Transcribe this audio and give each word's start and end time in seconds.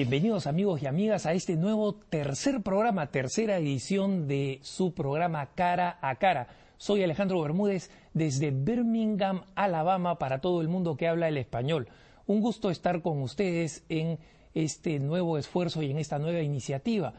Bienvenidos 0.00 0.46
amigos 0.46 0.82
y 0.82 0.86
amigas 0.86 1.26
a 1.26 1.34
este 1.34 1.56
nuevo 1.56 1.92
tercer 1.92 2.62
programa, 2.62 3.08
tercera 3.08 3.58
edición 3.58 4.28
de 4.28 4.58
su 4.62 4.94
programa 4.94 5.50
Cara 5.54 5.98
a 6.00 6.14
Cara. 6.14 6.48
Soy 6.78 7.02
Alejandro 7.02 7.42
Bermúdez 7.42 7.90
desde 8.14 8.50
Birmingham, 8.50 9.42
Alabama, 9.54 10.18
para 10.18 10.40
todo 10.40 10.62
el 10.62 10.68
mundo 10.68 10.96
que 10.96 11.06
habla 11.06 11.28
el 11.28 11.36
español. 11.36 11.86
Un 12.26 12.40
gusto 12.40 12.70
estar 12.70 13.02
con 13.02 13.20
ustedes 13.20 13.84
en 13.90 14.18
este 14.54 14.98
nuevo 15.00 15.36
esfuerzo 15.36 15.82
y 15.82 15.90
en 15.90 15.98
esta 15.98 16.18
nueva 16.18 16.40
iniciativa. 16.40 17.12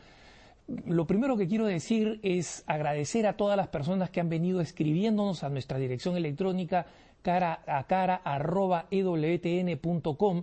Lo 0.87 1.05
primero 1.05 1.37
que 1.37 1.47
quiero 1.47 1.67
decir 1.67 2.19
es 2.23 2.63
agradecer 2.65 3.27
a 3.27 3.37
todas 3.37 3.57
las 3.57 3.67
personas 3.67 4.09
que 4.09 4.21
han 4.21 4.29
venido 4.29 4.59
escribiéndonos 4.59 5.43
a 5.43 5.49
nuestra 5.49 5.77
dirección 5.77 6.17
electrónica 6.17 6.87
cara 7.21 7.61
a 7.67 7.83
cara 7.83 8.21
arroba 8.23 8.87
ewtn.com. 8.89 10.41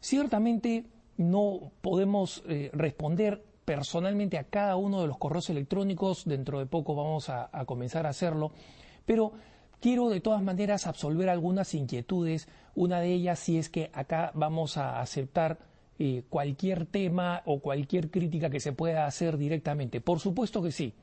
Ciertamente 0.00 0.84
no 1.16 1.72
podemos 1.80 2.42
eh, 2.48 2.70
responder 2.72 3.44
personalmente 3.64 4.38
a 4.38 4.44
cada 4.44 4.76
uno 4.76 5.00
de 5.00 5.06
los 5.06 5.18
correos 5.18 5.48
electrónicos, 5.50 6.24
dentro 6.24 6.58
de 6.58 6.66
poco 6.66 6.94
vamos 6.94 7.28
a, 7.28 7.48
comenzar 7.66 8.06
a 8.06 8.10
hacerlo, 8.10 8.52
pero 9.06 9.32
quiero 9.80 10.08
de 10.08 10.20
todas 10.20 10.42
maneras 10.42 10.86
absolver 10.86 11.28
algunas 11.28 11.74
inquietudes. 11.74 12.48
Una 12.74 13.00
de 13.00 13.12
ellas 13.12 13.38
si 13.38 13.58
es 13.58 13.68
que 13.68 13.90
acá 13.92 14.32
vamos 14.34 14.76
a 14.76 15.00
aceptar 15.00 15.58
eh, 15.98 16.24
cualquier 16.28 16.86
tema 16.86 17.42
o 17.44 17.60
cualquier 17.60 18.10
crítica 18.10 18.50
que 18.50 18.60
se 18.60 18.72
pueda 18.72 19.06
hacer 19.06 19.36
directamente. 19.36 20.00
Por 20.00 20.18
supuesto 20.18 20.62
que 20.62 20.72
sí. 20.72 20.94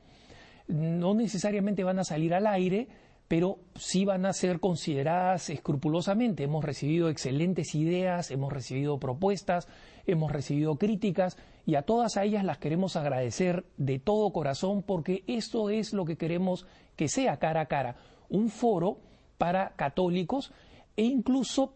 No 0.66 1.14
necesariamente 1.14 1.84
van 1.84 1.98
a 1.98 2.04
salir 2.04 2.34
al 2.34 2.46
aire, 2.46 2.88
pero 3.30 3.60
sí 3.76 4.04
van 4.04 4.26
a 4.26 4.32
ser 4.32 4.58
consideradas 4.58 5.50
escrupulosamente. 5.50 6.42
Hemos 6.42 6.64
recibido 6.64 7.08
excelentes 7.08 7.76
ideas, 7.76 8.32
hemos 8.32 8.52
recibido 8.52 8.98
propuestas, 8.98 9.68
hemos 10.04 10.32
recibido 10.32 10.78
críticas 10.78 11.38
y 11.64 11.76
a 11.76 11.82
todas 11.82 12.16
ellas 12.16 12.42
las 12.42 12.58
queremos 12.58 12.96
agradecer 12.96 13.64
de 13.76 14.00
todo 14.00 14.32
corazón 14.32 14.82
porque 14.82 15.22
esto 15.28 15.70
es 15.70 15.92
lo 15.92 16.04
que 16.04 16.16
queremos 16.16 16.66
que 16.96 17.06
sea 17.06 17.36
cara 17.36 17.60
a 17.60 17.66
cara, 17.66 17.94
un 18.30 18.48
foro 18.48 18.98
para 19.38 19.76
católicos 19.76 20.52
e 20.96 21.04
incluso 21.04 21.74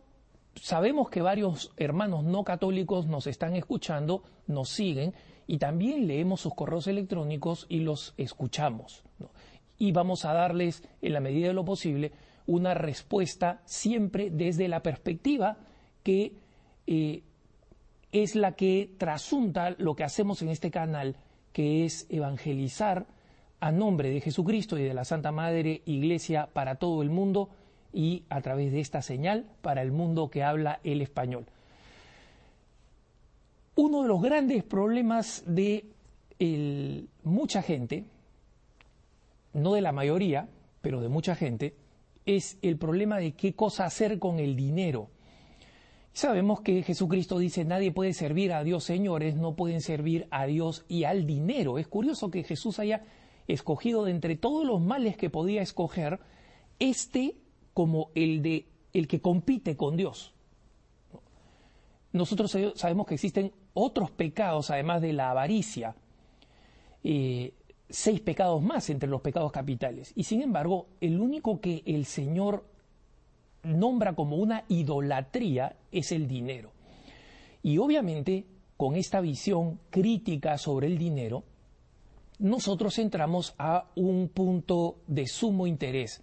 sabemos 0.56 1.08
que 1.08 1.22
varios 1.22 1.72
hermanos 1.76 2.24
no 2.24 2.42
católicos 2.42 3.06
nos 3.06 3.28
están 3.28 3.54
escuchando, 3.54 4.24
nos 4.48 4.70
siguen 4.70 5.14
y 5.46 5.58
también 5.58 6.08
leemos 6.08 6.40
sus 6.40 6.54
correos 6.56 6.88
electrónicos 6.88 7.66
y 7.68 7.78
los 7.78 8.12
escuchamos 8.16 9.04
y 9.78 9.92
vamos 9.92 10.24
a 10.24 10.32
darles, 10.32 10.82
en 11.02 11.12
la 11.12 11.20
medida 11.20 11.48
de 11.48 11.54
lo 11.54 11.64
posible, 11.64 12.12
una 12.46 12.74
respuesta 12.74 13.62
siempre 13.64 14.30
desde 14.30 14.68
la 14.68 14.82
perspectiva 14.82 15.56
que 16.02 16.32
eh, 16.86 17.22
es 18.12 18.36
la 18.36 18.52
que 18.52 18.94
trasunta 18.98 19.74
lo 19.78 19.96
que 19.96 20.04
hacemos 20.04 20.42
en 20.42 20.48
este 20.50 20.70
canal, 20.70 21.16
que 21.52 21.84
es 21.84 22.06
evangelizar 22.10 23.06
a 23.60 23.72
nombre 23.72 24.10
de 24.10 24.20
Jesucristo 24.20 24.78
y 24.78 24.82
de 24.82 24.94
la 24.94 25.04
Santa 25.04 25.32
Madre 25.32 25.82
Iglesia 25.86 26.48
para 26.52 26.76
todo 26.76 27.02
el 27.02 27.10
mundo 27.10 27.48
y 27.92 28.24
a 28.28 28.40
través 28.42 28.72
de 28.72 28.80
esta 28.80 29.02
señal 29.02 29.46
para 29.62 29.82
el 29.82 29.90
mundo 29.90 30.28
que 30.30 30.42
habla 30.42 30.80
el 30.84 31.00
español. 31.00 31.46
Uno 33.76 34.02
de 34.02 34.08
los 34.08 34.22
grandes 34.22 34.62
problemas 34.64 35.42
de 35.46 35.86
mucha 37.22 37.62
gente 37.62 38.04
no 39.54 39.74
de 39.74 39.80
la 39.80 39.92
mayoría, 39.92 40.48
pero 40.80 41.00
de 41.00 41.08
mucha 41.08 41.34
gente, 41.34 41.76
es 42.26 42.58
el 42.62 42.76
problema 42.76 43.18
de 43.18 43.32
qué 43.32 43.54
cosa 43.54 43.86
hacer 43.86 44.18
con 44.18 44.38
el 44.38 44.56
dinero. 44.56 45.10
Sabemos 46.12 46.60
que 46.60 46.82
Jesucristo 46.82 47.38
dice, 47.38 47.64
nadie 47.64 47.90
puede 47.90 48.12
servir 48.12 48.52
a 48.52 48.62
Dios, 48.62 48.84
señores, 48.84 49.34
no 49.34 49.56
pueden 49.56 49.80
servir 49.80 50.28
a 50.30 50.46
Dios 50.46 50.84
y 50.88 51.04
al 51.04 51.26
dinero. 51.26 51.78
Es 51.78 51.88
curioso 51.88 52.30
que 52.30 52.44
Jesús 52.44 52.78
haya 52.78 53.02
escogido 53.48 54.04
de 54.04 54.12
entre 54.12 54.36
todos 54.36 54.64
los 54.64 54.80
males 54.80 55.16
que 55.16 55.30
podía 55.30 55.60
escoger, 55.60 56.20
este 56.78 57.36
como 57.72 58.10
el 58.14 58.42
de 58.42 58.68
el 58.92 59.08
que 59.08 59.20
compite 59.20 59.76
con 59.76 59.96
Dios. 59.96 60.32
Nosotros 62.12 62.56
sabemos 62.76 63.06
que 63.06 63.14
existen 63.14 63.52
otros 63.74 64.12
pecados, 64.12 64.70
además 64.70 65.02
de 65.02 65.12
la 65.12 65.30
avaricia, 65.30 65.96
eh, 67.02 67.54
seis 67.88 68.20
pecados 68.20 68.62
más 68.62 68.88
entre 68.90 69.08
los 69.08 69.20
pecados 69.20 69.52
capitales. 69.52 70.12
Y 70.14 70.24
sin 70.24 70.42
embargo, 70.42 70.86
el 71.00 71.20
único 71.20 71.60
que 71.60 71.82
el 71.86 72.06
Señor 72.06 72.64
nombra 73.62 74.14
como 74.14 74.36
una 74.36 74.64
idolatría 74.68 75.76
es 75.90 76.12
el 76.12 76.28
dinero. 76.28 76.72
Y 77.62 77.78
obviamente, 77.78 78.44
con 78.76 78.96
esta 78.96 79.20
visión 79.20 79.80
crítica 79.90 80.58
sobre 80.58 80.86
el 80.86 80.98
dinero, 80.98 81.44
nosotros 82.38 82.98
entramos 82.98 83.54
a 83.58 83.88
un 83.94 84.28
punto 84.28 84.96
de 85.06 85.26
sumo 85.26 85.66
interés. 85.66 86.22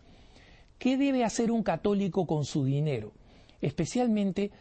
¿Qué 0.77 0.97
debe 0.97 1.23
hacer 1.23 1.51
un 1.51 1.63
católico 1.63 2.25
con 2.25 2.43
su 2.43 2.65
dinero? 2.65 3.11
Especialmente 3.61 4.51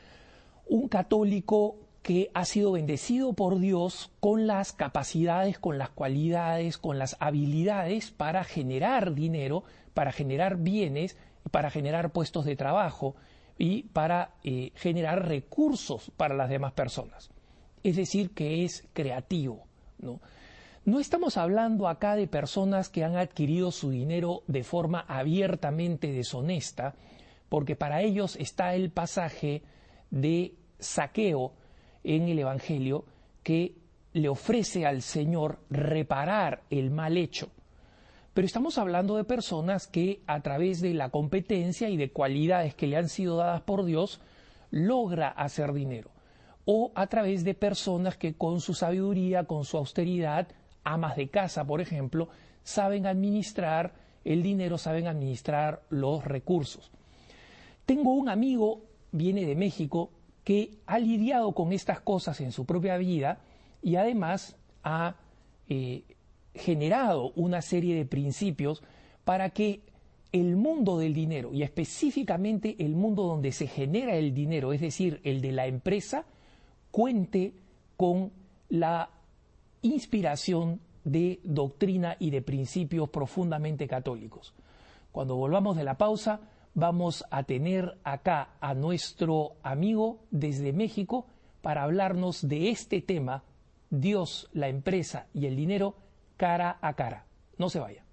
un 0.69 0.89
católico 0.89 1.77
que 2.03 2.31
ha 2.35 2.45
sido 2.45 2.73
bendecido 2.73 3.35
por 3.35 3.59
Dios 3.59 4.11
con 4.21 4.47
las 4.47 4.73
capacidades, 4.73 5.59
con 5.59 5.79
las 5.79 5.91
cualidades, 5.91 6.79
con 6.79 6.99
las 6.99 7.17
habilidades 7.21 8.11
para 8.11 8.45
generar 8.45 9.15
dinero, 9.15 9.65
para 9.93 10.13
generar 10.13 10.57
bienes, 10.57 11.17
para 11.51 11.71
generar 11.71 12.11
puestos 12.11 12.45
de 12.45 12.57
trabajo 12.57 13.17
y 13.59 13.83
para 13.83 14.35
eh, 14.45 14.73
generar 14.75 15.29
recursos 15.29 16.11
para 16.17 16.35
las 16.35 16.49
demás 16.49 16.73
personas. 16.73 17.31
Es 17.83 17.97
decir, 17.97 18.31
que 18.31 18.65
es 18.65 18.89
creativo. 18.95 19.67
¿no? 19.99 20.21
no 20.85 20.99
estamos 20.99 21.37
hablando 21.37 21.89
acá 21.89 22.17
de 22.17 22.27
personas 22.27 22.89
que 22.89 23.05
han 23.05 23.17
adquirido 23.17 23.71
su 23.71 23.91
dinero 23.91 24.43
de 24.47 24.65
forma 24.65 25.05
abiertamente 25.07 26.13
deshonesta, 26.13 26.95
porque 27.51 27.77
para 27.77 28.01
ellos 28.03 28.37
está 28.37 28.75
el 28.75 28.91
pasaje 28.91 29.63
de 30.11 30.55
saqueo 30.79 31.53
en 32.05 32.29
el 32.29 32.39
Evangelio 32.39 33.05
que 33.43 33.75
le 34.13 34.29
ofrece 34.29 34.87
al 34.87 35.03
Señor 35.03 35.61
reparar 35.71 36.63
el 36.71 36.91
mal 36.91 37.17
hecho. 37.17 37.51
Pero 38.35 38.47
estamos 38.47 38.79
hablando 38.79 39.17
de 39.17 39.25
personas 39.25 39.87
que 39.87 40.23
a 40.27 40.41
través 40.41 40.81
de 40.81 40.95
la 40.95 41.11
competencia 41.11 41.89
y 41.89 41.97
de 41.97 42.11
cualidades 42.11 42.75
que 42.75 42.87
le 42.87 42.97
han 42.97 43.09
sido 43.09 43.37
dadas 43.37 43.63
por 43.63 43.85
Dios, 43.85 44.21
logra 44.71 45.29
hacer 45.29 45.73
dinero. 45.73 46.11
O 46.65 46.93
a 46.95 47.07
través 47.09 47.45
de 47.45 47.55
personas 47.55 48.17
que 48.17 48.35
con 48.35 48.61
su 48.61 48.75
sabiduría, 48.75 49.45
con 49.45 49.65
su 49.65 49.77
austeridad, 49.77 50.49
amas 50.85 51.17
de 51.17 51.29
casa, 51.29 51.65
por 51.65 51.81
ejemplo, 51.81 52.29
saben 52.63 53.07
administrar 53.07 53.95
el 54.25 54.43
dinero, 54.43 54.79
saben 54.79 55.07
administrar 55.07 55.83
los 55.89 56.25
recursos. 56.25 56.91
Tengo 57.87 58.13
un 58.13 58.29
amigo, 58.29 58.83
viene 59.11 59.45
de 59.45 59.57
México, 59.57 60.11
que 60.45 60.79
ha 60.87 60.99
lidiado 60.99 61.53
con 61.53 61.73
estas 61.73 62.01
cosas 62.01 62.41
en 62.41 62.53
su 62.53 62.65
propia 62.65 62.97
vida 62.97 63.41
y 63.83 63.97
además 63.97 64.57
ha 64.83 65.17
eh, 65.69 66.03
generado 66.55 67.33
una 67.37 67.63
serie 67.63 67.95
de 67.95 68.07
principios 68.07 68.83
para 69.25 69.51
que 69.51 69.81
el 70.33 70.57
mundo 70.57 70.99
del 70.99 71.13
dinero 71.13 71.53
y 71.53 71.63
específicamente 71.63 72.77
el 72.79 72.95
mundo 72.95 73.25
donde 73.25 73.53
se 73.53 73.67
genera 73.67 74.15
el 74.15 74.33
dinero, 74.33 74.73
es 74.73 74.81
decir, 74.81 75.21
el 75.25 75.41
de 75.41 75.53
la 75.53 75.67
empresa, 75.67 76.25
cuente 76.91 77.53
con 77.97 78.33
la 78.69 79.11
inspiración 79.83 80.81
de 81.05 81.41
doctrina 81.43 82.17
y 82.19 82.31
de 82.31 82.43
principios 82.43 83.09
profundamente 83.09 83.89
católicos. 83.89 84.55
Cuando 85.13 85.37
volvamos 85.37 85.77
de 85.77 85.85
la 85.85 85.99
pausa, 85.99 86.41
vamos 86.75 87.25
a 87.31 87.43
tener 87.45 87.99
acá 88.05 88.51
a 88.61 88.75
nuestro 88.75 89.57
amigo 89.63 90.21
desde 90.31 90.73
México 90.73 91.27
para 91.63 91.83
hablarnos 91.83 92.47
de 92.47 92.71
este 92.71 93.01
tema, 93.01 93.45
Dios, 93.91 94.49
la 94.53 94.69
empresa 94.69 95.27
y 95.35 95.47
el 95.47 95.57
dinero, 95.57 95.97
cara 96.37 96.79
a 96.81 96.95
cara. 96.95 97.27
No 97.59 97.69
se 97.69 97.81
vaya. 97.81 98.05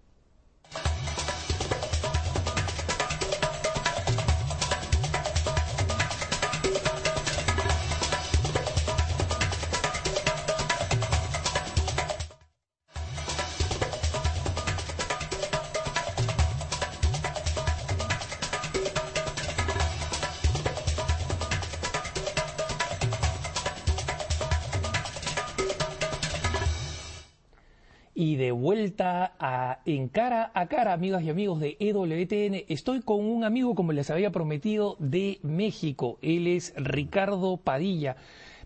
Vuelta 28.97 29.33
a, 29.39 29.79
en 29.85 30.09
cara 30.09 30.51
a 30.55 30.65
cara, 30.65 30.93
amigas 30.93 31.21
y 31.21 31.29
amigos 31.29 31.59
de 31.59 31.77
EWTN. 31.79 32.65
Estoy 32.67 33.01
con 33.01 33.19
un 33.19 33.43
amigo, 33.43 33.75
como 33.75 33.91
les 33.91 34.09
había 34.09 34.31
prometido, 34.31 34.95
de 34.99 35.39
México. 35.43 36.17
Él 36.23 36.47
es 36.47 36.73
Ricardo 36.75 37.57
Padilla, 37.57 38.15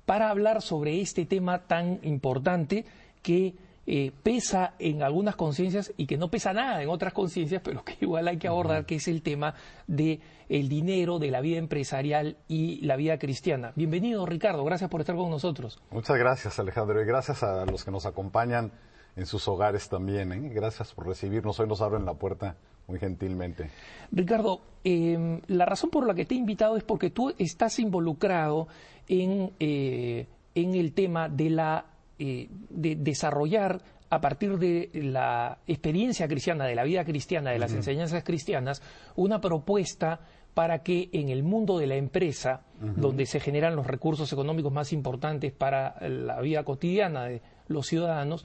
para 0.06 0.30
hablar 0.30 0.62
sobre 0.62 1.02
este 1.02 1.26
tema 1.26 1.68
tan 1.68 2.00
importante 2.04 2.86
que 3.22 3.56
eh, 3.86 4.12
pesa 4.24 4.74
en 4.80 5.04
algunas 5.04 5.36
conciencias 5.36 5.92
y 5.98 6.06
que 6.06 6.18
no 6.18 6.30
pesa 6.30 6.54
nada 6.54 6.82
en 6.82 6.88
otras 6.88 7.12
conciencias, 7.12 7.62
pero 7.62 7.84
que 7.84 7.98
igual 8.00 8.28
hay 8.30 8.38
que 8.38 8.48
abordar, 8.48 8.86
que 8.86 8.96
es 8.96 9.10
el 9.10 9.24
tema 9.24 9.56
de 9.88 10.22
el 10.48 10.70
dinero, 10.70 11.20
de 11.20 11.32
la 11.32 11.42
vida 11.42 11.58
empresarial 11.58 12.38
y 12.48 12.80
la 12.86 12.96
vida 12.96 13.18
cristiana. 13.18 13.74
Bienvenido, 13.76 14.26
Ricardo. 14.26 14.64
Gracias 14.64 14.90
por 14.90 15.02
estar 15.02 15.16
con 15.18 15.30
nosotros. 15.30 15.82
Muchas 15.92 16.18
gracias, 16.18 16.58
Alejandro, 16.58 17.02
y 17.02 17.06
gracias 17.06 17.44
a 17.44 17.66
los 17.66 17.84
que 17.84 17.92
nos 17.92 18.06
acompañan 18.06 18.72
en 19.16 19.26
sus 19.26 19.48
hogares 19.48 19.90
también. 19.90 20.32
¿eh? 20.32 20.50
Gracias 20.54 20.94
por 20.94 21.08
recibirnos. 21.08 21.60
Hoy 21.60 21.68
nos 21.68 21.82
abren 21.82 22.06
la 22.06 22.14
puerta 22.14 22.56
muy 22.88 23.00
gentilmente. 23.00 23.70
Ricardo, 24.12 24.62
eh, 24.84 25.42
la 25.48 25.66
razón 25.66 25.90
por 25.90 26.06
la 26.06 26.14
que 26.14 26.26
te 26.26 26.36
he 26.36 26.38
invitado 26.38 26.78
es 26.78 26.84
porque 26.84 27.10
tú 27.10 27.34
estás 27.38 27.80
involucrado 27.80 28.68
en, 29.08 29.52
eh, 29.60 30.28
en 30.56 30.76
el 30.76 30.94
tema 30.94 31.30
de, 31.30 31.50
la, 31.50 31.86
eh, 32.20 32.50
de 32.70 32.96
desarrollar 32.96 33.82
a 34.10 34.20
partir 34.20 34.58
de 34.58 34.90
la 34.94 35.60
experiencia 35.68 36.28
cristiana, 36.28 36.66
de 36.66 36.76
la 36.76 36.84
vida 36.84 37.06
cristiana, 37.06 37.52
de 37.52 37.60
las 37.60 37.72
enseñanzas 37.72 38.26
cristianas, 38.26 38.82
una 39.16 39.40
propuesta 39.40 40.20
para 40.54 40.80
que 40.84 41.10
en 41.14 41.30
el 41.30 41.44
mundo 41.44 41.78
de 41.78 41.88
la 41.88 41.96
empresa, 41.96 42.64
donde 42.82 43.26
se 43.26 43.40
generan 43.40 43.74
los 43.74 43.88
recursos 43.88 44.34
económicos 44.34 44.74
más 44.74 44.92
importantes 44.92 45.54
para 45.54 45.96
la 46.10 46.42
vida 46.42 46.66
cotidiana 46.66 47.24
de 47.24 47.42
los 47.70 47.88
ciudadanos, 47.88 48.44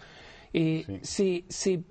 eh, 0.52 1.00
se, 1.02 1.44
se 1.48 1.82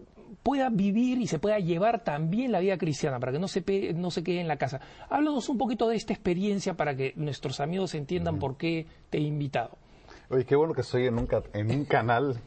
pueda 0.43 0.69
vivir 0.69 1.19
y 1.19 1.27
se 1.27 1.39
pueda 1.39 1.57
llevar 1.59 2.03
también 2.03 2.51
la 2.51 2.59
vida 2.59 2.77
cristiana, 2.77 3.19
para 3.19 3.31
que 3.31 3.39
no 3.39 3.47
se, 3.47 3.93
no 3.95 4.11
se 4.11 4.23
quede 4.23 4.41
en 4.41 4.47
la 4.47 4.57
casa. 4.57 4.79
Háblanos 5.09 5.49
un 5.49 5.57
poquito 5.57 5.87
de 5.87 5.95
esta 5.95 6.13
experiencia 6.13 6.75
para 6.75 6.95
que 6.95 7.13
nuestros 7.15 7.59
amigos 7.59 7.95
entiendan 7.95 8.37
por 8.37 8.55
qué 8.55 8.85
te 9.09 9.17
he 9.17 9.21
invitado. 9.21 9.77
Oye, 10.29 10.43
qué 10.45 10.55
bueno 10.55 10.73
que 10.73 10.81
estoy 10.81 11.05
en 11.05 11.19
un, 11.19 11.27
en 11.53 11.71
un 11.71 11.85
canal 11.85 12.39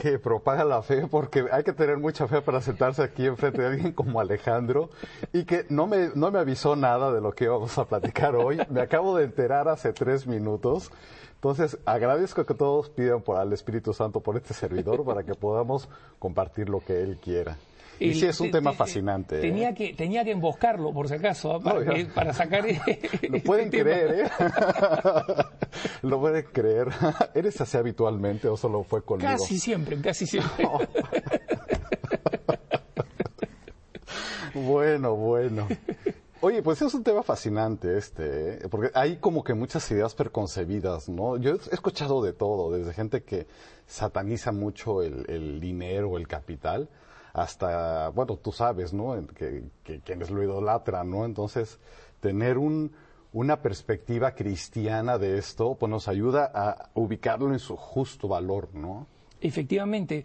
que 0.00 0.18
propaga 0.18 0.64
la 0.64 0.82
fe, 0.82 1.06
porque 1.06 1.44
hay 1.52 1.62
que 1.62 1.72
tener 1.72 1.98
mucha 1.98 2.26
fe 2.26 2.42
para 2.42 2.60
sentarse 2.60 3.02
aquí 3.02 3.26
enfrente 3.26 3.62
de 3.62 3.68
alguien 3.68 3.92
como 3.92 4.20
Alejandro 4.20 4.90
y 5.32 5.44
que 5.44 5.64
no 5.68 5.86
me, 5.86 6.10
no 6.14 6.30
me 6.32 6.40
avisó 6.40 6.74
nada 6.74 7.12
de 7.12 7.20
lo 7.20 7.32
que 7.32 7.44
íbamos 7.44 7.78
a 7.78 7.86
platicar 7.86 8.34
hoy. 8.34 8.60
Me 8.70 8.80
acabo 8.80 9.16
de 9.16 9.24
enterar 9.24 9.68
hace 9.68 9.92
tres 9.92 10.26
minutos. 10.26 10.90
Entonces, 11.42 11.76
agradezco 11.86 12.46
que 12.46 12.54
todos 12.54 12.88
pidan 12.88 13.20
por 13.20 13.36
al 13.36 13.52
Espíritu 13.52 13.92
Santo 13.92 14.20
por 14.20 14.36
este 14.36 14.54
servidor 14.54 15.04
para 15.04 15.24
que 15.24 15.34
podamos 15.34 15.88
compartir 16.20 16.68
lo 16.68 16.78
que 16.78 17.02
Él 17.02 17.18
quiera. 17.20 17.58
Y 17.98 18.14
sí, 18.14 18.26
es 18.26 18.38
un 18.38 18.52
tema 18.52 18.72
fascinante. 18.72 19.40
Tenía, 19.40 19.70
¿eh? 19.70 19.74
que, 19.74 19.92
tenía 19.92 20.24
que 20.24 20.30
emboscarlo, 20.30 20.92
por 20.92 21.08
si 21.08 21.14
acaso, 21.14 21.60
para, 21.60 22.32
sacar. 22.32 22.64
Lo 23.28 23.40
pueden 23.40 23.70
creer, 23.70 24.20
¿eh? 24.20 24.30
Lo 26.02 26.20
pueden 26.20 26.44
creer. 26.52 26.88
¿Eres 27.34 27.60
así 27.60 27.76
habitualmente 27.76 28.46
o 28.46 28.56
solo 28.56 28.84
fue 28.84 29.02
conmigo? 29.02 29.28
Casi 29.28 29.58
siempre, 29.58 30.00
casi 30.00 30.26
siempre. 30.26 30.64
bueno, 34.54 35.16
bueno. 35.16 35.66
Oye, 36.44 36.60
pues 36.60 36.82
es 36.82 36.92
un 36.92 37.04
tema 37.04 37.22
fascinante 37.22 37.96
este, 37.96 38.54
¿eh? 38.54 38.68
porque 38.68 38.90
hay 38.94 39.18
como 39.18 39.44
que 39.44 39.54
muchas 39.54 39.88
ideas 39.92 40.12
preconcebidas, 40.16 41.08
¿no? 41.08 41.36
Yo 41.36 41.52
he 41.52 41.74
escuchado 41.74 42.20
de 42.20 42.32
todo, 42.32 42.72
desde 42.72 42.92
gente 42.92 43.22
que 43.22 43.46
sataniza 43.86 44.50
mucho 44.50 45.02
el, 45.02 45.60
dinero, 45.60 46.18
el 46.18 46.26
capital, 46.26 46.88
hasta, 47.32 48.08
bueno, 48.08 48.38
tú 48.38 48.50
sabes, 48.50 48.92
¿no? 48.92 49.24
Que, 49.36 49.62
quienes 50.04 50.30
lo 50.30 50.42
idolatran, 50.42 51.08
¿no? 51.08 51.24
Entonces, 51.26 51.78
tener 52.18 52.58
un, 52.58 52.90
una 53.32 53.62
perspectiva 53.62 54.34
cristiana 54.34 55.18
de 55.18 55.38
esto, 55.38 55.76
pues 55.78 55.90
nos 55.90 56.08
ayuda 56.08 56.50
a 56.52 56.90
ubicarlo 56.94 57.52
en 57.52 57.60
su 57.60 57.76
justo 57.76 58.26
valor, 58.26 58.74
¿no? 58.74 59.06
Efectivamente. 59.40 60.24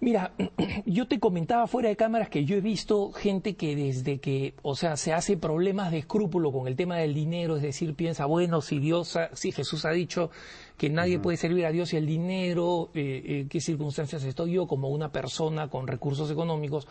Mira, 0.00 0.32
yo 0.86 1.06
te 1.08 1.18
comentaba 1.18 1.66
fuera 1.66 1.88
de 1.88 1.96
cámaras 1.96 2.28
que 2.28 2.44
yo 2.44 2.56
he 2.56 2.60
visto 2.60 3.12
gente 3.12 3.56
que 3.56 3.74
desde 3.74 4.18
que, 4.18 4.54
o 4.62 4.74
sea, 4.74 4.96
se 4.96 5.12
hace 5.12 5.36
problemas 5.36 5.90
de 5.90 5.98
escrúpulo 5.98 6.52
con 6.52 6.68
el 6.68 6.76
tema 6.76 6.96
del 6.96 7.14
dinero, 7.14 7.56
es 7.56 7.62
decir, 7.62 7.94
piensa, 7.94 8.26
bueno, 8.26 8.60
si 8.60 8.78
Dios, 8.78 9.18
si 9.34 9.52
Jesús 9.52 9.84
ha 9.84 9.90
dicho 9.90 10.30
que 10.76 10.88
nadie 10.90 11.18
puede 11.18 11.36
servir 11.36 11.66
a 11.66 11.72
Dios 11.72 11.92
y 11.92 11.96
el 11.96 12.06
dinero, 12.06 12.90
eh, 12.94 13.22
eh, 13.24 13.46
qué 13.50 13.60
circunstancias 13.60 14.22
estoy 14.24 14.52
yo 14.52 14.66
como 14.66 14.88
una 14.88 15.10
persona 15.10 15.68
con 15.68 15.86
recursos 15.86 16.30
económicos, 16.30 16.86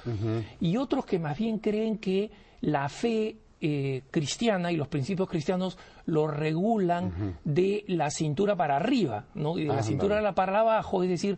y 0.59 0.77
otros 0.77 1.05
que 1.05 1.19
más 1.19 1.37
bien 1.37 1.59
creen 1.59 1.97
que 1.97 2.31
la 2.61 2.89
fe 2.89 3.37
eh, 3.59 4.03
cristiana 4.11 4.71
y 4.71 4.75
los 4.75 4.87
principios 4.87 5.27
cristianos 5.29 5.79
lo 6.05 6.27
regulan 6.27 7.37
de 7.43 7.83
la 7.87 8.11
cintura 8.11 8.55
para 8.55 8.75
arriba, 8.75 9.25
¿no? 9.33 9.57
Y 9.57 9.63
de 9.63 9.69
la 9.69 9.83
cintura 9.83 10.35
para 10.35 10.59
abajo, 10.59 11.01
es 11.01 11.09
decir, 11.09 11.37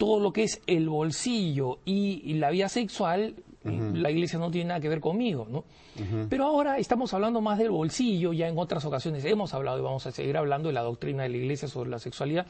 todo 0.00 0.18
lo 0.18 0.32
que 0.32 0.44
es 0.44 0.62
el 0.66 0.88
bolsillo 0.88 1.80
y, 1.84 2.32
la 2.32 2.48
vida 2.48 2.70
sexual, 2.70 3.34
la 3.64 4.10
iglesia 4.10 4.38
no 4.38 4.50
tiene 4.50 4.68
nada 4.68 4.80
que 4.80 4.88
ver 4.88 4.98
conmigo, 4.98 5.46
¿no? 5.50 5.64
Pero 6.30 6.46
ahora 6.46 6.78
estamos 6.78 7.12
hablando 7.12 7.42
más 7.42 7.58
del 7.58 7.68
bolsillo, 7.68 8.32
ya 8.32 8.48
en 8.48 8.56
otras 8.56 8.82
ocasiones 8.86 9.22
hemos 9.26 9.52
hablado 9.52 9.78
y 9.78 9.82
vamos 9.82 10.06
a 10.06 10.10
seguir 10.10 10.38
hablando 10.38 10.70
de 10.70 10.72
la 10.72 10.80
doctrina 10.80 11.24
de 11.24 11.28
la 11.28 11.36
iglesia 11.36 11.68
sobre 11.68 11.90
la 11.90 11.98
sexualidad. 11.98 12.46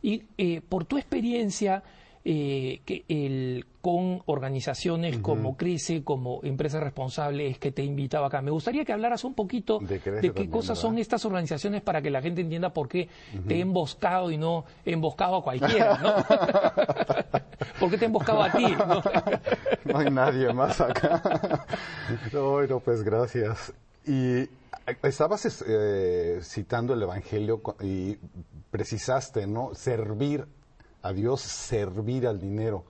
Y 0.00 0.22
eh, 0.38 0.60
por 0.60 0.84
tu 0.84 0.96
experiencia, 0.96 1.82
eh, 2.24 2.82
que 2.84 3.04
el, 3.08 3.66
con 3.80 4.22
organizaciones 4.26 5.18
como 5.18 5.56
CRECE, 5.56 6.04
como 6.04 6.38
Empresa 6.44 6.78
Responsable, 6.78 7.48
es 7.48 7.58
que 7.58 7.72
te 7.72 7.82
invitaba 7.82 8.28
acá. 8.28 8.40
Me 8.40 8.52
gustaría 8.52 8.84
que 8.84 8.92
hablaras 8.92 9.24
un 9.24 9.34
poquito 9.34 9.80
de, 9.80 9.98
qué 10.00 10.48
cosas 10.48 10.78
son 10.78 10.98
estas 10.98 11.24
organizaciones 11.24 11.82
para 11.82 12.00
que 12.00 12.10
la 12.10 12.22
gente 12.22 12.40
entienda 12.40 12.72
por 12.72 12.88
qué 12.88 13.08
te 13.48 13.56
he 13.56 13.60
emboscado 13.60 14.30
y 14.30 14.38
no 14.38 14.64
he 14.84 14.92
emboscado 14.92 15.36
a 15.36 15.42
cualquiera, 15.42 15.98
¿no? 15.98 16.14
¿Por 17.80 17.90
qué 17.90 17.98
te 17.98 18.04
he 18.04 18.06
emboscado 18.06 18.42
a 18.42 18.52
ti? 18.52 18.66
¿no? 18.66 19.98
hay 19.98 20.10
nadie 20.10 20.52
más 20.52 20.80
acá. 20.80 21.66
bueno, 22.32 22.78
pues 22.78 23.02
gracias. 23.02 23.72
Y 24.06 24.48
estabas 25.02 25.64
eh, 25.66 26.38
citando 26.42 26.94
el 26.94 27.02
Evangelio 27.02 27.60
y 27.80 28.16
precisaste, 28.70 29.46
¿no? 29.48 29.74
Servir 29.74 30.46
a 31.02 31.12
Dios, 31.12 31.40
servir 31.40 32.26
al 32.26 32.38
dinero. 32.38 32.84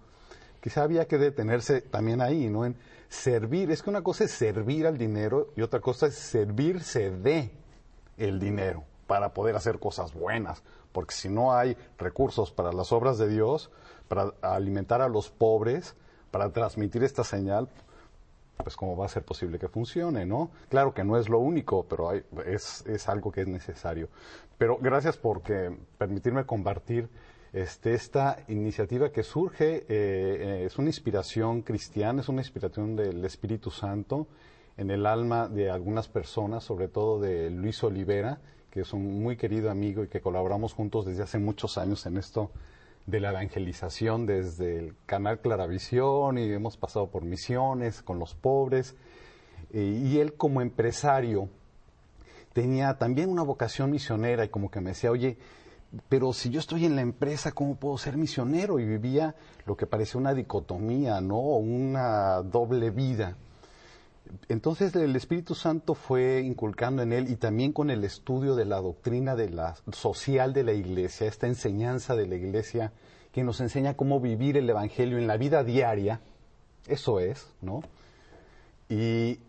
Quizá 0.60 0.82
había 0.82 1.06
que 1.06 1.18
detenerse 1.18 1.80
también 1.80 2.20
ahí, 2.20 2.48
¿no? 2.48 2.64
En 2.64 2.76
servir. 3.08 3.70
Es 3.70 3.82
que 3.82 3.90
una 3.90 4.02
cosa 4.02 4.24
es 4.24 4.30
servir 4.30 4.86
al 4.86 4.96
dinero 4.96 5.48
y 5.56 5.62
otra 5.62 5.80
cosa 5.80 6.06
es 6.06 6.14
servirse 6.14 7.10
de 7.10 7.50
el 8.16 8.38
dinero 8.38 8.84
para 9.06 9.34
poder 9.34 9.56
hacer 9.56 9.78
cosas 9.78 10.14
buenas. 10.14 10.62
Porque 10.92 11.14
si 11.14 11.28
no 11.28 11.54
hay 11.54 11.76
recursos 11.98 12.52
para 12.52 12.72
las 12.72 12.92
obras 12.92 13.18
de 13.18 13.28
Dios, 13.28 13.70
para 14.08 14.32
alimentar 14.42 15.02
a 15.02 15.08
los 15.08 15.30
pobres, 15.30 15.94
para 16.30 16.52
transmitir 16.52 17.02
esta 17.02 17.24
señal, 17.24 17.68
pues 18.62 18.76
cómo 18.76 18.96
va 18.96 19.06
a 19.06 19.08
ser 19.08 19.24
posible 19.24 19.58
que 19.58 19.68
funcione, 19.68 20.24
¿no? 20.24 20.50
Claro 20.68 20.94
que 20.94 21.04
no 21.04 21.16
es 21.16 21.28
lo 21.28 21.38
único, 21.38 21.84
pero 21.84 22.12
es, 22.12 22.86
es 22.86 23.08
algo 23.08 23.32
que 23.32 23.42
es 23.42 23.48
necesario. 23.48 24.08
Pero 24.58 24.78
gracias 24.80 25.16
por 25.16 25.42
permitirme 25.98 26.46
compartir 26.46 27.08
este, 27.52 27.94
esta 27.94 28.44
iniciativa 28.48 29.10
que 29.10 29.22
surge 29.22 29.84
eh, 29.88 30.64
es 30.64 30.78
una 30.78 30.88
inspiración 30.88 31.62
cristiana, 31.62 32.22
es 32.22 32.28
una 32.28 32.40
inspiración 32.40 32.96
del 32.96 33.24
Espíritu 33.24 33.70
Santo 33.70 34.26
en 34.76 34.90
el 34.90 35.04
alma 35.04 35.48
de 35.48 35.70
algunas 35.70 36.08
personas, 36.08 36.64
sobre 36.64 36.88
todo 36.88 37.20
de 37.20 37.50
Luis 37.50 37.82
Olivera, 37.84 38.40
que 38.70 38.80
es 38.80 38.92
un 38.94 39.22
muy 39.22 39.36
querido 39.36 39.70
amigo 39.70 40.02
y 40.02 40.08
que 40.08 40.22
colaboramos 40.22 40.72
juntos 40.72 41.04
desde 41.04 41.24
hace 41.24 41.38
muchos 41.38 41.76
años 41.76 42.06
en 42.06 42.16
esto 42.16 42.50
de 43.06 43.20
la 43.20 43.30
evangelización 43.30 44.26
desde 44.26 44.78
el 44.78 44.94
canal 45.06 45.40
Claravisión 45.40 46.38
y 46.38 46.50
hemos 46.50 46.76
pasado 46.76 47.08
por 47.08 47.24
misiones 47.24 48.00
con 48.00 48.18
los 48.18 48.34
pobres. 48.34 48.94
Eh, 49.72 50.00
y 50.04 50.18
él 50.20 50.34
como 50.34 50.62
empresario 50.62 51.48
tenía 52.52 52.96
también 52.98 53.28
una 53.28 53.42
vocación 53.42 53.90
misionera 53.90 54.44
y 54.44 54.48
como 54.48 54.70
que 54.70 54.80
me 54.80 54.90
decía, 54.90 55.10
oye, 55.10 55.36
pero 56.08 56.32
si 56.32 56.50
yo 56.50 56.58
estoy 56.58 56.86
en 56.86 56.96
la 56.96 57.02
empresa, 57.02 57.52
¿cómo 57.52 57.76
puedo 57.76 57.98
ser 57.98 58.16
misionero? 58.16 58.78
Y 58.78 58.86
vivía 58.86 59.34
lo 59.66 59.76
que 59.76 59.86
parecía 59.86 60.20
una 60.20 60.32
dicotomía, 60.32 61.20
¿no? 61.20 61.38
Una 61.38 62.42
doble 62.42 62.90
vida. 62.90 63.36
Entonces 64.48 64.94
el 64.96 65.14
Espíritu 65.16 65.54
Santo 65.54 65.94
fue 65.94 66.40
inculcando 66.40 67.02
en 67.02 67.12
él 67.12 67.30
y 67.30 67.36
también 67.36 67.72
con 67.72 67.90
el 67.90 68.04
estudio 68.04 68.54
de 68.54 68.64
la 68.64 68.80
doctrina 68.80 69.36
de 69.36 69.50
la, 69.50 69.76
social 69.92 70.54
de 70.54 70.64
la 70.64 70.72
iglesia, 70.72 71.26
esta 71.26 71.46
enseñanza 71.46 72.16
de 72.16 72.26
la 72.26 72.36
iglesia 72.36 72.92
que 73.32 73.44
nos 73.44 73.60
enseña 73.60 73.94
cómo 73.94 74.20
vivir 74.20 74.56
el 74.56 74.70
Evangelio 74.70 75.18
en 75.18 75.26
la 75.26 75.36
vida 75.36 75.64
diaria, 75.64 76.20
eso 76.86 77.20
es, 77.20 77.46
¿no? 77.60 77.82
Y 78.88 79.40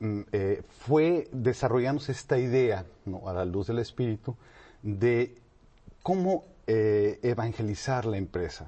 mm, 0.00 0.20
eh, 0.32 0.62
fue 0.68 1.28
desarrollándose 1.32 2.12
esta 2.12 2.38
idea, 2.38 2.86
¿no? 3.04 3.28
a 3.28 3.32
la 3.32 3.44
luz 3.44 3.68
del 3.68 3.78
Espíritu, 3.78 4.36
de 4.82 5.34
cómo 6.04 6.44
eh, 6.66 7.18
evangelizar 7.22 8.04
la 8.04 8.18
empresa. 8.18 8.66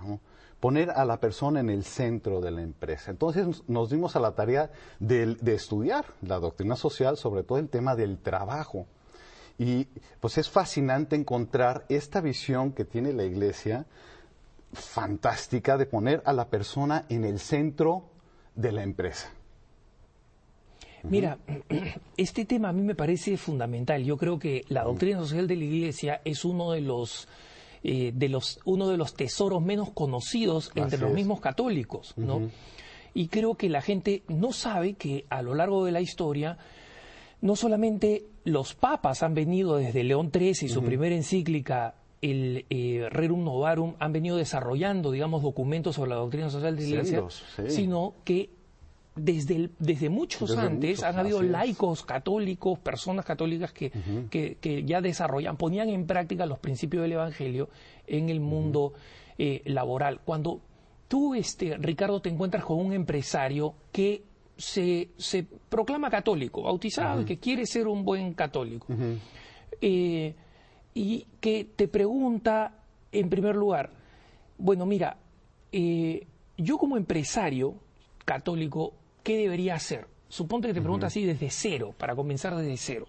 poner 0.59 0.91
a 0.91 1.05
la 1.05 1.21
persona 1.21 1.61
en 1.61 1.69
el 1.69 1.85
centro 1.85 2.41
de 2.41 2.51
la 2.51 2.63
empresa. 2.63 3.11
Entonces 3.11 3.63
nos 3.69 3.91
dimos 3.91 4.17
a 4.17 4.21
la 4.21 4.35
tarea 4.35 4.71
de, 4.99 5.37
estudiar 5.45 6.07
la 6.23 6.39
doctrina 6.39 6.77
social, 6.77 7.19
sobre 7.19 7.43
todo 7.43 7.59
el 7.59 7.69
tema 7.69 7.95
del 7.95 8.19
trabajo. 8.19 8.87
Y 9.59 9.85
pues 10.19 10.39
es 10.39 10.49
fascinante 10.49 11.15
encontrar 11.15 11.85
esta 11.91 12.23
visión 12.23 12.73
que 12.73 12.87
tiene 12.87 13.13
la 13.13 13.25
iglesia, 13.25 13.85
fantástica, 14.73 15.77
de 15.77 15.85
poner 15.85 16.23
a 16.25 16.33
la 16.33 16.49
persona 16.49 17.05
en 17.11 17.27
el 17.27 17.39
centro 17.39 18.09
de 18.55 18.73
la 18.73 18.83
empresa. 18.83 19.36
Mira, 21.09 21.39
este 22.17 22.45
tema 22.45 22.71
a 22.71 22.73
mí 22.73 22.83
me 22.83 22.95
parece 22.95 23.37
fundamental. 23.37 24.03
Yo 24.05 24.17
creo 24.17 24.39
que 24.39 24.65
la 24.69 24.85
doctrina 24.85 25.19
social 25.21 25.47
de 25.47 25.57
la 25.57 25.65
Iglesia 25.65 26.21
es 26.25 26.45
uno 26.45 26.73
de 26.73 26.81
los 26.81 27.29
eh, 27.89 28.11
de 28.13 28.29
los, 28.29 28.59
uno 28.65 28.89
de 28.89 28.97
los 28.97 29.15
tesoros 29.15 29.63
menos 29.63 29.91
conocidos 29.91 30.73
entre 30.75 30.99
los 30.99 31.13
mismos 31.13 31.41
católicos, 31.41 32.15
¿no? 32.17 32.51
Y 33.15 33.29
creo 33.29 33.55
que 33.55 33.69
la 33.69 33.81
gente 33.81 34.25
no 34.29 34.53
sabe 34.53 34.95
que 34.95 35.25
a 35.31 35.41
lo 35.41 35.55
largo 35.55 35.85
de 35.85 35.93
la 35.93 36.01
historia 36.01 36.59
no 37.41 37.55
solamente 37.55 38.25
los 38.45 38.75
papas 38.75 39.23
han 39.23 39.35
venido 39.35 39.77
desde 39.77 40.03
León 40.03 40.31
XIII 40.33 40.67
y 40.67 40.69
su 40.69 40.83
primera 40.83 41.15
encíclica 41.15 41.95
el 42.23 42.65
eh, 42.71 43.07
Rerum 43.11 43.45
Novarum 43.45 43.95
han 44.01 44.13
venido 44.13 44.37
desarrollando, 44.37 45.13
digamos, 45.13 45.43
documentos 45.43 45.95
sobre 45.95 46.11
la 46.11 46.17
doctrina 46.17 46.51
social 46.51 46.75
de 46.75 46.83
la 46.83 46.89
Iglesia, 46.89 47.23
sino 47.69 48.15
que 48.25 48.51
desde, 49.17 49.71
desde 49.79 50.11
muchos 50.11 50.57
antes 50.57 51.03
han 51.03 51.19
habido 51.19 51.43
laicos 51.43 52.05
católicos, 52.05 52.79
personas 52.79 53.25
católicas 53.25 53.73
que, 53.73 53.91
que, 54.31 54.85
ya 54.85 55.01
desarrollan, 55.01 55.57
ponían 55.57 55.89
en 55.89 56.07
práctica 56.07 56.47
los 56.47 56.59
principios 56.59 57.03
del 57.03 57.13
Evangelio 57.13 57.69
en 58.07 58.29
el 58.29 58.41
mundo 58.41 58.93
eh, 59.39 59.63
laboral. 59.65 60.21
Cuando 60.25 60.61
tú, 61.09 61.35
este, 61.35 61.77
Ricardo, 61.79 62.21
te 62.21 62.29
encuentras 62.29 62.65
con 62.65 62.79
un 62.79 62.93
empresario 62.93 63.75
que 63.91 64.23
se, 64.57 65.09
se 65.17 65.45
proclama 65.69 66.11
católico, 66.11 66.63
bautizado, 66.63 67.23
y 67.23 67.25
que 67.25 67.39
quiere 67.39 67.67
ser 67.67 67.89
un 67.89 68.05
buen 68.05 68.35
católico, 68.35 68.87
eh, 69.81 70.35
y 70.95 71.27
que 71.41 71.65
te 71.65 71.89
pregunta, 71.89 72.73
en 73.13 73.29
primer 73.29 73.57
lugar, 73.57 73.91
bueno, 74.59 74.87
mira, 74.87 75.17
eh, 75.73 76.27
yo 76.57 76.79
como 76.79 76.97
empresario 76.97 77.75
católico 78.25 78.95
¿qué 79.27 79.37
debería 79.37 79.75
hacer? 79.75 80.07
Suponte 80.29 80.69
que 80.69 80.75
te 80.75 80.81
preguntas 80.81 81.09
así 81.09 81.25
desde 81.25 81.51
cero, 81.51 81.93
para 81.99 82.15
comenzar 82.15 82.55
desde 82.55 82.77
cero. 82.77 83.07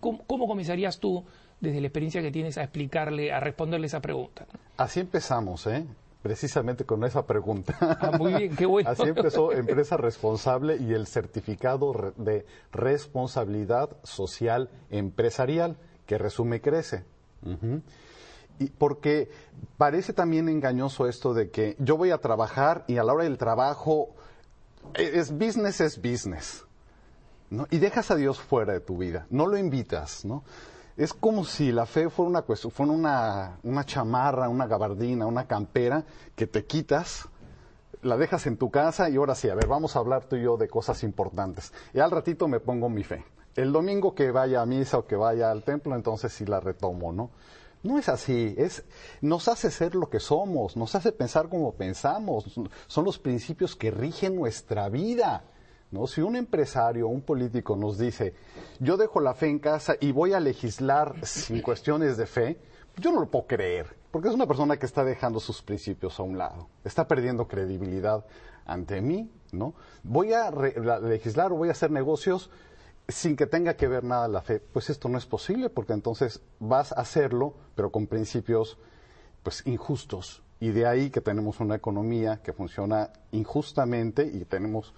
¿Cómo, 0.00 0.46
comenzarías 0.46 0.98
tú, 0.98 1.22
desde 1.60 1.82
la 1.82 1.88
experiencia 1.88 2.22
que 2.22 2.30
tienes, 2.30 2.56
a 2.56 2.62
explicarle, 2.62 3.32
a 3.32 3.38
responderle 3.38 3.86
esa 3.86 4.00
pregunta? 4.00 4.46
Así 4.78 5.00
empezamos, 5.00 5.66
¿eh? 5.66 5.84
Precisamente 6.22 6.84
con 6.84 7.04
esa 7.04 7.26
pregunta. 7.26 7.76
Ah, 8.00 8.12
muy 8.18 8.32
bien, 8.32 8.56
qué 8.56 8.64
bueno. 8.64 8.88
Así 8.88 9.02
empezó 9.02 9.52
Empresa 9.52 9.98
Responsable 9.98 10.78
y 10.78 10.94
el 10.94 11.06
certificado 11.06 12.14
de 12.16 12.46
responsabilidad 12.72 13.94
social 14.04 14.70
empresarial, 14.88 15.76
que 16.06 16.16
resume 16.16 16.62
Crece. 16.62 17.04
Y 18.58 18.70
porque 18.70 19.28
parece 19.76 20.14
también 20.14 20.48
engañoso 20.48 21.06
esto 21.06 21.34
de 21.34 21.50
que 21.50 21.76
yo 21.78 21.98
voy 21.98 22.10
a 22.10 22.18
trabajar 22.18 22.84
y 22.88 22.96
a 22.96 23.04
la 23.04 23.12
hora 23.12 23.24
del 23.24 23.36
trabajo 23.36 24.14
es 24.94 25.30
business 25.30 25.80
es 25.80 26.00
business. 26.00 26.64
¿no? 27.50 27.66
Y 27.70 27.78
dejas 27.78 28.10
a 28.10 28.16
Dios 28.16 28.38
fuera 28.38 28.72
de 28.74 28.80
tu 28.80 28.98
vida, 28.98 29.26
no 29.30 29.46
lo 29.46 29.56
invitas, 29.56 30.24
¿no? 30.24 30.44
Es 30.96 31.14
como 31.14 31.44
si 31.44 31.70
la 31.70 31.86
fe 31.86 32.10
fuera 32.10 32.28
una 32.28 32.42
fuera 32.42 32.92
una, 32.92 33.58
una 33.62 33.84
chamarra, 33.84 34.48
una 34.48 34.66
gabardina, 34.66 35.26
una 35.26 35.46
campera 35.46 36.04
que 36.34 36.48
te 36.48 36.64
quitas, 36.64 37.28
la 38.02 38.16
dejas 38.16 38.46
en 38.46 38.56
tu 38.56 38.70
casa 38.70 39.08
y 39.08 39.16
ahora 39.16 39.36
sí, 39.36 39.48
a 39.48 39.54
ver, 39.54 39.68
vamos 39.68 39.94
a 39.94 40.00
hablar 40.00 40.24
tú 40.24 40.36
y 40.36 40.42
yo 40.42 40.56
de 40.56 40.68
cosas 40.68 41.04
importantes. 41.04 41.72
Y 41.94 42.00
al 42.00 42.10
ratito 42.10 42.48
me 42.48 42.58
pongo 42.58 42.88
mi 42.88 43.04
fe. 43.04 43.24
El 43.54 43.72
domingo 43.72 44.14
que 44.14 44.30
vaya 44.32 44.60
a 44.60 44.66
misa 44.66 44.98
o 44.98 45.06
que 45.06 45.16
vaya 45.16 45.50
al 45.50 45.62
templo, 45.62 45.94
entonces 45.94 46.32
sí 46.32 46.44
la 46.46 46.60
retomo, 46.60 47.12
¿no? 47.12 47.30
No 47.82 47.98
es 47.98 48.08
así, 48.08 48.54
es, 48.58 48.84
nos 49.20 49.46
hace 49.48 49.70
ser 49.70 49.94
lo 49.94 50.10
que 50.10 50.18
somos, 50.18 50.76
nos 50.76 50.94
hace 50.94 51.12
pensar 51.12 51.48
como 51.48 51.74
pensamos, 51.74 52.44
son 52.86 53.04
los 53.04 53.18
principios 53.18 53.76
que 53.76 53.90
rigen 53.90 54.34
nuestra 54.34 54.88
vida. 54.88 55.44
¿no? 55.90 56.06
Si 56.06 56.20
un 56.20 56.36
empresario 56.36 57.08
un 57.08 57.22
político 57.22 57.76
nos 57.76 57.98
dice, 57.98 58.34
yo 58.80 58.96
dejo 58.96 59.20
la 59.20 59.34
fe 59.34 59.46
en 59.46 59.58
casa 59.58 59.94
y 60.00 60.12
voy 60.12 60.32
a 60.32 60.40
legislar 60.40 61.14
sin 61.24 61.62
cuestiones 61.62 62.16
de 62.16 62.26
fe, 62.26 62.58
yo 62.96 63.12
no 63.12 63.20
lo 63.20 63.30
puedo 63.30 63.46
creer, 63.46 63.96
porque 64.10 64.28
es 64.28 64.34
una 64.34 64.46
persona 64.46 64.76
que 64.76 64.86
está 64.86 65.04
dejando 65.04 65.38
sus 65.38 65.62
principios 65.62 66.18
a 66.18 66.24
un 66.24 66.36
lado, 66.36 66.68
está 66.84 67.06
perdiendo 67.06 67.46
credibilidad 67.46 68.24
ante 68.66 69.00
mí, 69.00 69.30
¿no? 69.52 69.74
Voy 70.02 70.32
a 70.32 70.50
legislar 70.50 71.52
o 71.52 71.56
voy 71.56 71.68
a 71.68 71.72
hacer 71.72 71.90
negocios 71.90 72.50
sin 73.08 73.36
que 73.36 73.46
tenga 73.46 73.74
que 73.74 73.88
ver 73.88 74.04
nada 74.04 74.28
la 74.28 74.42
fe, 74.42 74.60
pues 74.60 74.90
esto 74.90 75.08
no 75.08 75.16
es 75.16 75.24
posible 75.24 75.70
porque 75.70 75.94
entonces 75.94 76.42
vas 76.60 76.92
a 76.92 77.00
hacerlo, 77.00 77.54
pero 77.74 77.90
con 77.90 78.06
principios 78.06 78.78
pues 79.42 79.66
injustos. 79.66 80.42
Y 80.60 80.70
de 80.70 80.86
ahí 80.86 81.10
que 81.10 81.20
tenemos 81.20 81.60
una 81.60 81.76
economía 81.76 82.42
que 82.42 82.52
funciona 82.52 83.10
injustamente 83.32 84.26
y 84.26 84.44
tenemos 84.44 84.92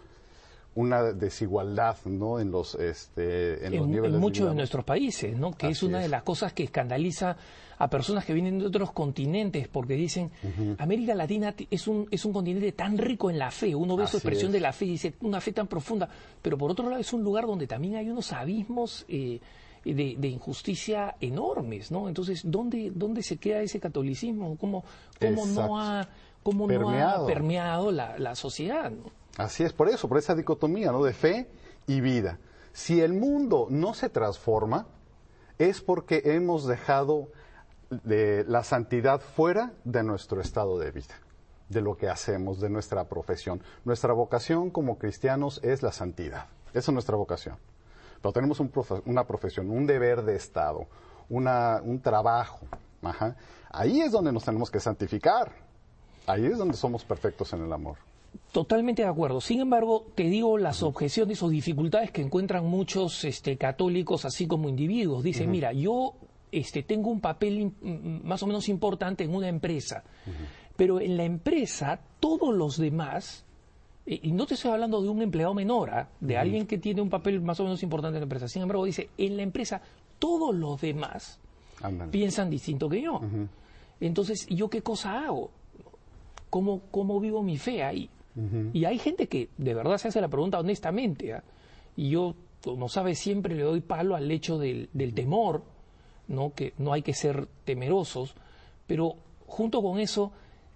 una 0.75 1.03
desigualdad 1.13 1.97
¿no? 2.05 2.39
en 2.39 2.51
los, 2.51 2.75
este, 2.77 3.67
en, 3.67 3.77
los 3.77 3.89
niveles 3.89 4.15
en 4.15 4.21
muchos 4.21 4.49
de, 4.49 4.55
nuestros 4.55 4.85
países, 4.85 5.37
¿no? 5.37 5.53
que 5.53 5.69
es 5.69 5.83
una 5.83 5.99
de 5.99 6.09
las 6.09 6.23
cosas 6.23 6.53
que 6.53 6.63
escandaliza 6.63 7.37
a 7.79 7.89
personas 7.89 8.25
que 8.25 8.35
vienen 8.35 8.59
de 8.59 8.67
otros 8.67 8.93
continentes 8.93 9.67
porque 9.67 9.95
dicen 9.95 10.31
América 10.79 11.15
Latina 11.15 11.55
es 11.71 11.89
un, 11.89 12.07
es 12.11 12.25
un 12.25 12.33
continente 12.33 12.73
tan 12.73 12.99
rico 12.99 13.31
en 13.31 13.39
la 13.39 13.51
fe, 13.51 13.75
uno 13.75 13.97
ve 13.97 14.07
su 14.07 14.19
expresión 14.19 14.53
de 14.53 14.61
la 14.61 14.73
fe 14.73 14.85
y 14.85 14.91
dice 14.91 15.15
una 15.23 15.41
fe 15.41 15.53
tan 15.53 15.67
profunda, 15.67 16.09
pero 16.43 16.59
por 16.59 16.71
otro 16.71 16.89
lado 16.89 17.01
es 17.01 17.13
un 17.13 17.25
lugar 17.25 17.47
donde 17.47 17.67
también 17.67 17.97
hay 17.97 18.09
unos 18.11 18.33
abismos 18.33 19.07
eh, 19.09 19.41
de, 19.85 20.29
injusticia 20.29 21.17
enormes, 21.21 21.91
¿no? 21.91 22.07
Entonces, 22.07 22.43
¿dónde, 22.45 22.93
dónde 22.95 23.23
se 23.23 23.39
queda 23.39 23.63
ese 23.63 23.81
catolicismo? 23.81 24.57
¿Cómo, 24.59 24.85
cómo 25.19 25.47
no 25.47 25.81
ha, 25.81 26.07
cómo 26.43 26.67
permeado. 26.67 27.19
no 27.19 27.25
ha 27.25 27.27
permeado 27.27 27.91
la, 27.91 28.19
la 28.19 28.35
sociedad? 28.35 28.93
Así 29.37 29.63
es, 29.63 29.73
por 29.73 29.89
eso, 29.89 30.09
por 30.09 30.19
esa 30.19 30.35
dicotomía 30.35 30.93
¿no? 30.93 31.03
de 31.03 31.13
fe 31.13 31.51
y 31.87 32.01
vida. 32.01 32.39
Si 32.73 33.01
el 33.01 33.13
mundo 33.13 33.67
no 33.71 33.95
se 33.95 34.09
transforma, 34.09 34.87
es 35.59 35.81
porque 35.81 36.23
hemos 36.25 36.67
dejado 36.67 37.29
de 37.91 38.45
la 38.47 38.63
santidad 38.63 39.21
fuera 39.21 39.73
de 39.85 40.03
nuestro 40.03 40.41
estado 40.41 40.79
de 40.79 40.91
vida, 40.93 41.15
de 41.69 41.81
lo 41.81 41.97
que 41.97 42.09
hacemos, 42.09 42.61
de 42.61 42.71
nuestra 42.71 43.05
profesión. 43.09 43.63
Nuestra 43.85 44.13
vocación 44.13 44.71
como 44.71 44.99
cristianos 44.99 45.61
es 45.63 45.83
la 45.83 45.93
santidad. 45.93 46.47
Esa 46.73 46.91
es 46.91 46.95
nuestra 46.95 47.17
vocación. 47.17 47.57
Pero 48.23 48.33
tenemos 48.33 48.61
una 49.05 49.27
profesión, 49.27 49.71
un 49.71 49.87
deber 49.87 50.23
de 50.23 50.37
Estado, 50.37 50.87
un 51.29 52.01
trabajo. 52.03 52.61
Ahí 53.71 54.01
es 54.01 54.13
donde 54.13 54.33
nos 54.33 54.45
tenemos 54.45 54.71
que 54.71 54.79
santificar. 54.79 55.53
Ahí 56.27 56.47
es 56.47 56.59
donde 56.59 56.77
somos 56.77 57.05
perfectos 57.05 57.53
en 57.55 57.65
el 57.65 57.73
amor. 57.73 57.97
Totalmente 58.53 59.03
de 59.03 59.09
acuerdo. 59.09 59.41
Sin 59.41 59.61
embargo, 59.61 60.07
te 60.17 60.25
digo 60.25 60.59
las 60.59 60.83
objeciones 60.83 61.41
o 61.43 61.49
dificultades 61.49 62.11
que 62.11 62.21
encuentran 62.21 62.67
muchos 62.67 63.25
este, 63.25 63.57
católicos, 63.57 64.25
así 64.25 64.49
como 64.49 64.69
individuos. 64.69 65.23
Dicen, 65.23 65.51
mira, 65.51 65.73
yo 65.73 66.15
este, 66.51 66.83
tengo 66.83 67.11
un 67.11 67.21
papel 67.21 67.73
más 68.25 68.43
o 68.43 68.47
menos 68.49 68.69
importante 68.69 69.23
en 69.23 69.35
una 69.35 69.49
empresa, 69.49 70.03
pero 70.77 71.01
en 71.01 71.17
la 71.17 71.25
empresa 71.25 72.01
todos 72.19 72.53
los 72.53 72.77
demás, 72.77 73.45
y 74.05 74.33
no 74.33 74.47
te 74.47 74.55
estoy 74.55 74.73
hablando 74.73 75.01
de 75.01 75.09
un 75.09 75.23
empleado 75.23 75.55
menor, 75.55 75.91
¿ah? 75.91 76.09
de 76.19 76.37
alguien 76.37 76.67
que 76.67 76.79
tiene 76.79 77.01
un 77.01 77.11
papel 77.11 77.41
más 77.41 77.61
o 77.61 77.65
menos 77.65 77.83
importante 77.85 78.17
en 78.17 78.23
la 78.23 78.25
empresa, 78.25 78.49
sin 78.49 78.63
embargo 78.63 78.85
dice, 78.85 79.11
en 79.17 79.37
la 79.37 79.45
empresa 79.45 79.81
todos 80.19 80.55
los 80.55 80.81
demás 80.81 81.39
piensan 82.11 82.51
distinto 82.51 82.89
que 82.89 83.01
yo. 83.01 83.21
Entonces, 84.01 84.47
¿yo 84.49 84.69
qué 84.69 84.83
cosa 84.83 85.25
hago? 85.25 85.51
¿Cómo, 86.49 86.81
cómo 86.91 87.21
vivo 87.21 87.45
mi 87.45 87.59
fe 87.59 87.85
ahí? 87.85 88.11
Y 88.73 88.85
hay 88.85 88.99
gente 88.99 89.27
que 89.27 89.49
de 89.59 89.75
verdad 89.75 89.99
se 89.99 90.09
hace 90.09 90.21
la 90.21 90.29
pregunta 90.29 90.59
honestamente. 90.59 91.35
¿ah? 91.35 91.43
Y 91.97 92.11
yo, 92.11 92.35
como 92.63 92.89
sabes, 92.89 93.19
siempre 93.19 93.55
le 93.55 93.63
doy 93.63 93.81
palo 93.81 94.17
al 94.17 94.31
hecho 94.31 94.59
del, 94.59 94.89
del 94.93 95.15
temor, 95.15 95.63
¿no? 96.29 96.55
que 96.55 96.73
no 96.79 96.93
hay 96.93 97.03
que 97.03 97.13
ser 97.13 97.49
temerosos, 97.65 98.35
pero 98.87 99.17
junto 99.47 99.83
con 99.83 99.99
eso 99.99 100.33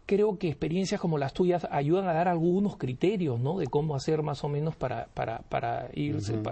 creo 0.06 0.38
que 0.38 0.49
experiencias 0.49 1.00
como 1.00 1.18
las 1.18 1.32
tuyas 1.32 1.66
ayudan 1.70 2.08
a 2.08 2.12
dar 2.12 2.28
algunos 2.28 2.76
criterios, 2.76 3.40
¿no? 3.40 3.58
De 3.58 3.66
cómo 3.66 3.94
hacer 3.94 4.23
más 4.23 4.44
o 4.44 4.49
menos 4.49 4.76
para, 4.76 5.06
para, 5.14 5.38
para, 5.49 5.88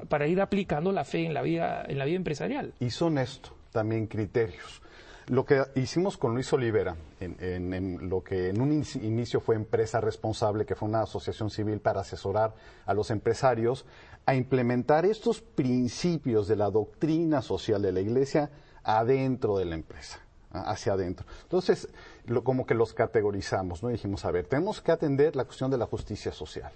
para, 0.08 0.26
ir 0.26 0.40
aplicando 0.40 0.92
la 0.92 1.04
fe 1.04 1.26
en 1.26 1.34
la 1.34 1.42
vida, 1.42 1.84
en 1.86 1.98
la 1.98 2.04
vida 2.04 2.16
empresarial. 2.16 2.72
Y 2.80 2.90
son 2.90 3.18
esto, 3.18 3.50
también 3.70 4.06
criterios. 4.06 4.80
Lo 5.28 5.44
que 5.44 5.62
hicimos 5.76 6.16
con 6.16 6.34
Luis 6.34 6.52
Olivera, 6.52 6.96
en, 7.20 8.08
lo 8.08 8.24
que 8.24 8.48
en 8.48 8.60
un 8.60 8.72
inicio 8.72 9.40
fue 9.40 9.54
Empresa 9.54 10.00
Responsable, 10.00 10.66
que 10.66 10.74
fue 10.74 10.88
una 10.88 11.02
asociación 11.02 11.50
civil 11.50 11.80
para 11.80 12.00
asesorar 12.00 12.54
a 12.86 12.94
los 12.94 13.10
empresarios, 13.10 13.86
a 14.26 14.34
implementar 14.34 15.04
estos 15.04 15.40
principios 15.40 16.48
de 16.48 16.56
la 16.56 16.70
doctrina 16.70 17.40
social 17.40 17.82
de 17.82 17.92
la 17.92 18.00
Iglesia 18.00 18.50
adentro 18.82 19.58
de 19.58 19.64
la 19.64 19.74
empresa 19.76 20.20
hacia 20.52 20.94
adentro. 20.94 21.24
Entonces, 21.42 21.88
como 22.44 22.66
que 22.66 22.74
los 22.74 22.92
categorizamos, 22.92 23.82
¿no? 23.82 23.88
dijimos, 23.88 24.24
a 24.24 24.30
ver, 24.30 24.46
tenemos 24.46 24.80
que 24.80 24.92
atender 24.92 25.36
la 25.36 25.44
cuestión 25.44 25.70
de 25.70 25.78
la 25.78 25.86
justicia 25.86 26.32
social. 26.32 26.72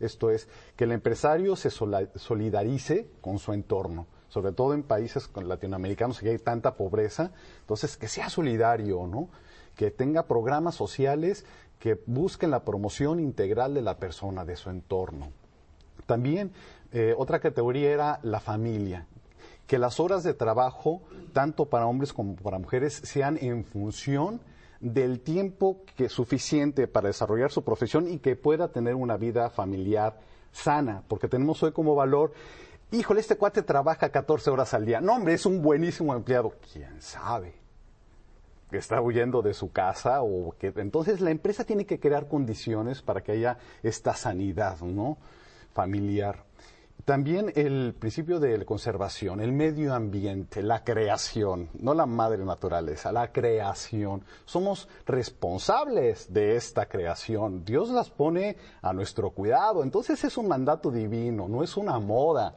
Esto 0.00 0.30
es, 0.30 0.48
que 0.76 0.84
el 0.84 0.92
empresario 0.92 1.54
se 1.56 1.70
solidarice 1.70 3.08
con 3.20 3.38
su 3.38 3.52
entorno, 3.52 4.06
sobre 4.30 4.52
todo 4.52 4.72
en 4.72 4.82
países 4.82 5.28
latinoamericanos 5.36 6.20
que 6.20 6.30
hay 6.30 6.38
tanta 6.38 6.74
pobreza, 6.76 7.32
entonces 7.60 7.96
que 7.96 8.08
sea 8.08 8.30
solidario, 8.30 9.06
¿no? 9.06 9.28
Que 9.76 9.90
tenga 9.90 10.26
programas 10.26 10.74
sociales 10.74 11.44
que 11.78 12.00
busquen 12.06 12.50
la 12.50 12.64
promoción 12.64 13.20
integral 13.20 13.74
de 13.74 13.82
la 13.82 13.98
persona, 13.98 14.44
de 14.44 14.56
su 14.56 14.70
entorno. 14.70 15.28
También 16.06 16.52
eh, 16.92 17.14
otra 17.16 17.40
categoría 17.40 17.90
era 17.90 18.20
la 18.22 18.40
familia, 18.40 19.06
que 19.66 19.78
las 19.78 20.00
horas 20.00 20.22
de 20.22 20.34
trabajo, 20.34 21.02
tanto 21.32 21.66
para 21.66 21.86
hombres 21.86 22.12
como 22.12 22.36
para 22.36 22.58
mujeres, 22.58 22.94
sean 23.04 23.38
en 23.40 23.64
función 23.64 24.40
del 24.80 25.20
tiempo 25.20 25.82
que 25.96 26.06
es 26.06 26.12
suficiente 26.12 26.86
para 26.86 27.08
desarrollar 27.08 27.50
su 27.50 27.62
profesión 27.62 28.08
y 28.08 28.18
que 28.18 28.34
pueda 28.34 28.68
tener 28.68 28.94
una 28.94 29.16
vida 29.16 29.50
familiar 29.50 30.18
sana, 30.52 31.02
porque 31.06 31.28
tenemos 31.28 31.62
hoy 31.62 31.72
como 31.72 31.94
valor, 31.94 32.32
híjole, 32.90 33.20
este 33.20 33.36
cuate 33.36 33.62
trabaja 33.62 34.10
14 34.10 34.50
horas 34.50 34.74
al 34.74 34.84
día. 34.84 35.00
No, 35.00 35.14
hombre, 35.14 35.34
es 35.34 35.46
un 35.46 35.62
buenísimo 35.62 36.14
empleado. 36.14 36.54
¿Quién 36.72 37.00
sabe? 37.00 37.54
Que 38.70 38.78
está 38.78 39.00
huyendo 39.00 39.42
de 39.42 39.54
su 39.54 39.72
casa 39.72 40.22
o 40.22 40.54
que 40.58 40.72
entonces 40.76 41.20
la 41.20 41.30
empresa 41.30 41.64
tiene 41.64 41.86
que 41.86 41.98
crear 41.98 42.28
condiciones 42.28 43.02
para 43.02 43.22
que 43.22 43.32
haya 43.32 43.58
esta 43.82 44.14
sanidad, 44.14 44.80
¿no? 44.80 45.18
familiar. 45.72 46.44
También 47.04 47.50
el 47.56 47.94
principio 47.98 48.38
de 48.38 48.62
conservación, 48.66 49.40
el 49.40 49.52
medio 49.52 49.94
ambiente, 49.94 50.62
la 50.62 50.84
creación, 50.84 51.70
no 51.78 51.94
la 51.94 52.04
madre 52.04 52.44
naturaleza, 52.44 53.10
la 53.10 53.32
creación. 53.32 54.22
Somos 54.44 54.86
responsables 55.06 56.30
de 56.30 56.56
esta 56.56 56.86
creación. 56.86 57.64
Dios 57.64 57.88
las 57.88 58.10
pone 58.10 58.56
a 58.82 58.92
nuestro 58.92 59.30
cuidado. 59.30 59.82
Entonces 59.82 60.22
es 60.24 60.36
un 60.36 60.46
mandato 60.46 60.90
divino, 60.90 61.48
no 61.48 61.62
es 61.62 61.76
una 61.78 61.98
moda. 61.98 62.56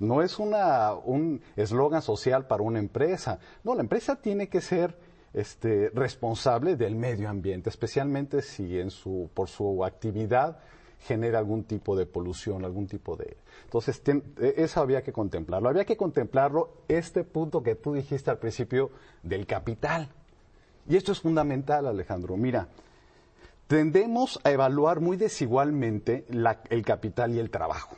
No 0.00 0.22
es 0.22 0.38
una, 0.38 0.94
un 0.94 1.42
eslogan 1.56 2.02
social 2.02 2.46
para 2.46 2.62
una 2.62 2.78
empresa. 2.78 3.38
No, 3.64 3.74
la 3.74 3.82
empresa 3.82 4.16
tiene 4.16 4.48
que 4.48 4.60
ser 4.60 4.96
este, 5.32 5.90
responsable 5.90 6.76
del 6.76 6.96
medio 6.96 7.28
ambiente, 7.28 7.68
especialmente 7.70 8.42
si 8.42 8.78
en 8.78 8.90
su, 8.90 9.30
por 9.34 9.48
su 9.48 9.84
actividad 9.84 10.58
genera 11.00 11.38
algún 11.38 11.64
tipo 11.64 11.96
de 11.96 12.06
polución, 12.06 12.64
algún 12.64 12.86
tipo 12.86 13.16
de... 13.16 13.36
Entonces, 13.64 14.02
e, 14.06 14.54
eso 14.56 14.80
había 14.80 15.02
que 15.02 15.12
contemplarlo. 15.12 15.68
Había 15.68 15.84
que 15.84 15.96
contemplarlo 15.96 16.70
este 16.88 17.22
punto 17.22 17.62
que 17.62 17.74
tú 17.74 17.94
dijiste 17.94 18.30
al 18.30 18.38
principio 18.38 18.90
del 19.22 19.46
capital. 19.46 20.08
Y 20.88 20.96
esto 20.96 21.12
es 21.12 21.20
fundamental, 21.20 21.86
Alejandro. 21.86 22.36
Mira, 22.36 22.68
tendemos 23.66 24.40
a 24.44 24.50
evaluar 24.50 25.00
muy 25.00 25.16
desigualmente 25.16 26.24
el 26.70 26.84
capital 26.84 27.34
y 27.34 27.38
el 27.38 27.50
trabajo. 27.50 27.96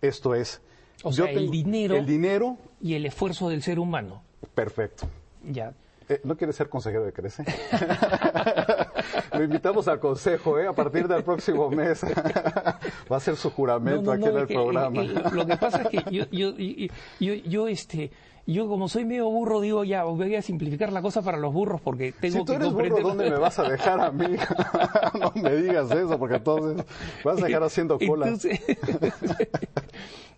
Esto 0.00 0.34
es... 0.34 0.62
O 1.02 1.12
sea, 1.12 1.30
el 1.30 1.50
dinero... 1.50 1.96
El 1.96 2.06
dinero... 2.06 2.56
Y 2.80 2.94
el 2.94 3.06
esfuerzo 3.06 3.48
del 3.48 3.62
ser 3.62 3.78
humano. 3.78 4.22
Perfecto. 4.54 5.06
Ya. 5.44 5.74
Eh, 6.10 6.20
¿No 6.24 6.36
quieres 6.36 6.56
ser 6.56 6.68
consejero 6.68 7.04
de 7.04 7.12
Crece? 7.12 7.44
Lo 9.32 9.44
invitamos 9.44 9.86
al 9.86 10.00
consejo, 10.00 10.58
¿eh? 10.58 10.66
A 10.66 10.72
partir 10.72 11.06
del 11.06 11.22
próximo 11.22 11.70
mes. 11.70 12.02
Va 13.12 13.16
a 13.16 13.20
ser 13.20 13.36
su 13.36 13.50
juramento 13.50 14.10
aquí 14.10 14.24
en 14.24 14.36
el 14.36 14.46
programa. 14.48 15.02
lo 15.02 15.46
que 15.46 15.56
pasa 15.56 15.82
es 15.82 15.88
que 15.88 16.04
yo, 16.10 16.24
yo, 16.32 16.56
yo, 17.20 17.34
yo, 17.34 17.68
este, 17.68 18.10
yo 18.44 18.66
como 18.66 18.88
soy 18.88 19.04
medio 19.04 19.30
burro, 19.30 19.60
digo, 19.60 19.84
ya, 19.84 20.02
voy 20.02 20.34
a 20.34 20.42
simplificar 20.42 20.92
la 20.92 21.00
cosa 21.00 21.22
para 21.22 21.38
los 21.38 21.52
burros 21.52 21.80
porque 21.80 22.10
tengo 22.10 22.38
si 22.38 22.44
tú 22.44 22.52
que 22.52 22.56
eres 22.56 22.72
burro, 22.72 23.00
¿dónde 23.00 23.30
me 23.30 23.38
vas 23.38 23.58
a 23.60 23.68
dejar 23.68 24.00
a 24.00 24.10
mí? 24.10 24.36
no 25.20 25.32
me 25.40 25.54
digas 25.56 25.90
eso, 25.92 26.18
porque 26.18 26.36
entonces 26.36 26.84
vas 27.24 27.40
a 27.40 27.46
dejar 27.46 27.62
haciendo 27.62 27.98
cola. 28.00 28.26
Entonces, 28.26 28.60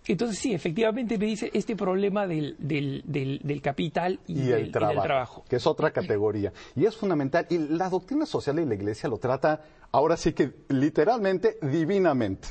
entonces 0.06 0.38
sí, 0.38 0.52
efectivamente 0.52 1.16
me 1.16 1.26
dice 1.26 1.50
este 1.54 1.76
problema 1.76 2.26
del, 2.26 2.56
del, 2.58 3.02
del, 3.04 3.62
capital 3.62 4.18
y, 4.26 4.50
el 4.50 4.72
trabajo, 4.72 5.44
Que 5.48 5.56
es 5.56 5.66
otra 5.66 5.92
categoría. 5.92 6.52
Y 6.74 6.86
es 6.86 6.96
fundamental. 6.96 7.46
Y 7.50 7.58
la 7.58 7.88
doctrina 7.88 8.26
social 8.26 8.56
de 8.56 8.66
la 8.66 8.74
Iglesia 8.74 9.08
lo 9.08 9.18
trata, 9.18 9.62
ahora 9.92 10.16
sí 10.16 10.32
que 10.32 10.52
literalmente, 10.68 11.56
divinamente. 11.62 12.48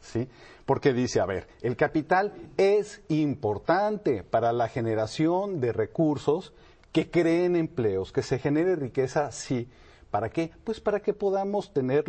¿Sí? 0.00 0.28
Porque 0.64 0.92
dice, 0.92 1.18
a 1.20 1.26
ver, 1.26 1.48
el 1.60 1.76
capital 1.76 2.32
es 2.56 3.02
importante 3.08 4.22
para 4.22 4.52
la 4.52 4.68
generación 4.68 5.60
de 5.60 5.72
recursos 5.72 6.52
que 6.92 7.10
creen 7.10 7.56
empleos, 7.56 8.12
que 8.12 8.22
se 8.22 8.38
genere 8.38 8.76
riqueza, 8.76 9.32
sí. 9.32 9.68
¿Para 10.12 10.30
qué? 10.30 10.52
Pues 10.62 10.80
para 10.80 11.00
que 11.00 11.12
podamos 11.12 11.72
tener 11.72 12.04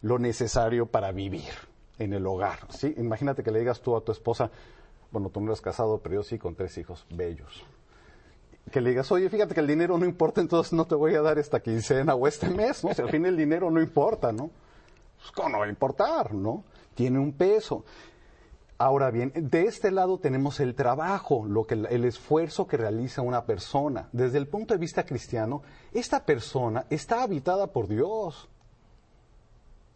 lo 0.00 0.18
necesario 0.18 0.86
para 0.86 1.12
vivir 1.12 1.52
en 1.98 2.12
el 2.12 2.26
hogar. 2.26 2.58
¿sí? 2.70 2.94
Imagínate 2.96 3.42
que 3.42 3.50
le 3.50 3.58
digas 3.60 3.80
tú 3.80 3.96
a 3.96 4.00
tu 4.00 4.12
esposa, 4.12 4.50
bueno, 5.10 5.30
tú 5.30 5.40
no 5.40 5.46
eres 5.46 5.60
casado, 5.60 5.98
pero 5.98 6.16
yo 6.16 6.22
sí 6.22 6.38
con 6.38 6.54
tres 6.54 6.76
hijos 6.78 7.06
bellos. 7.10 7.64
Que 8.70 8.80
le 8.80 8.90
digas, 8.90 9.10
oye, 9.12 9.28
fíjate 9.28 9.54
que 9.54 9.60
el 9.60 9.66
dinero 9.66 9.96
no 9.96 10.04
importa, 10.04 10.40
entonces 10.40 10.72
no 10.72 10.86
te 10.86 10.94
voy 10.94 11.14
a 11.14 11.22
dar 11.22 11.38
esta 11.38 11.60
quincena 11.60 12.14
o 12.14 12.26
este 12.26 12.50
mes, 12.50 12.82
¿no? 12.82 12.92
Si 12.92 13.00
al 13.00 13.10
fin 13.10 13.24
el 13.24 13.36
dinero 13.36 13.70
no 13.70 13.80
importa, 13.80 14.32
¿no? 14.32 14.50
Pues, 15.16 15.30
¿cómo 15.32 15.50
no 15.50 15.58
va 15.60 15.66
a 15.66 15.68
importar, 15.68 16.34
no? 16.34 16.64
tiene 16.96 17.20
un 17.20 17.32
peso. 17.32 17.84
Ahora 18.78 19.10
bien, 19.10 19.32
de 19.34 19.62
este 19.62 19.90
lado 19.90 20.18
tenemos 20.18 20.60
el 20.60 20.74
trabajo, 20.74 21.46
lo 21.46 21.64
que 21.64 21.74
el 21.74 22.04
esfuerzo 22.04 22.66
que 22.66 22.76
realiza 22.76 23.22
una 23.22 23.46
persona. 23.46 24.08
Desde 24.12 24.38
el 24.38 24.48
punto 24.48 24.74
de 24.74 24.80
vista 24.80 25.06
cristiano, 25.06 25.62
esta 25.92 26.26
persona 26.26 26.86
está 26.90 27.22
habitada 27.22 27.68
por 27.68 27.86
Dios. 27.86 28.48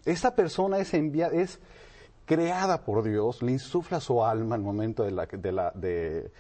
Esta 0.05 0.35
persona 0.35 0.79
es 0.79 0.95
enviada, 0.95 1.35
es 1.35 1.59
creada 2.25 2.85
por 2.85 3.03
Dios, 3.03 3.43
le 3.43 3.53
insufla 3.53 4.01
su 4.01 4.25
alma 4.25 4.57
el 4.57 4.63
momento 4.63 5.03
de 5.03 5.11
la, 5.11 5.27
de 5.27 5.53
la, 5.53 5.71
de, 5.73 6.31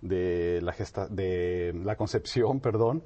de 0.00 0.60
la, 0.62 0.72
gesta, 0.72 1.06
de 1.08 1.72
la 1.84 1.96
concepción, 1.96 2.60
perdón, 2.60 3.02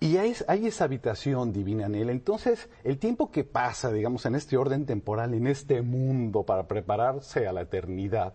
y 0.00 0.16
hay, 0.16 0.36
esa 0.66 0.84
habitación 0.84 1.52
divina 1.52 1.86
en 1.86 1.96
él. 1.96 2.10
Entonces, 2.10 2.68
el 2.84 2.98
tiempo 2.98 3.32
que 3.32 3.42
pasa, 3.42 3.90
digamos, 3.90 4.24
en 4.26 4.36
este 4.36 4.56
orden 4.56 4.86
temporal, 4.86 5.34
en 5.34 5.48
este 5.48 5.82
mundo, 5.82 6.44
para 6.44 6.68
prepararse 6.68 7.48
a 7.48 7.52
la 7.52 7.62
eternidad, 7.62 8.34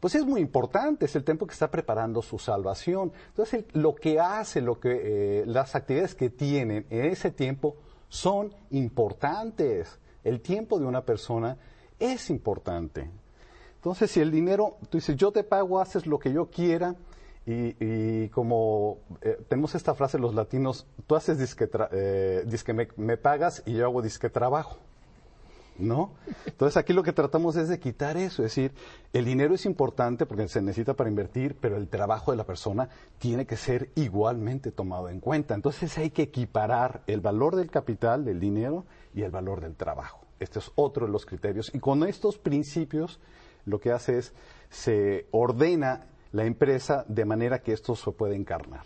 pues 0.00 0.16
es 0.16 0.26
muy 0.26 0.40
importante, 0.40 1.04
es 1.04 1.14
el 1.14 1.22
tiempo 1.22 1.46
que 1.46 1.52
está 1.52 1.70
preparando 1.70 2.20
su 2.20 2.38
salvación. 2.38 3.12
Entonces, 3.28 3.64
lo 3.72 3.94
que 3.94 4.18
hace, 4.18 4.60
lo 4.60 4.80
que, 4.80 5.42
eh, 5.42 5.44
las 5.46 5.76
actividades 5.76 6.16
que 6.16 6.30
tienen 6.30 6.84
en 6.90 7.04
ese 7.06 7.30
tiempo 7.30 7.76
son 8.08 8.52
importantes. 8.70 10.00
El 10.24 10.40
tiempo 10.40 10.80
de 10.80 10.86
una 10.86 11.04
persona 11.04 11.58
es 12.12 12.30
importante. 12.30 13.10
Entonces, 13.76 14.10
si 14.10 14.20
el 14.20 14.30
dinero, 14.30 14.76
tú 14.90 14.98
dices, 14.98 15.16
yo 15.16 15.30
te 15.30 15.44
pago, 15.44 15.80
haces 15.80 16.06
lo 16.06 16.18
que 16.18 16.32
yo 16.32 16.46
quiera, 16.46 16.96
y, 17.46 18.28
como 18.28 19.00
eh, 19.20 19.38
tenemos 19.48 19.74
esta 19.74 19.94
frase 19.94 20.18
los 20.18 20.34
latinos, 20.34 20.86
tú 21.06 21.14
haces 21.14 21.38
disque, 21.38 21.68
eh, 21.92 22.86
me, 22.96 23.16
pagas 23.18 23.62
y 23.66 23.74
yo 23.74 23.84
hago 23.84 24.00
disque 24.02 24.30
trabajo. 24.30 24.78
¿No? 25.76 26.12
Entonces 26.46 26.76
aquí 26.76 26.92
lo 26.92 27.02
que 27.02 27.12
tratamos 27.12 27.56
es 27.56 27.68
de 27.68 27.80
quitar 27.80 28.16
eso, 28.16 28.44
es 28.44 28.54
decir, 28.54 28.72
el 29.12 29.24
dinero 29.24 29.56
es 29.56 29.66
importante 29.66 30.24
porque 30.24 30.46
se 30.46 30.62
necesita 30.62 30.94
para 30.94 31.10
invertir, 31.10 31.56
pero 31.60 31.76
el 31.76 31.88
trabajo 31.88 32.30
de 32.30 32.36
la 32.36 32.44
persona 32.44 32.88
tiene 33.18 33.44
que 33.44 33.56
ser 33.56 33.90
igualmente 33.96 34.70
tomado 34.70 35.08
en 35.08 35.18
cuenta. 35.18 35.52
Entonces 35.52 35.98
hay 35.98 36.10
que 36.10 36.22
equiparar 36.22 37.02
el 37.08 37.20
valor 37.20 37.56
del 37.56 37.72
capital, 37.72 38.24
del 38.24 38.38
dinero 38.38 38.84
y 39.14 39.22
el 39.22 39.32
valor 39.32 39.60
del 39.60 39.74
trabajo. 39.74 40.23
Este 40.40 40.58
es 40.58 40.70
otro 40.74 41.06
de 41.06 41.12
los 41.12 41.26
criterios. 41.26 41.70
Y 41.74 41.78
con 41.78 42.02
estos 42.04 42.38
principios 42.38 43.20
lo 43.64 43.80
que 43.80 43.92
hace 43.92 44.18
es 44.18 44.34
se 44.70 45.26
ordena 45.30 46.06
la 46.32 46.44
empresa 46.44 47.04
de 47.08 47.24
manera 47.24 47.60
que 47.60 47.72
esto 47.72 47.94
se 47.94 48.10
pueda 48.10 48.34
encarnar. 48.34 48.82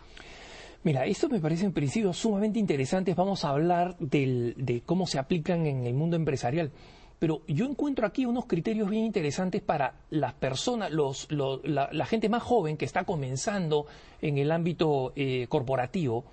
Mira, 0.85 1.07
esto 1.07 1.29
me 1.29 1.41
parece 1.41 1.65
en 1.65 1.73
principio 1.73 2.13
sumamente 2.13 2.59
interesante. 2.59 3.15
Vamos 3.15 3.45
a 3.45 3.51
hablar 3.51 3.97
de 3.99 4.83
cómo 4.87 5.07
se 5.07 5.19
aplican 5.19 5.67
en 5.67 5.87
el 5.87 5.95
mundo 5.95 6.17
empresarial. 6.17 6.71
Pero 7.19 7.43
yo 7.49 7.67
encuentro 7.67 8.07
aquí 8.07 8.27
unos 8.27 8.47
criterios 8.47 8.89
bien 8.89 9.05
interesantes 9.05 9.61
para 9.61 9.95
las 10.11 10.35
personas, 10.35 10.93
la, 10.93 12.07
gente 12.07 12.29
más 12.29 12.43
joven 12.45 12.77
que 12.77 12.85
está 12.85 13.05
comenzando 13.05 13.87
en 14.23 14.39
el 14.39 14.53
ámbito 14.53 15.13
eh, 15.17 15.47
corporativo, 15.49 16.27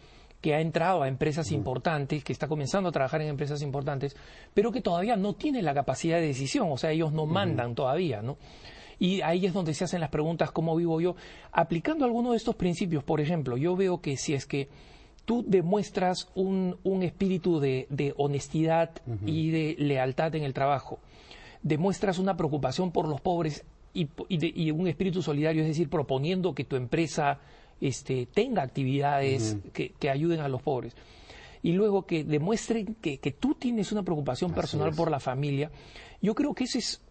que 0.46 0.54
ha 0.54 0.62
entrado 0.62 1.02
a 1.02 1.08
empresas 1.08 1.52
importantes, 1.52 2.24
que 2.24 2.32
está 2.32 2.48
comenzando 2.48 2.90
a 2.90 2.92
trabajar 2.92 3.20
en 3.20 3.30
empresas 3.30 3.64
importantes, 3.64 4.16
pero 4.54 4.72
que 4.72 4.80
todavía 4.80 5.16
no 5.16 5.34
tiene 5.34 5.64
la 5.64 5.74
capacidad 5.74 6.18
de 6.18 6.28
decisión, 6.28 6.68
o 6.72 6.78
sea, 6.78 6.92
ellos 6.92 7.12
no 7.12 7.26
mandan 7.26 7.74
todavía, 7.74 8.22
¿no? 8.22 8.38
Y 9.00 9.22
ahí 9.22 9.48
es 9.48 9.54
donde 9.54 9.74
se 9.74 9.86
hacen 9.86 10.02
las 10.02 10.12
preguntas, 10.12 10.52
¿cómo 10.52 10.76
vivo 10.76 11.02
yo? 11.02 11.16
Aplicando 11.52 12.06
algunos 12.06 12.34
de 12.34 12.38
estos 12.38 12.54
principios, 12.54 13.04
por 13.04 13.22
ejemplo, 13.22 13.58
yo 13.58 13.76
veo 13.76 14.02
que 14.02 14.18
si 14.18 14.36
es 14.36 14.46
que 14.46 14.70
tú 15.26 15.44
demuestras 15.48 16.30
un, 16.36 16.78
espíritu 17.02 17.60
de, 17.60 18.14
honestidad 18.16 18.92
y 19.26 19.50
de 19.50 19.76
lealtad 19.80 20.36
en 20.36 20.44
el 20.44 20.54
trabajo, 20.54 21.00
demuestras 21.64 22.20
una 22.20 22.38
preocupación 22.38 22.92
por 22.92 23.08
los 23.08 23.20
pobres 23.20 23.66
y, 23.96 24.70
un 24.70 24.88
espíritu 24.88 25.24
solidario, 25.24 25.64
es 25.64 25.70
decir, 25.70 25.90
proponiendo 25.90 26.54
que 26.54 26.66
tu 26.66 26.76
empresa 26.76 27.40
este, 27.82 28.28
tenga 28.28 28.64
actividades 28.64 29.58
que, 29.74 30.10
ayuden 30.10 30.40
a 30.40 30.48
los 30.48 30.62
pobres. 30.62 30.96
Y 31.62 31.74
luego 31.74 32.06
que 32.06 32.24
demuestren 32.24 32.96
que, 32.96 33.18
tú 33.40 33.56
tienes 33.56 33.92
una 33.92 34.04
preocupación 34.04 34.54
personal 34.54 34.94
por 34.94 35.10
la 35.10 35.20
familia, 35.20 35.72
yo 36.22 36.36
creo 36.36 36.54
que 36.54 36.66
es, 36.66 37.02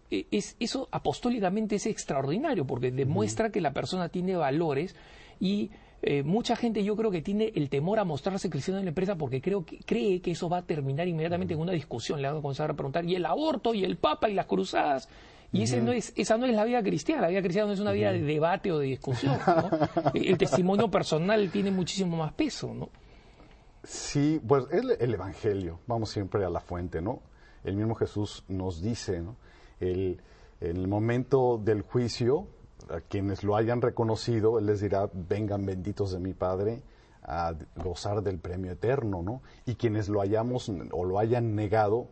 eso 0.59 0.87
apostólicamente 0.91 1.75
es 1.75 1.85
extraordinario, 1.85 2.65
porque 2.65 2.91
demuestra 2.91 3.51
que 3.51 3.61
la 3.61 3.73
persona 3.73 4.09
tiene 4.09 4.35
valores 4.35 4.95
y 5.39 5.71
eh, 6.01 6.21
mucha 6.21 6.55
gente 6.55 6.83
yo 6.83 6.95
creo 6.95 7.09
que 7.09 7.23
tiene 7.23 7.51
el 7.55 7.67
temor 7.67 7.97
a 7.97 8.03
mostrarse 8.03 8.49
cristiano 8.49 8.79
en 8.79 8.85
la 8.85 8.89
empresa 8.89 9.15
porque 9.15 9.41
creo 9.41 9.65
que, 9.65 9.79
cree 9.79 10.21
que 10.21 10.31
eso 10.31 10.47
va 10.47 10.59
a 10.59 10.61
terminar 10.61 11.07
inmediatamente 11.07 11.55
en 11.55 11.59
una 11.59 11.71
discusión. 11.71 12.21
Le 12.21 12.27
van 12.27 12.37
a 12.37 12.41
comenzar 12.41 12.69
a 12.69 12.75
preguntar, 12.75 13.05
¿y 13.05 13.15
el 13.15 13.25
aborto? 13.25 13.73
¿Y 13.73 13.83
el 13.83 13.97
Papa? 13.97 14.29
¿Y 14.29 14.35
las 14.35 14.45
cruzadas? 14.45 15.09
Y 15.51 15.63
ese 15.63 15.81
no 15.81 15.91
es, 15.91 16.11
esa 16.15 16.37
no 16.37 16.45
es 16.45 16.53
la 16.53 16.65
vida 16.65 16.83
cristiana. 16.83 17.23
La 17.23 17.27
vida 17.29 17.41
cristiana 17.41 17.67
no 17.67 17.73
es 17.73 17.79
una 17.79 17.91
vida 17.91 18.11
de 18.11 18.21
debate 18.21 18.71
o 18.71 18.79
de 18.79 18.87
discusión. 18.87 19.37
el 20.13 20.37
testimonio 20.37 20.89
personal 20.89 21.49
tiene 21.49 21.71
muchísimo 21.71 22.17
más 22.17 22.33
peso. 22.33 22.73
¿no? 22.73 22.89
Sí, 23.83 24.41
pues 24.45 24.65
el, 24.71 24.97
el 24.99 25.13
Evangelio. 25.13 25.79
Vamos 25.87 26.09
siempre 26.09 26.43
a 26.43 26.49
la 26.49 26.59
fuente. 26.59 27.01
¿no? 27.01 27.21
El 27.63 27.77
mismo 27.77 27.95
Jesús 27.95 28.43
nos 28.47 28.81
dice, 28.81 29.21
¿no? 29.21 29.37
el, 29.79 30.21
en 30.61 30.77
el 30.77 30.87
momento 30.87 31.59
del 31.63 31.81
juicio, 31.81 32.47
a 32.89 33.01
quienes 33.01 33.43
lo 33.43 33.55
hayan 33.55 33.81
reconocido, 33.81 34.59
Él 34.59 34.67
les 34.67 34.81
dirá, 34.81 35.09
vengan 35.13 35.65
benditos 35.65 36.11
de 36.11 36.19
mi 36.19 36.33
Padre 36.33 36.83
a 37.23 37.53
gozar 37.75 38.21
del 38.21 38.39
premio 38.39 38.71
eterno, 38.71 39.23
¿no? 39.23 39.41
Y 39.65 39.75
quienes 39.75 40.09
lo 40.09 40.21
hayamos 40.21 40.69
o 40.91 41.03
lo 41.05 41.17
hayan 41.17 41.55
negado, 41.55 42.07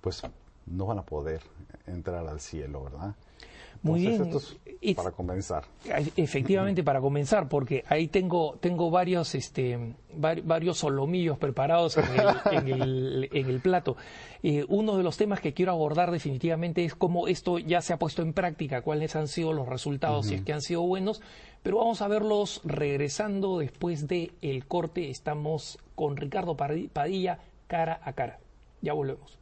pues 0.00 0.22
no 0.66 0.86
van 0.86 0.98
a 0.98 1.02
poder 1.02 1.40
entrar 1.86 2.26
al 2.26 2.40
cielo, 2.40 2.84
¿verdad? 2.84 3.14
Muy 3.82 4.00
bien. 4.00 4.30
para 4.94 5.10
comenzar. 5.10 5.64
Efectivamente, 6.16 6.84
para 6.84 7.00
comenzar, 7.00 7.48
porque 7.48 7.84
ahí 7.88 8.06
tengo, 8.06 8.56
tengo 8.60 8.90
varios, 8.90 9.34
este, 9.34 9.94
varios 10.14 10.78
solomillos 10.78 11.36
preparados 11.38 11.96
en 12.52 12.68
el, 12.68 13.28
en 13.32 13.50
el, 13.50 13.60
plato. 13.60 13.96
Eh, 14.42 14.64
uno 14.68 14.96
de 14.96 15.02
los 15.02 15.16
temas 15.16 15.40
que 15.40 15.52
quiero 15.52 15.72
abordar 15.72 16.12
definitivamente 16.12 16.84
es 16.84 16.94
cómo 16.94 17.26
esto 17.26 17.58
ya 17.58 17.80
se 17.80 17.92
ha 17.92 17.98
puesto 17.98 18.22
en 18.22 18.32
práctica, 18.32 18.82
cuáles 18.82 19.16
han 19.16 19.26
sido 19.26 19.52
los 19.52 19.68
resultados, 19.68 20.26
si 20.26 20.34
es 20.34 20.42
que 20.42 20.52
han 20.52 20.62
sido 20.62 20.82
buenos, 20.82 21.20
pero 21.64 21.78
vamos 21.78 22.02
a 22.02 22.08
verlos 22.08 22.60
regresando 22.64 23.58
después 23.58 24.06
del 24.06 24.32
el 24.42 24.66
corte. 24.66 25.10
Estamos 25.10 25.78
con 25.96 26.16
Ricardo 26.16 26.56
Padilla 26.56 27.40
cara 27.66 28.00
a 28.04 28.12
cara. 28.12 28.38
Ya 28.80 28.92
volvemos. 28.92 29.38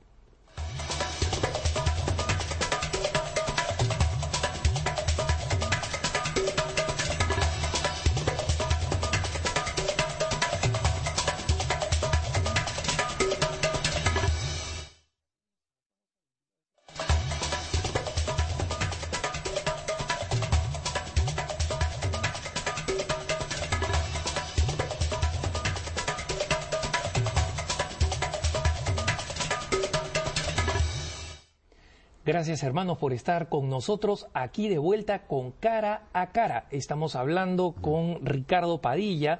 Gracias 32.51 32.67
hermanos 32.67 32.99
por 32.99 33.13
estar 33.13 33.49
con 33.49 33.69
nosotros 33.69 34.27
aquí 34.35 34.69
de 34.69 34.79
vuelta 34.79 35.29
con 35.29 35.53
cara 35.53 36.09
a 36.13 36.33
cara. 36.33 36.67
Estamos 36.73 37.15
hablando 37.15 37.77
con 37.81 38.27
Ricardo 38.27 38.81
Padilla 38.81 39.39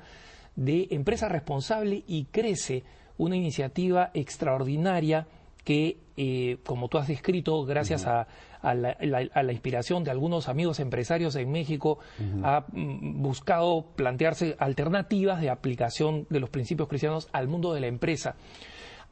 de 0.55 0.87
Empresa 0.93 1.29
Responsable 1.29 2.05
y 2.07 2.27
Crece, 2.27 2.85
una 3.19 3.35
iniciativa 3.35 4.13
extraordinaria 4.15 5.27
que, 5.65 5.99
eh, 6.17 6.59
como 6.65 6.87
tú 6.87 6.99
has 6.99 7.09
descrito, 7.09 7.65
gracias 7.65 8.07
a, 8.07 8.29
la, 8.63 9.53
inspiración 9.53 10.05
de 10.05 10.13
algunos 10.13 10.49
amigos 10.49 10.79
empresarios 10.79 11.35
en 11.35 11.51
México, 11.51 11.99
ha 12.45 12.65
mm, 12.71 13.23
buscado 13.23 13.87
plantearse 13.97 14.55
alternativas 14.61 15.41
de 15.41 15.51
aplicación 15.51 16.29
de 16.31 16.39
los 16.39 16.51
principios 16.51 16.89
cristianos 16.89 17.29
al 17.33 17.49
mundo 17.49 17.75
de 17.75 17.81
la 17.81 17.89
empresa. 17.89 18.37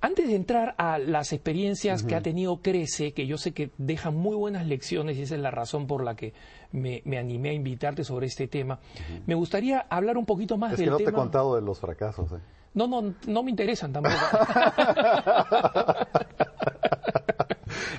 Antes 0.00 0.28
de 0.28 0.36
entrar 0.36 0.76
a 0.78 0.98
las 0.98 1.32
experiencias 1.32 2.04
que 2.04 2.14
ha 2.14 2.20
tenido 2.20 2.58
Crece, 2.58 3.12
que 3.12 3.26
yo 3.26 3.36
sé 3.36 3.52
que 3.52 3.72
dejan 3.78 4.14
muy 4.14 4.36
buenas 4.36 4.66
lecciones 4.66 5.18
y 5.18 5.22
esa 5.22 5.34
es 5.34 5.40
la 5.40 5.50
razón 5.50 5.88
por 5.88 6.04
la 6.04 6.14
que 6.14 6.34
me, 6.70 7.02
animé 7.18 7.50
a 7.50 7.52
invitarte 7.52 8.04
sobre 8.04 8.28
este 8.28 8.46
tema, 8.46 8.78
me 9.26 9.34
gustaría 9.34 9.86
hablar 9.90 10.16
un 10.16 10.24
poquito 10.24 10.56
más 10.56 10.72
es 10.72 10.78
del 10.78 10.86
que 10.86 10.90
no 10.92 10.96
te 10.98 11.04
he 11.04 11.12
contado 11.12 11.56
de 11.56 11.62
los 11.62 11.80
fracasos. 11.80 12.30
¿eh? 12.30 12.36
No, 12.74 12.86
no, 12.86 13.12
no 13.26 13.42
me 13.42 13.50
interesan 13.50 13.92
tampoco. 13.92 14.14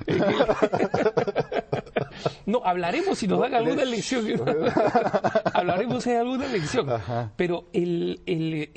No, 2.49 2.63
hablaremos 2.65 3.19
si 3.19 3.27
nos 3.27 3.41
dan 3.41 3.53
alguna 3.53 3.85
lección. 3.85 4.25
hablaremos 5.53 6.03
de 6.03 6.17
alguna 6.17 6.47
lección. 6.47 6.87
Pero 7.35 7.65
el, 7.73 8.23
el 8.25 8.53
eh, 8.53 8.71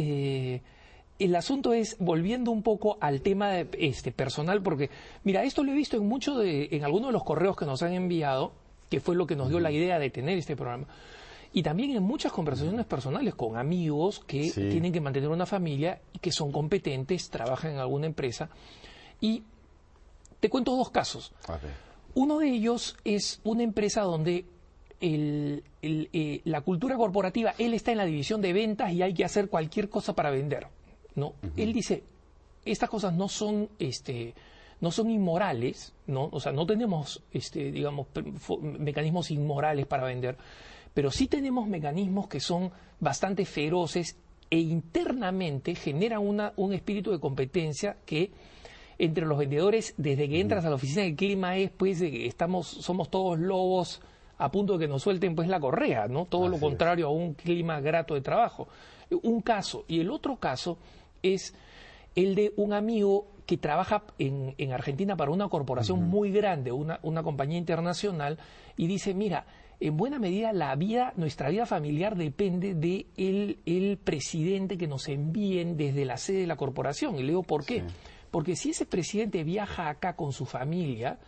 el 1.18 1.36
asunto 1.36 1.72
es, 1.72 1.96
volviendo 1.98 2.50
un 2.50 2.62
poco 2.62 2.98
al 3.00 3.20
tema 3.20 3.60
este, 3.60 4.12
personal, 4.12 4.62
porque, 4.62 4.90
mira, 5.24 5.44
esto 5.44 5.62
lo 5.62 5.72
he 5.72 5.74
visto 5.74 5.96
en 5.96 6.06
mucho 6.06 6.36
de, 6.36 6.68
en 6.72 6.84
algunos 6.84 7.08
de 7.08 7.12
los 7.12 7.24
correos 7.24 7.56
que 7.56 7.64
nos 7.64 7.82
han 7.82 7.92
enviado, 7.92 8.52
que 8.88 9.00
fue 9.00 9.14
lo 9.14 9.26
que 9.26 9.36
nos 9.36 9.48
dio 9.48 9.60
la 9.60 9.70
idea 9.70 9.98
de 9.98 10.10
tener 10.10 10.36
este 10.38 10.56
programa. 10.56 10.86
Y 11.54 11.62
también 11.62 11.90
en 11.94 12.02
muchas 12.02 12.32
conversaciones 12.32 12.86
personales 12.86 13.34
con 13.34 13.58
amigos 13.58 14.20
que 14.20 14.50
tienen 14.50 14.90
que 14.90 15.00
mantener 15.00 15.28
una 15.28 15.44
familia 15.44 16.00
y 16.14 16.18
que 16.18 16.32
son 16.32 16.50
competentes, 16.50 17.28
trabajan 17.28 17.72
en 17.72 17.78
alguna 17.78 18.06
empresa. 18.06 18.48
Y 19.20 19.42
te 20.40 20.48
cuento 20.48 20.74
dos 20.74 20.90
casos. 20.90 21.32
Uno 22.14 22.38
de 22.38 22.48
ellos 22.48 22.96
es 23.04 23.40
una 23.44 23.62
empresa 23.62 24.00
donde 24.00 24.46
el, 25.00 25.62
eh, 25.82 26.40
la 26.44 26.62
cultura 26.62 26.96
corporativa, 26.96 27.54
él 27.58 27.74
está 27.74 27.92
en 27.92 27.98
la 27.98 28.06
división 28.06 28.40
de 28.40 28.52
ventas 28.52 28.92
y 28.92 29.02
hay 29.02 29.12
que 29.12 29.24
hacer 29.24 29.48
cualquier 29.48 29.90
cosa 29.90 30.14
para 30.14 30.30
vender. 30.30 30.68
¿No? 31.14 31.34
Él 31.56 31.72
dice, 31.72 32.02
estas 32.64 32.88
cosas 32.88 33.14
no 33.14 33.28
son, 33.28 33.68
este, 33.78 34.34
no 34.80 34.90
son 34.90 35.10
inmorales, 35.10 35.94
¿no? 36.06 36.28
O 36.32 36.40
sea, 36.40 36.52
no 36.52 36.66
tenemos, 36.66 37.22
este, 37.32 37.70
digamos, 37.70 38.06
mecanismos 38.62 39.30
inmorales 39.30 39.86
para 39.86 40.04
vender, 40.04 40.36
pero 40.94 41.10
sí 41.10 41.26
tenemos 41.26 41.68
mecanismos 41.68 42.28
que 42.28 42.40
son 42.40 42.70
bastante 43.00 43.44
feroces 43.44 44.16
e 44.50 44.58
internamente 44.58 45.74
generan 45.74 46.20
una, 46.20 46.52
un 46.56 46.74
espíritu 46.74 47.10
de 47.10 47.18
competencia 47.18 47.96
que 48.04 48.30
entre 48.98 49.26
los 49.26 49.38
vendedores, 49.38 49.94
desde 49.96 50.28
que 50.28 50.40
entras 50.40 50.64
a 50.64 50.68
la 50.68 50.76
oficina, 50.76 51.04
el 51.04 51.16
clima 51.16 51.56
es, 51.56 51.70
pues, 51.70 52.00
estamos, 52.02 52.68
somos 52.68 53.10
todos 53.10 53.38
lobos 53.38 54.00
a 54.38 54.50
punto 54.50 54.74
de 54.74 54.84
que 54.84 54.88
nos 54.88 55.02
suelten, 55.02 55.34
pues, 55.34 55.48
la 55.48 55.58
correa, 55.58 56.06
¿no? 56.06 56.26
Todo 56.26 56.48
lo 56.48 56.58
contrario 56.60 57.06
a 57.06 57.10
un 57.10 57.34
clima 57.34 57.80
grato 57.80 58.14
de 58.14 58.20
trabajo. 58.20 58.68
Un 59.22 59.40
caso. 59.40 59.84
Y 59.88 60.00
el 60.00 60.10
otro 60.10 60.36
caso 60.36 60.78
es 61.22 61.54
el 62.14 62.34
de 62.34 62.52
un 62.56 62.72
amigo 62.72 63.26
que 63.46 63.56
trabaja 63.56 64.04
en, 64.18 64.54
en 64.58 64.72
Argentina 64.72 65.16
para 65.16 65.30
una 65.30 65.48
corporación 65.48 66.04
muy 66.08 66.30
grande, 66.30 66.72
una, 66.72 67.00
una, 67.02 67.22
compañía 67.22 67.58
internacional, 67.58 68.38
y 68.76 68.86
dice, 68.86 69.14
mira, 69.14 69.46
en 69.80 69.96
buena 69.96 70.18
medida 70.18 70.52
la 70.52 70.74
vida, 70.76 71.12
nuestra 71.16 71.48
vida 71.48 71.66
familiar 71.66 72.16
depende 72.16 72.74
de 72.74 73.06
el, 73.16 73.98
presidente 73.98 74.78
que 74.78 74.86
nos 74.86 75.08
envíen 75.08 75.76
desde 75.76 76.04
la 76.04 76.18
sede 76.18 76.42
de 76.42 76.46
la 76.46 76.56
corporación. 76.56 77.16
Y 77.16 77.22
le 77.22 77.28
digo, 77.28 77.42
¿por 77.42 77.64
qué? 77.64 77.82
Porque 78.30 78.54
si 78.54 78.70
ese 78.70 78.86
presidente 78.86 79.42
viaja 79.42 79.88
acá 79.88 80.14
con 80.14 80.32
su 80.32 80.46
familia, 80.46 81.18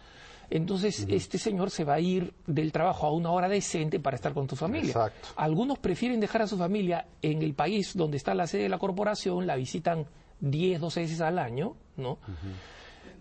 Entonces, 0.55 1.05
este 1.09 1.37
señor 1.37 1.69
se 1.73 1.83
va 1.83 1.95
a 1.95 2.01
ir 2.01 2.33
del 2.47 2.71
trabajo 2.71 3.09
a 3.09 3.11
una 3.11 3.33
hora 3.33 3.49
decente 3.49 3.99
para 3.99 4.15
estar 4.15 4.33
con 4.33 4.47
tu 4.47 4.55
familia. 4.55 4.91
Exacto. 4.91 5.31
Algunos 5.35 5.81
prefieren 5.81 6.21
dejar 6.21 6.43
a 6.43 6.47
su 6.47 6.57
familia 6.57 7.09
en 7.23 7.43
el 7.43 7.55
país 7.55 7.97
donde 7.97 8.19
está 8.19 8.35
la 8.35 8.47
sede 8.47 8.63
de 8.63 8.69
la 8.69 8.79
corporación, 8.79 9.49
la 9.49 9.57
visitan 9.57 10.07
10, 10.39 10.81
12 10.81 11.01
veces 11.01 11.21
al 11.23 11.41
año, 11.41 11.75
¿no? 11.97 12.19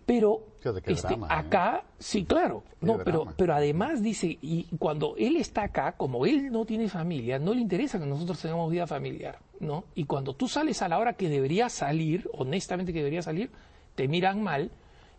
Pero 0.06 0.46
este, 0.64 1.08
drama, 1.08 1.26
¿eh? 1.26 1.30
acá, 1.32 1.84
sí, 1.98 2.24
claro, 2.24 2.66
no, 2.82 3.00
pero, 3.04 3.26
pero 3.36 3.56
además 3.56 4.04
dice, 4.04 4.38
y 4.40 4.68
cuando 4.78 5.16
él 5.18 5.38
está 5.38 5.64
acá, 5.64 5.94
como 5.94 6.28
él 6.28 6.52
no 6.52 6.66
tiene 6.66 6.88
familia, 6.88 7.40
no 7.40 7.56
le 7.56 7.62
interesa 7.62 7.98
que 7.98 8.06
nosotros 8.06 8.40
tengamos 8.40 8.70
vida 8.70 8.86
familiar, 8.86 9.40
¿no? 9.60 9.86
Y 9.96 10.04
cuando 10.04 10.36
tú 10.36 10.48
sales 10.48 10.84
a 10.84 10.88
la 10.88 11.00
hora 11.00 11.14
que 11.14 11.30
deberías 11.30 11.74
salir, 11.74 12.30
honestamente 12.34 12.94
que 12.94 13.00
deberías 13.00 13.26
salir, 13.26 13.50
te 13.96 14.08
miran 14.08 14.44
mal 14.44 14.70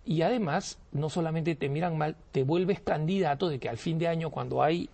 y 0.06 0.22
además 0.22 0.78
no 0.92 1.08
solamente 1.08 1.54
te 1.54 1.68
miran 1.68 1.96
mal, 1.98 2.16
te 2.32 2.42
vuelves 2.44 2.80
candidato 2.80 3.48
de 3.48 3.58
que 3.58 3.68
al 3.68 3.78
fin 3.78 3.98
de 3.98 4.08
año 4.08 4.30
cuando 4.30 4.62
hay 4.62 4.88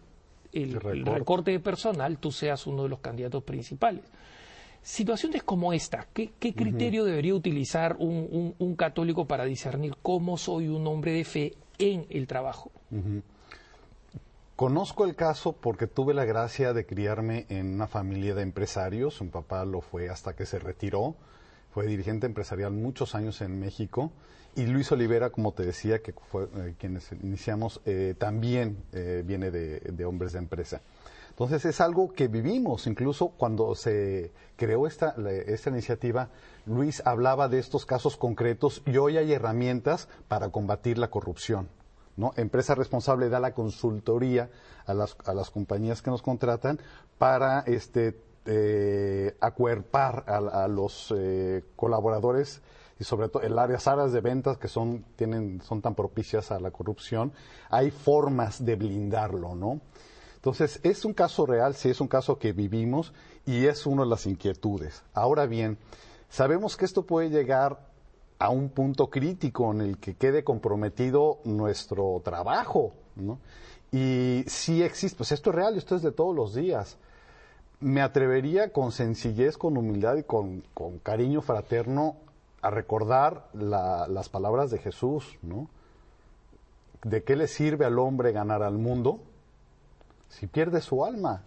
el, 0.53 0.77
El 0.77 0.99
el 0.99 1.07
recorte. 1.07 1.51
de 1.53 1.61
personal, 1.61 2.19
tú 2.19 2.33
seas 2.33 2.67
uno 2.67 2.83
de 2.85 2.89
los 2.89 3.01
candidatos 3.01 3.43
principales. 3.45 4.03
Situaciones 4.83 5.43
como 5.43 5.73
esta, 5.73 6.07
¿qué, 6.13 6.31
qué 6.39 6.55
criterio 6.55 7.05
debería 7.05 7.35
utilizar 7.35 7.97
un, 7.99 8.27
un- 8.31 8.55
un 8.59 8.77
católico 8.77 9.27
para 9.27 9.45
discernir 9.45 9.95
cómo 10.03 10.37
soy 10.39 10.69
un 10.69 10.87
hombre 10.87 11.13
de 11.13 11.25
fe 11.25 11.55
en 11.79 12.07
el 12.09 12.27
trabajo? 12.27 12.71
Conozco 14.57 15.05
el 15.07 15.15
caso 15.17 15.53
porque 15.53 15.87
tuve 15.87 16.13
la 16.13 16.25
gracia 16.27 16.73
de 16.75 16.85
criarme 16.85 17.47
en 17.49 17.75
una 17.75 17.87
familia 17.87 18.35
de 18.35 18.43
empresarios. 18.43 19.21
Mi 19.23 19.29
papá 19.29 19.65
lo 19.65 19.81
fue 19.81 20.11
hasta 20.11 20.35
que 20.35 20.45
se 20.45 20.59
retiró. 20.59 21.15
Fue 21.73 21.87
dirigente 21.87 22.27
empresarial 22.27 22.73
muchos 22.73 23.15
años 23.15 23.41
en 23.41 23.59
México. 23.59 24.11
Y 24.57 24.67
Luis 24.67 24.91
Olivera, 24.91 25.31
como 25.31 25.53
te 25.53 25.65
decía, 25.65 26.01
que 26.01 26.13
fue 26.13 26.45
eh, 26.45 26.75
quienes 26.79 27.13
iniciamos, 27.13 27.81
eh, 27.85 28.15
también 28.19 28.83
eh, 28.93 29.23
viene 29.25 29.51
de, 29.51 30.05
hombres 30.05 30.33
de 30.33 30.41
empresa. 30.41 30.81
Entonces 31.31 31.65
es 31.65 31.81
algo 31.81 32.13
que 32.13 32.29
vivimos. 32.29 32.87
Incluso 32.87 33.29
cuando 33.29 33.75
se 33.75 34.33
creó 34.57 34.87
esta, 34.87 35.15
esta 35.47 35.71
iniciativa, 35.71 36.29
Luis 36.67 37.01
hablaba 37.07 37.49
de 37.49 37.59
estos 37.59 37.87
casos 37.87 38.17
concretos 38.17 38.83
y 38.85 38.97
hoy 38.99 39.17
hay 39.17 39.33
herramientas 39.33 40.09
para 40.29 40.51
combatir 40.51 40.99
la 40.99 41.09
corrupción. 41.09 41.69
¿no? 42.17 42.33
Empresa 42.37 42.75
responsable 42.75 43.29
da 43.29 43.41
la 43.41 43.55
consultoría 43.55 44.51
a 44.85 44.93
las, 44.93 45.17
a 45.25 45.33
las 45.33 45.51
compañías 45.51 46.03
que 46.03 46.11
nos 46.11 46.21
contratan 46.21 46.79
para 47.17 47.61
este, 47.61 48.21
eh, 48.45 49.37
acuerpar 49.41 50.25
a, 50.27 50.65
a 50.65 50.69
los 50.69 51.15
eh, 51.17 51.65
colaboradores 51.77 52.61
y 53.01 53.05
sobre 53.05 53.31
todo 53.31 53.43
en 53.43 53.57
las 53.57 53.89
áreas 53.89 54.13
de 54.13 54.21
ventas 54.21 54.59
que 54.59 54.69
son, 54.69 55.05
tienen, 55.17 55.63
son 55.63 55.81
tan 55.81 55.95
propicias 55.95 56.51
a 56.53 56.61
la 56.61 56.71
corrupción, 56.71 57.33
hay 57.71 57.91
formas 57.91 58.63
de 58.63 58.77
blindarlo, 58.77 59.55
¿no? 59.55 59.81
Entonces, 60.37 60.81
es 60.83 61.05
un 61.05 61.15
caso 61.15 61.47
real, 61.47 61.75
sí, 61.75 61.89
es 61.89 62.01
un 62.01 62.09
caso 62.09 62.39
que 62.39 62.53
vivimos 62.53 63.13
y 63.47 63.67
es 63.67 63.87
una 63.87 64.03
de 64.03 64.09
las 64.11 64.27
inquietudes. 64.27 65.03
Ahora 65.15 65.47
bien, 65.47 65.79
sabemos 66.29 66.77
que 66.77 66.85
esto 66.85 67.07
puede 67.07 67.31
llegar 67.31 67.89
a 68.39 68.51
un 68.51 68.69
punto 68.69 69.09
crítico 69.09 69.71
en 69.73 69.81
el 69.81 69.99
que 69.99 70.15
quede 70.15 70.45
comprometido 70.45 71.41
nuestro 71.45 72.21
trabajo, 72.23 72.93
¿no? 73.17 73.39
Y 73.93 74.45
sí 74.47 74.83
existe, 74.83 75.17
pues 75.17 75.33
esto 75.33 75.51
es 75.51 75.57
real, 75.57 75.77
esto 75.77 75.97
es 75.97 76.03
de 76.03 76.13
todos 76.13 76.37
los 76.37 76.55
días. 76.55 76.99
Me 77.81 78.03
atrevería 78.03 78.73
con 78.73 78.93
sencillez, 78.93 79.57
con 79.57 79.79
humildad 79.79 80.17
y 80.17 80.23
con, 80.23 80.63
con 80.75 80.99
cariño 80.99 81.41
fraterno 81.41 82.17
a 82.63 82.71
recordar 82.71 83.49
la- 83.55 84.07
las 84.09 84.29
palabras 84.29 84.71
de 84.71 84.79
Jesús, 84.79 85.39
¿no? 85.43 85.69
¿De 87.03 87.23
qué 87.25 87.37
le 87.37 87.47
sirve 87.49 87.85
al 87.87 87.99
hombre 87.99 88.33
ganar 88.33 88.63
al 88.63 88.77
mundo 88.79 89.21
si 90.29 90.47
pierde 90.47 90.81
su 90.81 91.05
alma? 91.05 91.43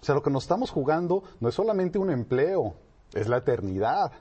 O 0.00 0.04
sea, 0.04 0.14
lo 0.14 0.22
que 0.22 0.30
nos 0.30 0.44
estamos 0.44 0.70
jugando 0.70 1.22
no 1.40 1.48
es 1.48 1.54
solamente 1.54 1.98
un 1.98 2.10
empleo, 2.10 2.74
es 3.14 3.28
la 3.28 3.38
eternidad. 3.38 4.12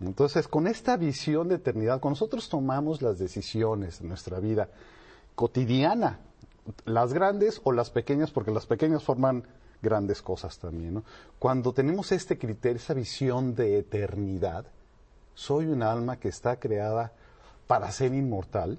Entonces, 0.00 0.48
con 0.48 0.66
esta 0.66 0.96
visión 0.96 1.48
de 1.48 1.56
eternidad, 1.56 2.00
cuando 2.00 2.16
nosotros 2.16 2.48
tomamos 2.48 3.00
las 3.02 3.18
decisiones 3.18 4.00
en 4.00 4.08
nuestra 4.08 4.40
vida 4.40 4.68
cotidiana, 5.34 6.18
las 6.84 7.12
grandes 7.12 7.60
o 7.64 7.72
las 7.72 7.90
pequeñas, 7.90 8.30
porque 8.30 8.50
las 8.50 8.66
pequeñas 8.66 9.04
forman 9.04 9.44
grandes 9.82 10.22
cosas 10.22 10.58
también. 10.58 11.02
Cuando 11.38 11.72
tenemos 11.72 12.12
este 12.12 12.38
criterio, 12.38 12.76
esa 12.76 12.94
visión 12.94 13.54
de 13.54 13.78
eternidad, 13.78 14.66
soy 15.34 15.66
un 15.66 15.82
alma 15.82 16.18
que 16.18 16.28
está 16.28 16.58
creada 16.58 17.12
para 17.66 17.90
ser 17.90 18.14
inmortal, 18.14 18.78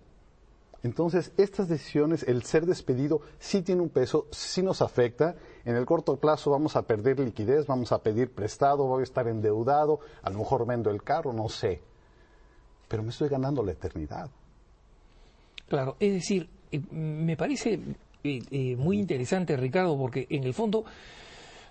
entonces, 0.84 1.32
estas 1.38 1.68
decisiones, 1.68 2.24
el 2.24 2.44
ser 2.44 2.66
despedido, 2.66 3.22
sí 3.38 3.62
tiene 3.62 3.82
un 3.82 3.90
peso, 3.90 4.28
sí 4.32 4.64
nos 4.64 4.82
afecta. 4.82 5.36
En 5.64 5.76
el 5.76 5.86
corto 5.86 6.18
plazo 6.18 6.50
vamos 6.50 6.76
a 6.76 6.82
perder 6.82 7.20
liquidez, 7.20 7.68
vamos 7.68 7.92
a 7.92 8.02
pedir 8.02 8.32
prestado, 8.32 8.88
voy 8.88 9.02
a 9.02 9.04
estar 9.04 9.28
endeudado, 9.28 10.00
a 10.24 10.30
lo 10.32 10.40
mejor 10.40 10.66
vendo 10.66 10.90
el 10.90 11.04
carro, 11.04 11.34
no 11.34 11.50
sé. 11.50 11.82
Pero 12.88 13.04
me 13.04 13.10
estoy 13.10 13.30
ganando 13.30 13.64
la 13.64 13.74
eternidad. 13.74 14.30
Claro, 15.68 15.98
es 16.00 16.14
decir, 16.14 16.50
eh, 16.72 16.82
me 16.92 17.38
parece 17.38 17.80
eh, 18.24 18.42
eh, 18.52 18.76
muy 18.78 19.00
interesante, 19.00 19.56
Ricardo, 19.58 19.98
porque 19.98 20.28
en 20.30 20.44
el 20.44 20.54
fondo 20.54 20.86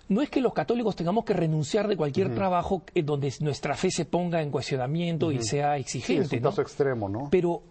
no 0.09 0.21
es 0.21 0.29
que 0.29 0.41
los 0.41 0.53
católicos 0.53 0.95
tengamos 0.95 1.23
que 1.23 1.33
renunciar 1.33 1.87
de 1.87 1.95
cualquier 1.95 2.33
trabajo 2.35 2.83
eh, 2.93 3.01
donde 3.03 3.33
nuestra 3.39 3.75
fe 3.75 3.89
se 3.91 4.05
ponga 4.05 4.41
en 4.41 4.51
cuestionamiento 4.51 5.31
y 5.31 5.41
sea 5.41 5.75
Sí, 5.75 5.81
exigente, 5.81 6.23
es 6.25 6.31
un 6.33 6.41
¿no? 6.41 6.49
caso 6.49 6.61
extremo, 6.61 7.07
¿no? 7.09 7.27
pero 7.31 7.61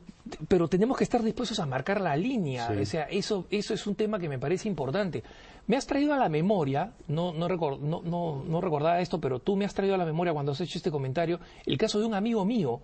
pero 0.49 0.69
tenemos 0.69 0.97
que 0.99 1.05
estar 1.05 1.23
dispuestos 1.23 1.59
a 1.61 1.67
marcar 1.67 2.01
la 2.01 2.15
línea 2.15 2.69
Sí. 2.69 2.75
o 2.81 2.87
sea 2.87 3.03
eso 3.05 3.47
eso 3.51 3.75
es 3.75 3.87
un 3.87 3.95
tema 3.95 4.19
que 4.19 4.29
me 4.29 4.39
parece 4.39 4.69
importante 4.69 5.23
me 5.67 5.77
has 5.77 5.87
traído 5.87 6.13
a 6.13 6.19
la 6.19 6.29
memoria 6.29 6.93
no 7.09 7.33
no, 7.33 7.49
recor- 7.49 7.81
no 7.81 8.01
no 8.05 8.45
no 8.47 8.61
recordaba 8.61 9.01
esto 9.01 9.19
pero 9.19 9.41
tú 9.41 9.57
me 9.57 9.65
has 9.65 9.75
traído 9.75 9.95
a 9.95 9.99
la 9.99 10.05
memoria 10.05 10.33
cuando 10.35 10.53
has 10.53 10.61
hecho 10.61 10.77
este 10.79 10.91
comentario 10.91 11.41
el 11.67 11.77
caso 11.79 11.99
de 11.99 12.05
un 12.07 12.15
amigo 12.15 12.45
mío 12.45 12.81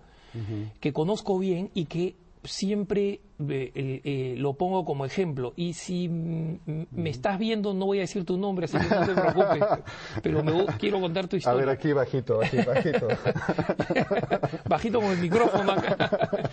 que 0.79 0.91
conozco 0.93 1.37
bien 1.39 1.69
y 1.73 1.85
que 1.85 2.15
siempre 2.47 3.09
eh, 3.39 3.71
eh, 3.75 4.01
eh, 4.03 4.35
lo 4.37 4.53
pongo 4.53 4.83
como 4.85 5.05
ejemplo 5.05 5.53
y 5.55 5.73
si 5.73 6.07
me 6.09 7.09
estás 7.09 7.37
viendo 7.37 7.73
no 7.73 7.85
voy 7.85 7.99
a 7.99 8.01
decir 8.01 8.25
tu 8.25 8.37
nombre 8.37 8.65
así 8.65 8.77
que 8.77 8.87
no 8.95 9.05
te 9.05 9.13
preocupes 9.13 9.63
pero 10.23 10.43
me 10.43 10.65
quiero 10.79 10.99
contar 10.99 11.27
tu 11.27 11.35
A 11.35 11.39
historia 11.39 11.59
ver, 11.65 11.69
aquí 11.69 11.93
bajito, 11.93 12.41
aquí 12.41 12.57
bajito. 12.57 13.07
bajito 14.67 14.99
con 15.01 15.11
el 15.11 15.17
micrófono 15.19 15.71
acá. 15.71 16.49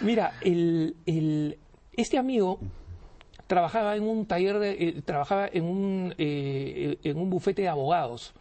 Mira, 0.00 0.32
el, 0.40 0.96
el- 1.06 1.58
este 1.92 2.18
amigo 2.18 2.60
trabajaba 3.46 3.96
en 3.96 4.04
un 4.04 4.26
taller, 4.26 4.56
eh, 4.62 5.02
trabajaba 5.04 5.48
en 5.52 5.64
un, 5.64 6.14
eh, 6.18 6.98
en 7.02 7.18
un 7.18 7.30
bufete 7.30 7.62
de 7.62 7.68
abogados. 7.68 8.32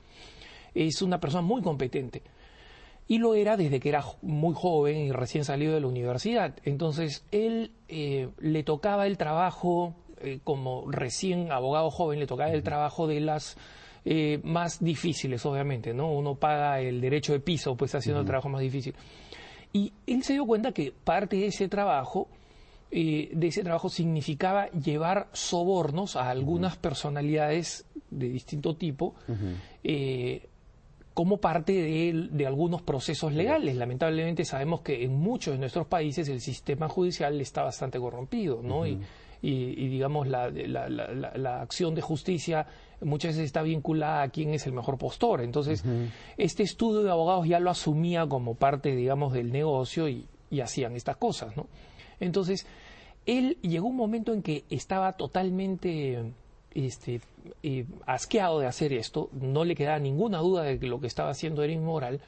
Es 0.75 1.01
una 1.01 1.19
persona 1.19 1.41
muy 1.41 1.61
competente. 1.61 2.21
Y 3.07 3.19
lo 3.19 3.35
era 3.35 3.55
desde 3.55 3.79
que 3.79 3.89
era 3.89 4.03
muy 4.21 4.53
joven 4.53 4.97
y 4.97 5.11
recién 5.11 5.45
salido 5.45 5.73
de 5.73 5.81
la 5.81 5.87
universidad. 5.87 6.55
Entonces, 6.63 7.25
él 7.31 7.71
eh, 7.87 8.29
le 8.39 8.63
tocaba 8.63 9.07
el 9.07 9.17
trabajo, 9.17 9.95
eh, 10.19 10.39
como 10.43 10.91
recién 10.91 11.51
abogado 11.51 11.89
joven, 11.89 12.19
le 12.19 12.27
tocaba 12.27 12.51
el 12.51 12.63
trabajo 12.63 13.07
de 13.07 13.21
las 13.21 13.57
eh, 14.09 14.39
más 14.41 14.81
difíciles, 14.81 15.45
obviamente, 15.45 15.93
¿no? 15.93 16.09
Uno 16.09 16.35
paga 16.35 16.79
el 16.79 17.01
derecho 17.01 17.33
de 17.33 17.41
piso, 17.41 17.75
pues 17.75 17.93
haciendo 17.93 18.21
el 18.21 18.25
trabajo 18.25 18.47
más 18.47 18.61
difícil. 18.61 18.95
Y 19.73 19.91
él 20.05 20.23
se 20.23 20.31
dio 20.31 20.45
cuenta 20.45 20.71
que 20.71 20.93
parte 21.03 21.35
de 21.35 21.47
ese 21.47 21.67
trabajo, 21.67 22.29
eh, 22.89 23.29
de 23.33 23.47
ese 23.47 23.63
trabajo 23.63 23.89
significaba 23.89 24.69
llevar 24.71 25.27
sobornos 25.33 26.15
a 26.15 26.29
algunas 26.29 26.77
personalidades 26.77 27.85
de 28.09 28.29
distinto 28.29 28.77
tipo, 28.77 29.13
eh, 29.83 30.47
como 31.17 31.37
parte 31.37 31.73
de, 31.73 32.27
de 32.29 32.45
algunos 32.45 32.83
procesos 32.83 33.33
legales. 33.33 33.75
Lamentablemente 33.75 34.45
sabemos 34.45 34.81
que 34.81 35.03
en 35.03 35.15
muchos 35.15 35.55
de 35.55 35.59
nuestros 35.59 35.87
países 35.87 36.29
el 36.29 36.41
sistema 36.41 36.87
judicial 36.87 37.41
está 37.41 37.63
bastante 37.63 37.97
corrompido, 37.97 38.61
¿no? 38.61 38.85
y, 38.85 38.99
y- 39.41 39.73
y, 39.83 39.87
digamos 39.87 40.27
la, 40.27 40.51
la- 40.51 40.87
la- 40.87 41.07
la- 41.07 41.35
la 41.35 41.61
acción 41.61 41.95
de 41.95 42.01
justicia 42.03 42.67
muchas 43.01 43.29
veces 43.31 43.45
está 43.45 43.63
vinculada 43.63 44.21
a 44.21 44.29
quién 44.29 44.53
es 44.53 44.67
el 44.67 44.73
mejor 44.73 44.99
postor. 44.99 45.41
Entonces, 45.41 45.83
este 46.37 46.61
estudio 46.61 47.01
de 47.01 47.09
abogados 47.09 47.47
ya 47.47 47.59
lo 47.59 47.71
asumía 47.71 48.27
como 48.27 48.53
parte, 48.53 48.95
digamos, 48.95 49.33
del 49.33 49.51
negocio 49.51 50.07
y, 50.07 50.27
y 50.51 50.59
hacían 50.59 50.95
estas 50.95 51.17
cosas, 51.17 51.57
¿no? 51.57 51.65
Entonces, 52.19 52.67
él 53.25 53.57
llegó 53.63 53.87
un 53.87 53.95
momento 53.95 54.33
en 54.33 54.43
que 54.43 54.65
estaba 54.69 55.13
totalmente 55.13 56.31
este, 56.75 57.21
eh, 57.63 57.85
asqueado 58.05 58.59
de 58.59 58.67
hacer 58.67 58.93
esto, 58.93 59.29
no 59.33 59.63
le 59.63 59.75
quedaba 59.75 59.99
ninguna 59.99 60.39
duda 60.39 60.63
de 60.63 60.79
que 60.79 60.87
lo 60.87 60.99
que 60.99 61.07
estaba 61.07 61.29
haciendo 61.29 61.63
era 61.63 61.73
inmoral, 61.73 62.21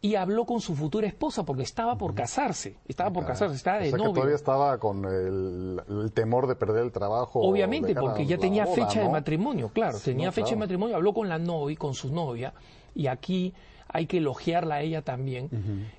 y 0.00 0.14
habló 0.14 0.44
con 0.44 0.60
su 0.60 0.74
futura 0.76 1.06
esposa 1.06 1.44
porque 1.44 1.62
estaba 1.62 1.96
por 1.96 2.14
casarse, 2.14 2.76
estaba 2.86 3.10
por 3.10 3.26
casarse, 3.26 3.56
estaba 3.56 3.78
de 3.78 3.88
o 3.88 3.96
sea 3.96 4.06
que 4.06 4.12
todavía 4.12 4.34
estaba 4.34 4.78
con 4.78 5.04
el, 5.04 5.80
el 5.88 6.12
temor 6.12 6.46
de 6.46 6.54
perder 6.54 6.84
el 6.84 6.92
trabajo. 6.92 7.40
Obviamente, 7.40 7.94
porque 7.94 8.26
ya 8.26 8.38
tenía 8.38 8.66
boda, 8.66 8.86
fecha 8.86 9.00
de 9.00 9.08
matrimonio, 9.08 9.70
claro, 9.72 9.98
Sí, 9.98 10.10
tenía 10.10 10.26
no, 10.26 10.32
fecha 10.32 10.50
de 10.50 10.56
matrimonio, 10.56 10.96
habló 10.96 11.14
con 11.14 11.28
la 11.28 11.38
novia, 11.38 11.76
con 11.76 11.94
su 11.94 12.12
novia, 12.12 12.52
y 12.94 13.06
aquí 13.06 13.54
hay 13.96 14.06
que 14.06 14.18
elogiarla 14.18 14.74
a 14.74 14.82
ella 14.82 15.00
también. 15.00 15.48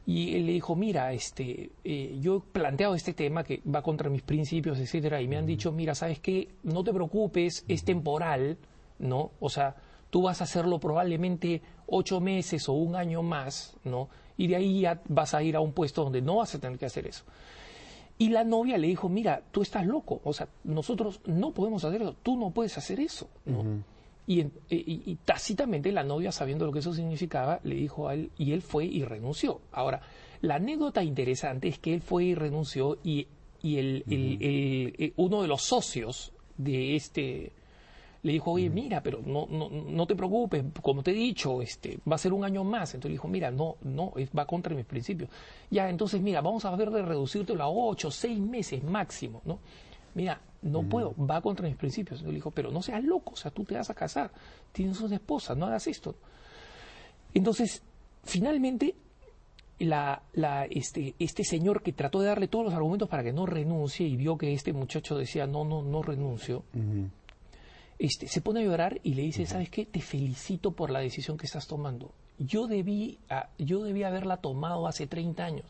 Y 0.05 0.35
él 0.35 0.45
le 0.45 0.51
dijo, 0.51 0.75
mira, 0.75 1.13
este, 1.13 1.71
eh, 1.83 2.15
yo 2.21 2.37
he 2.37 2.39
planteado 2.51 2.93
este 2.93 3.13
tema 3.13 3.43
que 3.43 3.63
va 3.63 3.81
contra 3.81 4.07
mis 4.07 4.21
principios, 4.21 4.77
etcétera, 4.77 5.19
y 5.19 5.27
me 5.27 5.35
han 5.35 5.47
dicho, 5.47 5.71
mira, 5.71 5.95
¿sabes 5.95 6.19
qué? 6.19 6.49
No 6.61 6.83
te 6.83 6.93
preocupes, 6.93 7.65
es 7.67 7.83
temporal, 7.83 8.59
¿no? 8.99 9.31
O 9.39 9.49
sea, 9.49 9.77
tú 10.11 10.21
vas 10.21 10.41
a 10.41 10.43
hacerlo 10.43 10.79
probablemente 10.79 11.63
ocho 11.87 12.21
meses 12.21 12.69
o 12.69 12.73
un 12.73 12.95
año 12.95 13.23
más, 13.23 13.75
¿no? 13.83 14.09
Y 14.37 14.45
de 14.45 14.57
ahí 14.57 14.81
ya 14.81 15.01
vas 15.07 15.33
a 15.33 15.41
ir 15.41 15.55
a 15.55 15.59
un 15.59 15.73
puesto 15.73 16.03
donde 16.03 16.21
no 16.21 16.35
vas 16.35 16.53
a 16.53 16.59
tener 16.59 16.77
que 16.77 16.85
hacer 16.85 17.07
eso. 17.07 17.23
Y 18.19 18.29
la 18.29 18.43
novia 18.43 18.77
le 18.77 18.85
dijo, 18.85 19.09
mira, 19.09 19.41
tú 19.49 19.63
estás 19.63 19.87
loco, 19.87 20.21
o 20.23 20.33
sea, 20.33 20.47
nosotros 20.63 21.19
no 21.25 21.51
podemos 21.51 21.83
hacer 21.83 22.03
eso, 22.03 22.15
tú 22.21 22.37
no 22.37 22.51
puedes 22.51 22.77
hacer 22.77 22.99
eso, 22.99 23.27
¿no? 23.45 23.63
Y, 24.27 24.45
y, 24.69 25.15
tácitamente 25.23 25.91
la 25.93 26.03
novia, 26.03 26.33
sabiendo 26.33 26.65
lo 26.65 26.73
que 26.73 26.79
eso 26.79 26.93
significaba, 26.93 27.61
le 27.63 27.75
dijo 27.75 28.09
a 28.09 28.13
él, 28.13 28.29
y 28.37 28.51
él 28.51 28.61
fue 28.61 28.85
y 28.85 29.05
renunció. 29.05 29.61
Ahora, 29.71 30.01
la 30.41 30.55
anécdota 30.55 31.01
interesante 31.01 31.69
es 31.69 31.79
que 31.79 31.93
él 31.93 32.01
fue 32.01 32.25
y 32.25 32.35
renunció 32.35 32.97
y, 33.05 33.27
y 33.61 33.77
el, 33.77 34.03
el, 34.09 35.13
uno 35.15 35.41
de 35.41 35.47
los 35.47 35.61
socios 35.61 36.33
de 36.57 36.97
este 36.97 37.53
le 38.23 38.33
dijo, 38.33 38.51
oye, 38.51 38.69
mira, 38.69 39.01
pero 39.01 39.21
no, 39.25 39.47
no, 39.49 39.69
no 39.69 40.05
te 40.05 40.15
preocupes, 40.15 40.61
como 40.81 41.01
te 41.01 41.11
he 41.11 41.13
dicho, 41.13 41.61
este, 41.61 41.99
va 42.09 42.15
a 42.15 42.19
ser 42.19 42.33
un 42.33 42.43
año 42.43 42.65
más. 42.65 42.93
Entonces 42.93 43.11
le 43.11 43.13
dijo, 43.13 43.29
mira, 43.29 43.51
no, 43.51 43.77
no, 43.83 44.11
va 44.37 44.45
contra 44.45 44.75
mis 44.75 44.85
principios. 44.85 45.29
Ya, 45.69 45.89
entonces, 45.89 46.19
mira, 46.19 46.41
vamos 46.41 46.65
a 46.65 46.75
ver 46.75 46.91
de 46.91 47.03
reducírtelo 47.03 47.63
a 47.63 47.69
ocho, 47.69 48.11
seis 48.11 48.37
meses 48.37 48.83
máximo, 48.83 49.41
¿no? 49.45 49.59
Mira, 50.15 50.41
no 50.61 50.83
puedo, 50.83 51.13
va 51.17 51.41
contra 51.41 51.67
mis 51.67 51.77
principios. 51.77 52.21
Le 52.21 52.31
dijo, 52.31 52.51
pero 52.51 52.71
no 52.71 52.81
seas 52.81 53.03
loco, 53.03 53.33
o 53.33 53.35
sea, 53.35 53.51
tú 53.51 53.63
te 53.63 53.75
vas 53.75 53.89
a 53.89 53.93
casar, 53.93 54.31
tienes 54.71 54.99
una 55.01 55.15
esposa, 55.15 55.55
no 55.55 55.65
hagas 55.65 55.87
esto. 55.87 56.15
Entonces, 57.33 57.81
finalmente, 58.23 58.95
la, 59.79 60.23
la, 60.33 60.65
este, 60.65 61.15
este 61.19 61.43
señor 61.43 61.83
que 61.83 61.93
trató 61.93 62.21
de 62.21 62.27
darle 62.27 62.47
todos 62.47 62.65
los 62.65 62.73
argumentos 62.73 63.09
para 63.09 63.23
que 63.23 63.33
no 63.33 63.45
renuncie 63.45 64.07
y 64.07 64.15
vio 64.15 64.37
que 64.37 64.53
este 64.53 64.73
muchacho 64.73 65.17
decía, 65.17 65.45
no, 65.45 65.63
no, 65.63 65.81
no 65.81 66.01
renuncio, 66.01 66.63
este, 67.99 68.27
se 68.27 68.41
pone 68.41 68.61
a 68.61 68.63
llorar 68.63 68.99
y 69.03 69.13
le 69.13 69.23
dice, 69.23 69.45
¿sabes 69.45 69.69
qué? 69.69 69.85
Te 69.85 70.01
felicito 70.01 70.71
por 70.71 70.89
la 70.89 70.99
decisión 70.99 71.37
que 71.37 71.45
estás 71.45 71.67
tomando. 71.67 72.11
Yo 72.39 72.67
debí, 72.67 73.17
ah, 73.29 73.49
yo 73.57 73.83
debí 73.83 74.03
haberla 74.03 74.37
tomado 74.37 74.87
hace 74.87 75.07
30 75.07 75.43
años, 75.43 75.65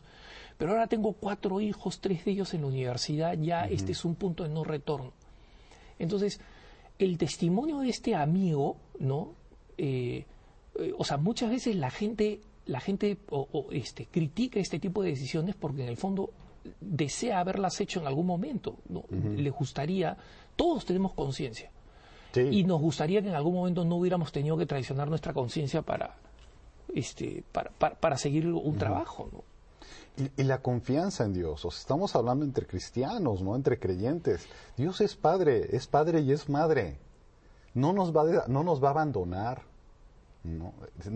pero 0.58 0.72
ahora 0.72 0.88
tengo 0.88 1.12
cuatro 1.12 1.60
hijos, 1.60 2.00
tres 2.00 2.24
de 2.24 2.32
ellos 2.32 2.52
en 2.52 2.62
la 2.62 2.66
universidad, 2.66 3.38
ya 3.38 3.66
este 3.66 3.92
es 3.92 4.04
un 4.04 4.16
punto 4.16 4.42
de 4.42 4.50
no 4.50 4.64
retorno. 4.64 5.12
Entonces, 6.00 6.40
el 6.98 7.16
testimonio 7.16 7.78
de 7.78 7.88
este 7.88 8.16
amigo, 8.16 8.76
¿no? 8.98 9.34
Eh, 9.78 10.26
eh, 10.78 10.92
o 10.98 11.04
sea, 11.04 11.16
muchas 11.16 11.50
veces 11.50 11.76
la 11.76 11.90
gente, 11.90 12.40
la 12.66 12.80
gente 12.80 13.18
o, 13.30 13.68
este, 13.70 14.06
critica 14.06 14.58
este 14.58 14.80
tipo 14.80 15.02
de 15.02 15.10
decisiones 15.10 15.54
porque 15.54 15.82
en 15.82 15.88
el 15.88 15.96
fondo 15.96 16.30
desea 16.80 17.38
haberlas 17.38 17.80
hecho 17.80 18.00
en 18.00 18.08
algún 18.08 18.26
momento, 18.26 18.78
¿no? 18.88 19.04
Le 19.10 19.50
gustaría, 19.50 20.16
todos 20.56 20.84
tenemos 20.84 21.14
conciencia 21.14 21.70
y 22.36 22.64
nos 22.64 22.80
gustaría 22.80 23.22
que 23.22 23.28
en 23.28 23.34
algún 23.34 23.54
momento 23.54 23.84
no 23.84 23.96
hubiéramos 23.96 24.32
tenido 24.32 24.56
que 24.56 24.66
traicionar 24.66 25.08
nuestra 25.08 25.32
conciencia 25.32 25.82
para, 25.82 26.16
este, 26.94 27.42
para, 27.52 27.70
para, 27.70 28.16
seguir 28.18 28.46
un 28.46 28.76
trabajo. 28.76 29.28
¿no? 29.32 29.44
Y, 30.36 30.42
la 30.42 30.62
confianza 30.62 31.24
en 31.24 31.32
Dios. 31.32 31.64
Estamos 31.64 32.16
hablando 32.16 32.44
entre 32.44 32.66
cristianos, 32.66 33.40
no 33.42 33.54
entre 33.54 33.78
creyentes. 33.78 34.46
Dios 34.76 35.00
es 35.00 35.14
Padre, 35.14 35.76
es 35.76 35.86
Padre 35.86 36.20
y 36.20 36.32
es 36.32 36.48
Madre. 36.48 36.98
No 37.74 37.92
nos 37.92 38.16
va, 38.16 38.46
no 38.48 38.64
nos 38.64 38.82
va 38.82 38.88
a 38.88 38.92
abandonar. 38.92 39.62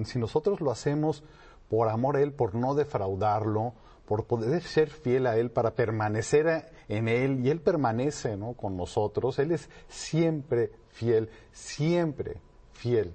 Si 0.05 0.19
nosotros 0.19 0.61
lo 0.61 0.71
hacemos 0.71 1.25
por 1.69 1.89
amor 1.89 2.17
a 2.17 2.23
Él, 2.23 2.33
por 2.33 2.55
no 2.55 2.75
defraudarlo, 2.75 3.73
por 4.07 4.27
poder 4.27 4.63
ser 4.63 4.91
fiel 4.91 5.27
a 5.27 5.37
Él, 5.37 5.51
para 5.51 5.75
permanecer 5.75 6.71
en 6.89 7.09
Él, 7.09 7.45
y 7.45 7.51
Él 7.51 7.61
permanece 7.61 8.39
con 8.57 8.77
nosotros, 8.77 9.39
Él 9.39 9.53
es 9.53 9.69
siempre 9.89 10.71
fiel, 10.91 11.31
siempre 11.53 12.37
fiel. 12.73 13.15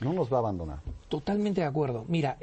No 0.00 0.12
nos 0.12 0.32
va 0.32 0.36
a 0.36 0.40
abandonar. 0.40 0.80
Totalmente 1.08 1.60
de 1.60 1.66
acuerdo. 1.66 2.04
Mira, 2.08 2.38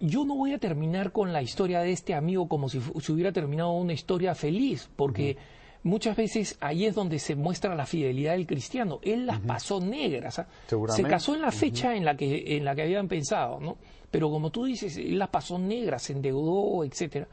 yo 0.00 0.24
no 0.24 0.34
voy 0.34 0.52
a 0.52 0.58
terminar 0.58 1.12
con 1.12 1.32
la 1.32 1.42
historia 1.42 1.80
de 1.80 1.92
este 1.92 2.14
amigo 2.14 2.48
como 2.48 2.68
si, 2.68 2.80
se 2.80 3.12
hubiera 3.12 3.32
terminado 3.32 3.72
una 3.72 3.92
historia 3.92 4.34
feliz, 4.34 4.88
porque 4.96 5.36
muchas 5.82 6.16
veces 6.16 6.56
ahí 6.60 6.84
es 6.84 6.94
donde 6.94 7.18
se 7.18 7.34
muestra 7.34 7.74
la 7.74 7.86
fidelidad 7.86 8.32
del 8.32 8.46
cristiano. 8.46 9.00
Él 9.02 9.26
las 9.26 9.40
pasó 9.40 9.80
negras. 9.80 10.38
¿ah? 10.38 10.48
Se 10.88 11.02
casó 11.02 11.34
en 11.34 11.42
la 11.42 11.52
fecha 11.52 11.94
en, 11.94 12.04
la 12.04 12.16
que, 12.16 12.56
en 12.56 12.64
la 12.64 12.74
que 12.74 12.82
habían 12.82 13.08
pensado, 13.08 13.60
¿no? 13.60 13.76
Pero 14.10 14.30
como 14.30 14.50
tú 14.50 14.64
dices, 14.64 14.96
él 14.96 15.18
las 15.18 15.28
pasó 15.28 15.58
negras, 15.58 16.02
se 16.02 16.12
endeudó, 16.12 16.84
etcétera. 16.84 17.26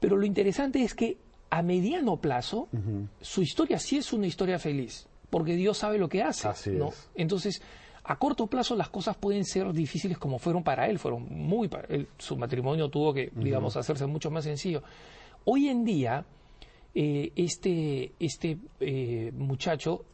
Pero 0.00 0.16
lo 0.16 0.26
interesante 0.26 0.82
es 0.82 0.94
que 0.94 1.16
a 1.50 1.62
mediano 1.62 2.16
plazo, 2.16 2.68
su 3.20 3.42
historia 3.42 3.78
sí 3.78 3.98
es 3.98 4.12
una 4.12 4.26
historia 4.26 4.58
feliz 4.58 5.06
porque 5.30 5.54
Dios 5.54 5.78
sabe 5.78 5.98
lo 5.98 6.08
que 6.08 6.22
hace. 6.22 6.72
¿no? 6.72 6.92
Entonces, 7.14 7.60
a 8.08 8.16
corto 8.16 8.46
plazo 8.46 8.76
las 8.76 8.88
cosas 8.88 9.16
pueden 9.16 9.44
ser 9.44 9.72
difíciles 9.72 10.16
como 10.16 10.38
fueron 10.38 10.62
para 10.62 10.88
él, 10.88 10.98
fueron 10.98 11.26
muy 11.28 11.66
para 11.66 11.88
él, 11.88 12.06
su 12.18 12.36
matrimonio 12.36 12.88
tuvo 12.88 13.12
que, 13.12 13.30
digamos, 13.34 13.76
hacerse 13.76 14.06
mucho 14.06 14.30
más 14.30 14.44
sencillo. 14.44 14.82
Hoy 15.44 15.68
en 15.68 15.84
día, 15.84 16.24
eh, 16.94 17.32
este, 17.34 18.12
este 18.20 18.58
eh, 18.78 19.32
muchacho, 19.36 20.04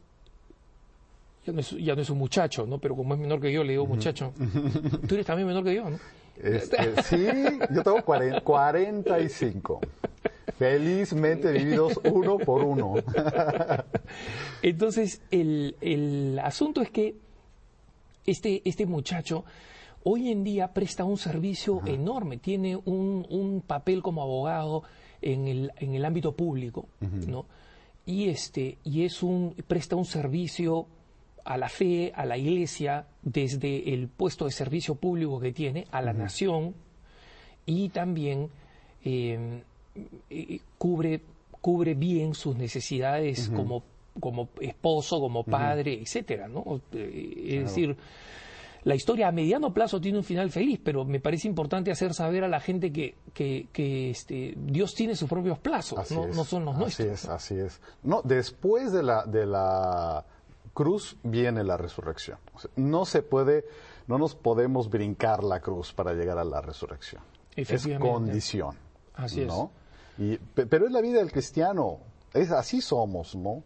ya 1.45 1.53
no, 1.53 2.01
es, 2.01 2.09
un 2.09 2.17
muchacho, 2.17 2.65
¿no? 2.65 2.79
Pero 2.79 2.95
como 2.95 3.13
es 3.13 3.19
menor 3.19 3.39
que 3.39 3.51
yo, 3.51 3.63
le 3.63 3.73
digo 3.73 3.85
muchacho. 3.85 4.33
Tú 5.07 5.13
eres 5.13 5.25
también 5.27 5.47
menor 5.47 5.63
que 5.63 5.75
yo, 5.75 5.89
¿no? 5.89 5.99
Este, 6.41 7.03
sí, 7.03 7.27
yo 7.69 7.83
tengo 7.83 8.01
45. 8.01 9.81
Felizmente 10.57 11.51
vividos 11.51 11.99
uno 12.05 12.39
por 12.39 12.63
uno. 12.63 12.95
Entonces, 14.63 15.21
el, 15.29 15.75
el, 15.81 16.39
asunto 16.39 16.81
es 16.81 16.89
que 16.89 17.15
este, 18.25 18.61
este 18.65 18.85
muchacho 18.85 19.45
hoy 20.03 20.29
en 20.29 20.43
día 20.43 20.73
presta 20.73 21.03
un 21.03 21.17
servicio 21.17 21.81
enorme, 21.85 22.37
tiene 22.37 22.75
un, 22.75 23.25
un, 23.29 23.61
papel 23.61 24.01
como 24.01 24.21
abogado 24.21 24.83
en 25.21 25.47
el, 25.47 25.71
en 25.77 25.95
el 25.95 26.05
ámbito 26.05 26.33
público, 26.33 26.87
¿no? 27.27 27.45
Y, 28.05 28.27
este, 28.27 28.77
y 28.83 29.03
es 29.03 29.23
un, 29.23 29.55
presta 29.67 29.95
un 29.95 30.05
servicio 30.05 30.87
a 31.45 31.57
la 31.57 31.69
fe, 31.69 32.11
a 32.15 32.25
la 32.25 32.37
iglesia, 32.37 33.07
desde 33.21 33.93
el 33.93 34.09
puesto 34.09 34.45
de 34.45 34.51
servicio 34.51 34.95
público 34.95 35.39
que 35.39 35.53
tiene, 35.53 35.87
a 35.91 36.01
la 36.01 36.13
nación, 36.13 36.73
y 37.65 37.89
también 37.89 38.49
eh, 39.05 39.61
cubre, 40.77 41.21
cubre 41.61 41.93
bien 41.93 42.33
sus 42.33 42.57
necesidades 42.57 43.49
como, 43.49 43.83
como 44.19 44.49
esposo, 44.61 45.19
como 45.19 45.43
padre, 45.43 46.01
etcétera, 46.01 46.47
¿no? 46.47 46.81
Eh, 46.91 47.45
es 47.47 47.63
decir, 47.65 47.97
la 48.83 48.95
historia 48.95 49.29
a 49.29 49.31
mediano 49.31 49.73
plazo 49.73 49.99
tiene 49.99 50.17
un 50.17 50.23
final 50.23 50.51
feliz, 50.51 50.79
pero 50.83 51.05
me 51.05 51.19
parece 51.19 51.47
importante 51.47 51.91
hacer 51.91 52.13
saber 52.13 52.43
a 52.43 52.47
la 52.47 52.59
gente 52.59 52.91
que, 52.91 53.15
que, 53.33 54.09
este, 54.09 54.53
Dios 54.57 54.93
tiene 54.93 55.15
sus 55.15 55.29
propios 55.29 55.59
plazos, 55.59 56.11
no, 56.11 56.43
son 56.43 56.65
los 56.65 56.77
nuestros. 56.77 57.07
Así 57.07 57.25
es, 57.25 57.29
así 57.29 57.55
es. 57.55 57.81
No, 58.03 58.21
después 58.23 58.91
de 58.91 59.03
la, 59.03 59.25
de 59.25 59.45
la 59.45 60.25
cruz 60.73 61.17
viene 61.23 61.63
la 61.63 61.77
resurrección. 61.77 62.37
no 62.75 63.05
se 63.05 63.21
puede, 63.21 63.65
no 64.07 64.17
nos 64.17 64.35
podemos 64.35 64.89
brincar 64.89 65.43
la 65.43 65.61
cruz 65.61 65.93
para 65.93 66.13
llegar 66.13 66.37
a 66.37 66.43
la 66.43 66.61
resurrección. 66.61 67.21
Es 67.55 67.87
condición. 67.99 68.75
Así 69.15 69.41
es 69.41 69.53
pero 70.53 70.85
es 70.85 70.91
la 70.91 71.01
vida 71.01 71.19
del 71.19 71.31
cristiano, 71.31 71.99
es 72.33 72.51
así 72.51 72.81
somos, 72.81 73.35
¿no? 73.35 73.63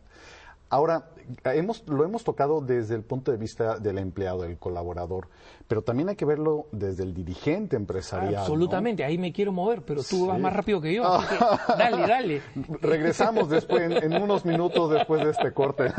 Ahora, 0.70 1.10
hemos, 1.46 1.88
lo 1.88 2.04
hemos 2.04 2.24
tocado 2.24 2.62
desde 2.62 2.96
el 2.96 3.04
punto 3.04 3.32
de 3.32 3.38
vista 3.38 3.78
del 3.78 3.98
empleado, 3.98 4.42
del 4.42 4.58
colaborador, 4.58 5.30
pero 5.68 5.82
también 5.82 6.10
hay 6.10 6.16
que 6.16 6.26
verlo 6.26 6.68
desde 6.72 7.04
el 7.04 7.14
dirigente 7.14 7.76
empresarial. 7.76 8.36
Absolutamente, 8.36 9.04
ahí 9.04 9.18
me 9.18 9.32
quiero 9.32 9.52
mover, 9.52 9.82
pero 9.82 10.04
tú 10.04 10.28
vas 10.28 10.40
más 10.40 10.54
rápido 10.54 10.82
que 10.82 10.96
yo. 10.96 11.04
dale, 11.78 12.08
dale. 12.08 12.42
Regresamos 12.82 13.50
después, 13.50 14.04
en, 14.04 14.22
unos 14.22 14.46
minutos 14.46 14.92
después 14.92 15.24
de 15.24 15.32
este 15.32 15.54
corte. 15.54 15.88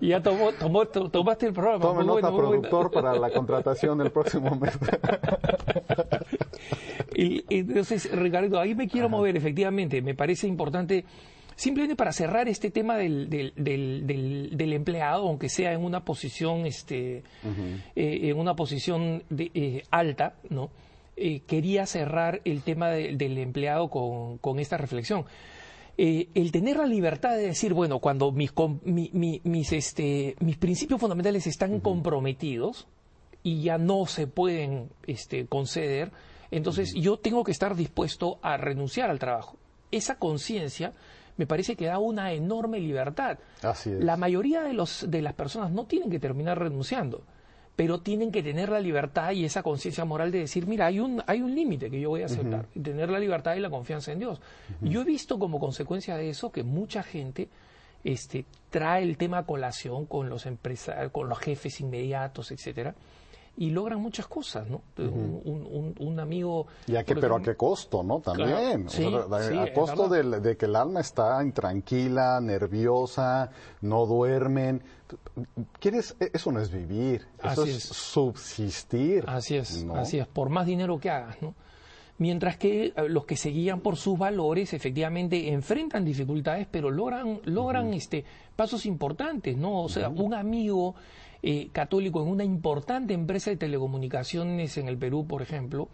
ya 0.00 0.22
tomó, 0.22 0.52
tomaste 0.52 1.46
el 1.46 1.52
programa. 1.52 1.80
Tome 1.80 2.04
nota, 2.04 2.28
productor, 2.28 2.90
para 2.90 3.14
la 3.14 3.30
contratación 3.30 3.98
del 3.98 4.10
próximo 4.10 4.56
mes. 4.56 4.78
y, 7.14 7.44
entonces, 7.48 8.10
Ricardo, 8.12 8.58
ahí 8.58 8.74
me 8.74 8.88
quiero 8.88 9.08
mover, 9.08 9.36
efectivamente. 9.36 10.02
Me 10.02 10.14
parece 10.14 10.46
importante 10.46 11.04
simplemente 11.60 11.94
para 11.94 12.10
cerrar 12.12 12.48
este 12.48 12.70
tema 12.70 12.96
del, 12.96 13.28
del, 13.28 14.72
empleado, 14.72 15.28
aunque 15.28 15.50
sea 15.50 15.74
en 15.74 15.84
una 15.84 16.06
posición, 16.06 16.64
este, 16.64 17.18
eh, 17.94 18.20
en 18.22 18.38
una 18.38 18.56
posición 18.56 19.22
eh, 19.36 19.82
alta, 19.90 20.36
¿no? 20.48 20.70
Eh, 21.18 21.40
quería 21.40 21.84
cerrar 21.84 22.40
el 22.46 22.62
tema 22.62 22.88
del 22.88 23.36
empleado 23.36 23.90
con, 23.90 24.58
esta 24.58 24.78
reflexión. 24.78 25.26
el 25.98 26.50
tener 26.50 26.78
la 26.78 26.86
libertad 26.86 27.32
de 27.32 27.48
decir, 27.48 27.74
bueno, 27.74 27.98
cuando 27.98 28.32
mis, 28.32 28.52
mis, 28.84 29.72
este, 29.74 30.36
mis 30.40 30.56
principios 30.56 30.98
fundamentales 30.98 31.46
están 31.46 31.80
comprometidos, 31.80 32.88
y 33.42 33.60
ya 33.62 33.76
no 33.76 34.06
se 34.06 34.26
pueden 34.26 34.88
este, 35.06 35.46
conceder, 35.46 36.10
entonces 36.50 36.94
yo 36.94 37.18
tengo 37.18 37.44
que 37.44 37.52
estar 37.52 37.76
dispuesto 37.76 38.38
a 38.40 38.56
renunciar 38.56 39.10
al 39.10 39.18
trabajo. 39.18 39.58
Esa 39.90 40.18
conciencia 40.18 40.94
me 41.40 41.46
parece 41.46 41.74
que 41.74 41.86
da 41.86 41.98
una 41.98 42.34
enorme 42.34 42.78
libertad. 42.80 43.38
Así 43.62 43.88
es. 43.88 44.04
La 44.04 44.18
mayoría 44.18 44.60
de, 44.60 44.74
los, 44.74 45.10
de 45.10 45.22
las 45.22 45.32
personas 45.32 45.70
no 45.70 45.86
tienen 45.86 46.10
que 46.10 46.20
terminar 46.20 46.58
renunciando, 46.58 47.22
pero 47.74 48.02
tienen 48.02 48.30
que 48.30 48.42
tener 48.42 48.68
la 48.68 48.78
libertad 48.78 49.32
y 49.32 49.46
esa 49.46 49.62
conciencia 49.62 50.04
moral 50.04 50.30
de 50.30 50.40
decir, 50.40 50.66
mira, 50.66 50.84
hay 50.84 51.00
un, 51.00 51.22
hay 51.26 51.40
un 51.40 51.54
límite 51.54 51.90
que 51.90 51.98
yo 51.98 52.10
voy 52.10 52.20
a 52.20 52.26
aceptar, 52.26 52.66
y 52.74 52.80
tener 52.80 53.08
la 53.08 53.18
libertad 53.18 53.54
y 53.54 53.60
la 53.60 53.70
confianza 53.70 54.12
en 54.12 54.18
Dios. 54.18 54.38
Yo 54.82 55.00
he 55.00 55.04
visto 55.04 55.38
como 55.38 55.58
consecuencia 55.58 56.14
de 56.18 56.28
eso 56.28 56.52
que 56.52 56.62
mucha 56.62 57.02
gente 57.02 57.48
este, 58.04 58.44
trae 58.68 59.02
el 59.02 59.16
tema 59.16 59.38
a 59.38 59.46
colación 59.46 60.04
con 60.04 60.28
los 60.28 60.44
empresarios, 60.44 61.10
con 61.10 61.26
los 61.26 61.38
jefes 61.38 61.80
inmediatos, 61.80 62.50
etcétera, 62.50 62.94
y 63.56 63.70
logran 63.70 64.00
muchas 64.00 64.26
cosas, 64.26 64.68
¿no? 64.68 64.82
un, 64.96 65.42
un, 65.44 65.94
un, 65.98 66.20
amigo... 66.20 66.66
¿Y 66.86 66.96
a 66.96 67.04
qué, 67.04 67.14
pero 67.14 67.36
a 67.36 67.42
qué 67.42 67.56
costo, 67.56 68.02
no? 68.02 68.20
También. 68.20 68.84
Claro, 68.84 68.88
sí, 68.88 69.04
o 69.04 69.28
sea, 69.28 69.48
sí, 69.48 69.58
a 69.58 69.74
costo 69.74 70.08
de, 70.08 70.56
que 70.56 70.66
el 70.66 70.76
alma 70.76 71.00
está 71.00 71.42
intranquila, 71.42 72.40
nerviosa, 72.40 73.50
no 73.82 74.06
duermen. 74.06 74.82
¿Quieres? 75.78 76.16
e- 76.20 76.30
Eso 76.32 76.52
no 76.52 76.60
es 76.60 76.70
vivir, 76.70 77.26
eso 77.42 77.64
es, 77.64 77.76
es. 77.76 77.82
subsistir. 77.84 79.24
Así 79.26 79.56
es, 79.56 79.84
¿no? 79.84 79.96
así 79.96 80.18
es, 80.18 80.26
por 80.26 80.48
más 80.48 80.66
dinero 80.66 80.98
que 80.98 81.10
hagas, 81.10 81.42
¿no? 81.42 81.54
Mientras 82.20 82.58
que 82.58 82.92
eh, 82.94 83.08
los 83.08 83.24
que 83.24 83.34
se 83.34 83.48
guían 83.48 83.80
por 83.80 83.96
sus 83.96 84.18
valores 84.18 84.74
efectivamente 84.74 85.52
enfrentan 85.52 86.04
dificultades, 86.04 86.66
pero 86.70 86.90
logran, 86.90 87.40
logran 87.44 87.94
este, 87.94 88.24
pasos 88.54 88.84
importantes, 88.84 89.56
¿no? 89.56 89.82
O 89.82 89.88
sea, 89.88 90.10
un 90.10 90.34
amigo 90.34 90.94
eh, 91.42 91.68
católico 91.72 92.22
en 92.22 92.28
una 92.28 92.44
importante 92.44 93.14
empresa 93.14 93.50
de 93.50 93.56
telecomunicaciones 93.56 94.76
en 94.78 94.88
el 94.88 94.96
Perú, 94.98 95.26
por 95.26 95.42
ejemplo, 95.42 95.88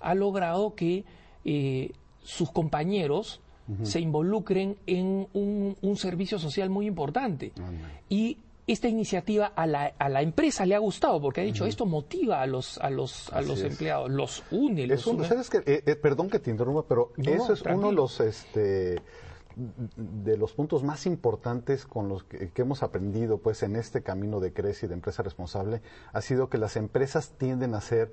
ha 0.00 0.14
logrado 0.14 0.74
que 0.74 1.04
eh, 1.44 1.92
sus 2.22 2.50
compañeros 2.50 3.40
se 3.82 3.98
involucren 3.98 4.76
en 4.86 5.26
un, 5.32 5.76
un 5.82 5.96
servicio 5.96 6.38
social 6.38 6.70
muy 6.70 6.86
importante. 6.86 7.50
Y 8.08 8.38
esta 8.68 8.86
iniciativa 8.88 9.46
a 9.56 9.66
la, 9.66 9.92
a 9.98 10.08
la 10.08 10.22
empresa 10.22 10.64
le 10.66 10.76
ha 10.76 10.78
gustado 10.78 11.20
porque 11.20 11.40
ha 11.40 11.44
dicho 11.44 11.66
esto 11.66 11.84
motiva 11.86 12.42
a 12.42 12.46
los 12.46 12.78
a 12.78 12.90
los 12.90 13.32
a 13.32 13.38
Así 13.38 13.48
los 13.48 13.58
es. 13.60 13.64
empleados, 13.72 14.08
los 14.10 14.44
une, 14.52 14.86
los 14.86 15.00
Es 15.00 15.06
un- 15.08 15.16
une. 15.16 15.28
¿Sabes 15.28 15.50
qué? 15.50 15.58
Eh, 15.66 15.82
eh, 15.84 15.96
perdón 15.96 16.30
que 16.30 16.38
te 16.38 16.50
interrumpa, 16.50 16.84
pero 16.88 17.12
No, 17.16 17.30
eso 17.30 17.52
es 17.54 17.62
uno 17.62 17.88
de 17.88 17.94
los 17.94 18.20
este 18.20 18.96
de 19.96 20.36
los 20.36 20.52
puntos 20.52 20.82
más 20.84 21.06
importantes 21.06 21.86
con 21.86 22.08
los 22.08 22.24
que, 22.24 22.50
que 22.50 22.62
hemos 22.62 22.82
aprendido 22.82 23.38
pues 23.38 23.62
en 23.62 23.74
este 23.76 24.02
camino 24.02 24.38
de 24.38 24.52
crece 24.52 24.84
y 24.84 24.88
de 24.90 24.94
empresa 24.94 25.22
responsable 25.22 25.80
ha 26.12 26.20
sido 26.20 26.50
que 26.50 26.58
las 26.58 26.76
empresas 26.76 27.32
tienden 27.38 27.74
a 27.74 27.80
ser 27.80 28.12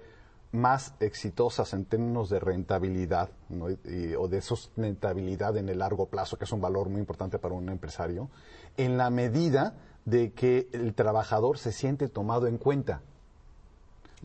más 0.54 0.94
exitosas 1.02 1.74
en 1.74 1.84
términos 1.84 2.30
de 2.30 2.40
rentabilidad 2.40 3.30
¿no? 3.50 3.70
Y- 3.70 3.78
y- 3.84 4.16
o 4.16 4.28
de 4.30 4.40
sustentabilidad 4.42 5.58
en 5.58 5.68
el 5.68 5.80
largo 5.80 6.06
plazo, 6.06 6.38
que 6.38 6.46
es 6.46 6.52
un 6.54 6.62
valor 6.62 6.88
muy 6.90 7.00
importante 7.02 7.40
para 7.40 7.56
un 7.56 7.68
empresario, 7.70 8.30
en 8.78 8.98
la 8.98 9.10
medida 9.10 9.76
de 10.06 10.32
que 10.32 10.70
el 10.72 10.94
trabajador 10.94 11.58
se 11.58 11.72
siente 11.72 12.08
tomado 12.08 12.48
en 12.48 12.58
cuenta. 12.58 13.02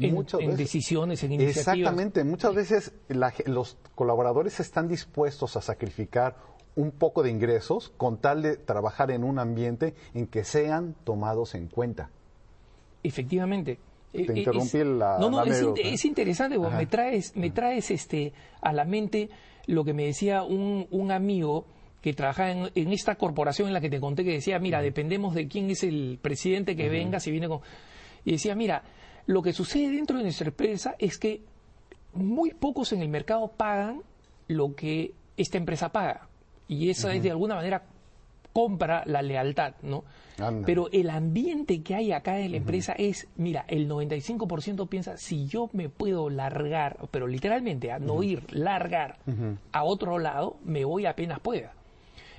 en, 0.00 0.14
Muchas 0.14 0.40
en 0.40 0.46
veces- 0.50 0.58
decisiones, 0.58 1.24
en 1.24 1.32
iniciativas. 1.32 1.66
Exactamente, 1.78 2.22
muchas 2.22 2.54
veces 2.54 2.92
la 3.08 3.32
los 3.46 3.76
colaboradores 3.96 4.60
están 4.60 4.86
dispuestos 4.86 5.56
a 5.56 5.60
sacrificar 5.62 6.36
un 6.78 6.92
poco 6.92 7.24
de 7.24 7.30
ingresos 7.30 7.92
con 7.96 8.18
tal 8.18 8.40
de 8.42 8.56
trabajar 8.56 9.10
en 9.10 9.24
un 9.24 9.40
ambiente 9.40 9.94
en 10.14 10.28
que 10.28 10.44
sean 10.44 10.94
tomados 11.04 11.56
en 11.56 11.66
cuenta. 11.66 12.08
Efectivamente. 13.02 13.78
Te 14.12 14.22
Eh, 14.22 14.26
eh, 14.28 14.38
interrumpí 14.38 14.78
es- 14.78 14.86
la- 14.86 15.18
No, 15.18 15.28
no, 15.28 15.44
la 15.44 15.50
es, 15.74 16.04
interesante, 16.04 16.56
vos 16.56 16.68
Ajá. 16.68 16.78
me 16.78 16.86
traes, 16.86 17.36
me 17.36 17.50
traes 17.50 17.90
este, 17.90 18.32
a 18.62 18.72
la 18.72 18.84
mente 18.84 19.28
lo 19.66 19.84
que 19.84 19.92
me 19.92 20.04
decía 20.04 20.42
un, 20.44 20.86
un 20.90 21.10
amigo 21.12 21.66
que 22.00 22.14
trabaja 22.14 22.50
en, 22.52 22.70
en 22.74 22.92
esta 22.92 23.16
corporación 23.16 23.68
en 23.68 23.74
la 23.74 23.80
que 23.80 23.90
te 23.90 24.00
conté 24.00 24.24
que 24.24 24.30
decía, 24.32 24.58
mira, 24.60 24.80
dependemos 24.80 25.34
de 25.34 25.46
quién 25.48 25.68
es 25.70 25.82
el 25.82 26.18
presidente 26.22 26.76
que 26.76 26.88
venga, 26.88 27.18
si 27.20 27.30
viene 27.32 27.48
con... 27.48 27.60
Y 28.24 28.32
decía, 28.32 28.54
mira, 28.54 28.82
lo 29.26 29.42
que 29.42 29.52
sucede 29.52 29.90
dentro 29.90 30.16
de 30.16 30.22
nuestra 30.22 30.46
empresa 30.48 30.94
es 30.98 31.18
que 31.18 31.42
muy 32.14 32.54
pocos 32.54 32.92
en 32.92 33.02
el 33.02 33.08
mercado 33.08 33.48
pagan 33.48 34.02
lo 34.46 34.74
que 34.74 35.12
esta 35.36 35.58
empresa 35.58 35.90
paga. 35.90 36.27
Y 36.68 36.90
eso 36.90 37.10
es 37.10 37.22
de 37.22 37.30
alguna 37.30 37.56
manera 37.56 37.82
compra 38.52 39.02
la 39.06 39.22
lealtad, 39.22 39.74
¿no? 39.82 40.04
Anda. 40.38 40.66
Pero 40.66 40.88
el 40.92 41.10
ambiente 41.10 41.82
que 41.82 41.94
hay 41.94 42.12
acá 42.12 42.38
en 42.38 42.52
la 42.52 42.56
empresa 42.58 42.92
es, 42.92 43.26
mira, 43.36 43.64
el 43.68 43.88
95% 43.88 44.88
piensa, 44.88 45.16
si 45.16 45.46
yo 45.46 45.68
me 45.72 45.88
puedo 45.88 46.30
largar, 46.30 46.98
pero 47.10 47.26
literalmente, 47.26 47.90
a 47.90 47.98
no 47.98 48.22
ir, 48.22 48.44
largar 48.52 49.18
a 49.72 49.84
otro 49.84 50.18
lado, 50.18 50.56
me 50.64 50.84
voy 50.84 51.06
apenas 51.06 51.40
pueda. 51.40 51.72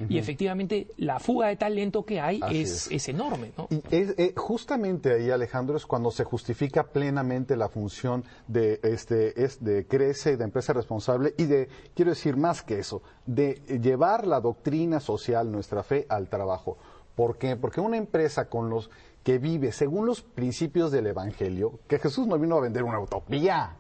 Y 0.08 0.18
efectivamente, 0.18 0.88
la 0.98 1.20
fuga 1.20 1.48
de 1.48 1.56
talento 1.56 2.04
que 2.04 2.20
hay 2.20 2.40
es. 2.52 2.90
es 2.92 3.10
enorme, 3.10 3.52
¿no? 3.58 3.68
Y 3.70 3.82
es, 3.92 4.16
eh, 4.18 4.34
justamente 4.36 5.14
ahí, 5.14 5.32
Alejandro, 5.32 5.78
es 5.78 5.86
cuando 5.86 6.12
se 6.12 6.24
justifica 6.24 6.84
plenamente 6.84 7.56
la 7.58 7.70
función 7.70 8.24
de 8.48 8.80
este 8.84 9.44
es 9.44 9.64
de 9.64 9.86
crece, 9.88 10.38
de 10.38 10.44
empresa 10.44 10.74
responsable 10.74 11.34
y 11.38 11.46
de, 11.46 11.68
quiero 11.96 12.12
decir 12.12 12.38
más 12.38 12.62
que 12.62 12.80
eso, 12.80 13.02
de 13.26 13.56
llevar 13.82 14.26
la 14.26 14.40
doctrina 14.40 15.00
social, 15.00 15.52
nuestra 15.52 15.84
fe, 15.84 16.06
al 16.10 16.30
trabajo. 16.30 16.78
¿Por 17.16 17.38
qué? 17.38 17.56
Porque 17.56 17.82
una 17.82 17.98
empresa 17.98 18.48
con 18.48 18.70
los 18.70 18.90
que 19.24 19.38
vive 19.38 19.72
según 19.72 20.06
los 20.06 20.22
principios 20.22 20.92
del 20.92 21.08
Evangelio, 21.08 21.80
que 21.88 22.00
Jesús 22.00 22.28
no 22.28 22.40
vino 22.40 22.56
a 22.56 22.62
vender 22.62 22.84
una 22.84 23.00
utopía, 23.00 23.76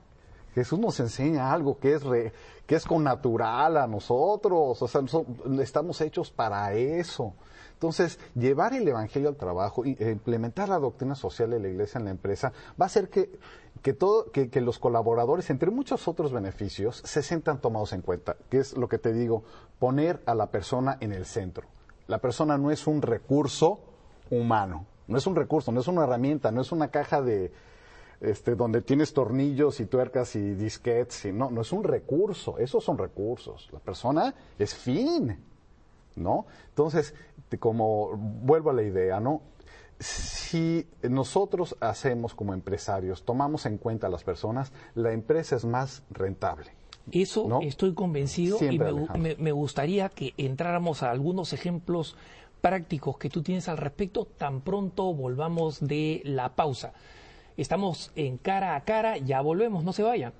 Jesús 0.55 0.79
nos 0.79 0.99
enseña 0.99 1.51
algo 1.51 1.77
que 1.79 1.93
es, 1.93 2.03
re- 2.03 2.33
que 2.65 2.75
es 2.75 2.85
con 2.85 3.03
natural 3.03 3.77
a 3.77 3.87
nosotros, 3.87 4.81
o 4.81 4.87
sea, 4.87 5.01
estamos 5.61 6.01
hechos 6.01 6.31
para 6.31 6.73
eso. 6.73 7.33
Entonces, 7.73 8.19
llevar 8.35 8.73
el 8.73 8.85
Evangelio 8.87 9.29
al 9.29 9.37
trabajo 9.37 9.85
e 9.85 10.11
implementar 10.11 10.67
la 10.67 10.79
doctrina 10.79 11.15
social 11.15 11.49
de 11.51 11.59
la 11.59 11.69
iglesia 11.69 11.99
en 11.99 12.05
la 12.05 12.11
empresa 12.11 12.51
va 12.79 12.83
a 12.83 12.87
hacer 12.87 13.09
que, 13.09 13.31
que, 13.81 13.93
todo, 13.93 14.31
que, 14.31 14.49
que 14.49 14.59
los 14.59 14.79
colaboradores, 14.79 15.49
entre 15.49 15.71
muchos 15.71 16.07
otros 16.09 16.33
beneficios, 16.33 17.01
se 17.05 17.23
sientan 17.23 17.61
tomados 17.61 17.93
en 17.93 18.01
cuenta, 18.01 18.35
que 18.49 18.57
es 18.57 18.75
lo 18.75 18.89
que 18.89 18.97
te 18.97 19.13
digo, 19.13 19.43
poner 19.79 20.21
a 20.25 20.35
la 20.35 20.47
persona 20.47 20.97
en 20.99 21.13
el 21.13 21.25
centro. 21.25 21.67
La 22.07 22.17
persona 22.17 22.57
no 22.57 22.69
es 22.69 22.85
un 22.85 23.01
recurso 23.01 23.79
humano, 24.29 24.85
no 25.07 25.17
es 25.17 25.25
un 25.25 25.37
recurso, 25.37 25.71
no 25.71 25.79
es 25.79 25.87
una 25.87 26.03
herramienta, 26.03 26.51
no 26.51 26.59
es 26.59 26.73
una 26.73 26.89
caja 26.89 27.21
de, 27.21 27.53
este, 28.21 28.55
donde 28.55 28.81
tienes 28.81 29.13
tornillos 29.13 29.79
y 29.79 29.85
tuercas 29.85 30.35
y 30.35 30.53
disquetes. 30.55 31.25
Y 31.25 31.31
no, 31.31 31.49
no 31.51 31.61
es 31.61 31.71
un 31.71 31.83
recurso, 31.83 32.57
esos 32.57 32.83
son 32.83 32.97
recursos. 32.97 33.69
La 33.71 33.79
persona 33.79 34.33
es 34.57 34.73
fin, 34.75 35.37
¿no? 36.15 36.45
Entonces, 36.69 37.13
como 37.59 38.15
vuelvo 38.17 38.69
a 38.71 38.73
la 38.73 38.83
idea, 38.83 39.19
¿no? 39.19 39.41
Si 39.99 40.87
nosotros 41.03 41.75
hacemos 41.81 42.33
como 42.33 42.53
empresarios, 42.53 43.23
tomamos 43.23 43.65
en 43.65 43.77
cuenta 43.77 44.07
a 44.07 44.09
las 44.09 44.23
personas, 44.23 44.71
la 44.95 45.11
empresa 45.11 45.55
es 45.57 45.65
más 45.65 46.03
rentable. 46.09 46.71
Eso 47.11 47.47
¿No? 47.47 47.61
estoy 47.61 47.93
convencido 47.93 48.57
y 48.63 48.77
me- 48.79 49.35
me 49.37 49.51
gustaría 49.51 50.09
que 50.09 50.33
entráramos 50.37 51.03
a 51.03 51.09
algunos 51.11 51.53
ejemplos 51.53 52.15
prácticos 52.61 53.17
que 53.17 53.29
tú 53.29 53.41
tienes 53.41 53.67
al 53.67 53.77
respecto 53.77 54.25
tan 54.25 54.61
pronto 54.61 55.13
volvamos 55.13 55.79
de 55.79 56.21
la 56.23 56.55
pausa. 56.55 56.93
Estamos 57.59 58.11
en 58.15 58.37
cara 58.37 58.77
a 58.77 58.85
cara, 58.85 59.17
ya 59.17 59.41
volvemos, 59.41 59.83
no 59.83 59.91
se 59.91 60.01
vayan. 60.01 60.31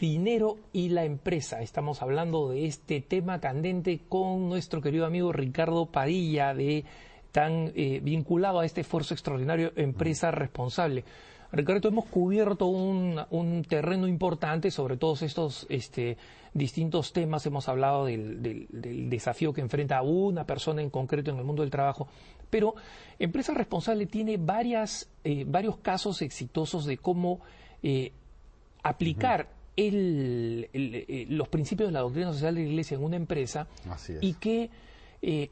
Dinero 0.00 0.56
y 0.72 0.88
la 0.88 1.04
empresa. 1.04 1.60
Estamos 1.60 2.00
hablando 2.00 2.48
de 2.48 2.64
este 2.66 3.00
tema 3.02 3.40
candente 3.40 4.00
con 4.08 4.48
nuestro 4.48 4.80
querido 4.80 5.04
amigo 5.04 5.32
Ricardo 5.32 5.86
Padilla, 5.86 6.54
de 6.54 6.84
tan 7.32 7.72
eh, 7.76 8.00
vinculado 8.02 8.60
a 8.60 8.66
este 8.66 8.80
esfuerzo 8.80 9.14
extraordinario 9.14 9.72
Empresa 9.76 10.30
Responsable. 10.30 11.04
Ricardo, 11.52 11.88
hemos 11.88 12.06
cubierto 12.06 12.66
un, 12.66 13.64
terreno 13.68 14.06
importante 14.06 14.70
sobre 14.70 14.96
todos 14.96 15.22
estos 15.22 15.66
este, 15.68 16.16
distintos 16.54 17.12
temas. 17.12 17.44
Hemos 17.44 17.68
hablado 17.68 18.06
del, 18.06 18.68
desafío 19.10 19.52
que 19.52 19.60
enfrenta 19.60 20.00
una 20.02 20.44
persona 20.44 20.80
en 20.80 20.90
concreto 20.90 21.30
en 21.30 21.38
el 21.38 21.44
mundo 21.44 21.62
del 21.62 21.70
trabajo. 21.70 22.08
Pero 22.48 22.74
Empresa 23.18 23.52
Responsable 23.52 24.06
tiene 24.06 24.36
varias, 24.38 25.10
eh, 25.24 25.44
varios 25.46 25.76
casos 25.78 26.22
exitosos 26.22 26.86
de 26.86 26.98
cómo 26.98 27.40
eh, 27.82 28.12
aplicar 28.82 29.59
eh, 29.76 31.26
los 31.28 31.48
principios 31.48 31.88
de 31.88 31.92
la 31.92 32.00
doctrina 32.00 32.32
social 32.32 32.54
de 32.54 32.62
la 32.62 32.68
Iglesia 32.68 32.96
en 32.96 33.04
una 33.04 33.16
empresa 33.16 33.66
y 34.20 34.34
qué 34.34 34.70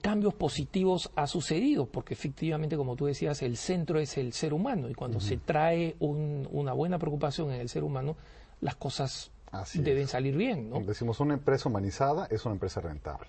cambios 0.00 0.32
positivos 0.34 1.10
ha 1.14 1.26
sucedido, 1.26 1.86
porque 1.86 2.14
efectivamente, 2.14 2.76
como 2.76 2.96
tú 2.96 3.04
decías, 3.04 3.42
el 3.42 3.56
centro 3.56 4.00
es 4.00 4.16
el 4.16 4.32
ser 4.32 4.54
humano 4.54 4.88
y 4.88 4.94
cuando 4.94 5.20
se 5.20 5.36
trae 5.36 5.96
una 6.00 6.72
buena 6.72 6.98
preocupación 6.98 7.52
en 7.52 7.60
el 7.60 7.68
ser 7.68 7.84
humano, 7.84 8.16
las 8.60 8.76
cosas 8.76 9.30
deben 9.74 10.08
salir 10.08 10.36
bien. 10.36 10.70
¿no? 10.70 10.80
Decimos, 10.80 11.20
una 11.20 11.34
empresa 11.34 11.68
humanizada 11.68 12.26
es 12.30 12.44
una 12.44 12.54
empresa 12.54 12.80
rentable. 12.80 13.28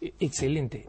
E, 0.00 0.14
excelente. 0.20 0.88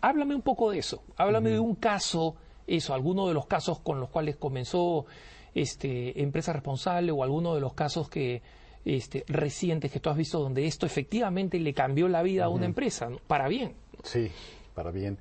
Háblame 0.00 0.34
un 0.34 0.42
poco 0.42 0.70
de 0.70 0.78
eso. 0.78 1.02
Háblame 1.16 1.50
de 1.50 1.60
un 1.60 1.76
caso, 1.76 2.36
eso, 2.66 2.94
alguno 2.94 3.28
de 3.28 3.34
los 3.34 3.46
casos 3.46 3.80
con 3.80 4.00
los 4.00 4.10
cuales 4.10 4.36
comenzó 4.36 5.06
este, 5.54 6.22
empresa 6.22 6.52
responsable 6.52 7.12
o 7.12 7.22
alguno 7.22 7.54
de 7.54 7.60
los 7.60 7.74
casos 7.74 8.08
que 8.08 8.42
este, 8.84 9.24
recientes 9.28 9.90
que 9.90 10.00
tú 10.00 10.10
has 10.10 10.16
visto 10.16 10.40
donde 10.40 10.66
esto 10.66 10.86
efectivamente 10.86 11.58
le 11.58 11.72
cambió 11.72 12.08
la 12.08 12.22
vida 12.22 12.44
a 12.44 12.48
una 12.48 12.66
empresa, 12.66 13.08
para 13.26 13.48
bien. 13.48 13.74
Sí, 14.02 14.30
para 14.74 14.90
bien. 14.90 15.18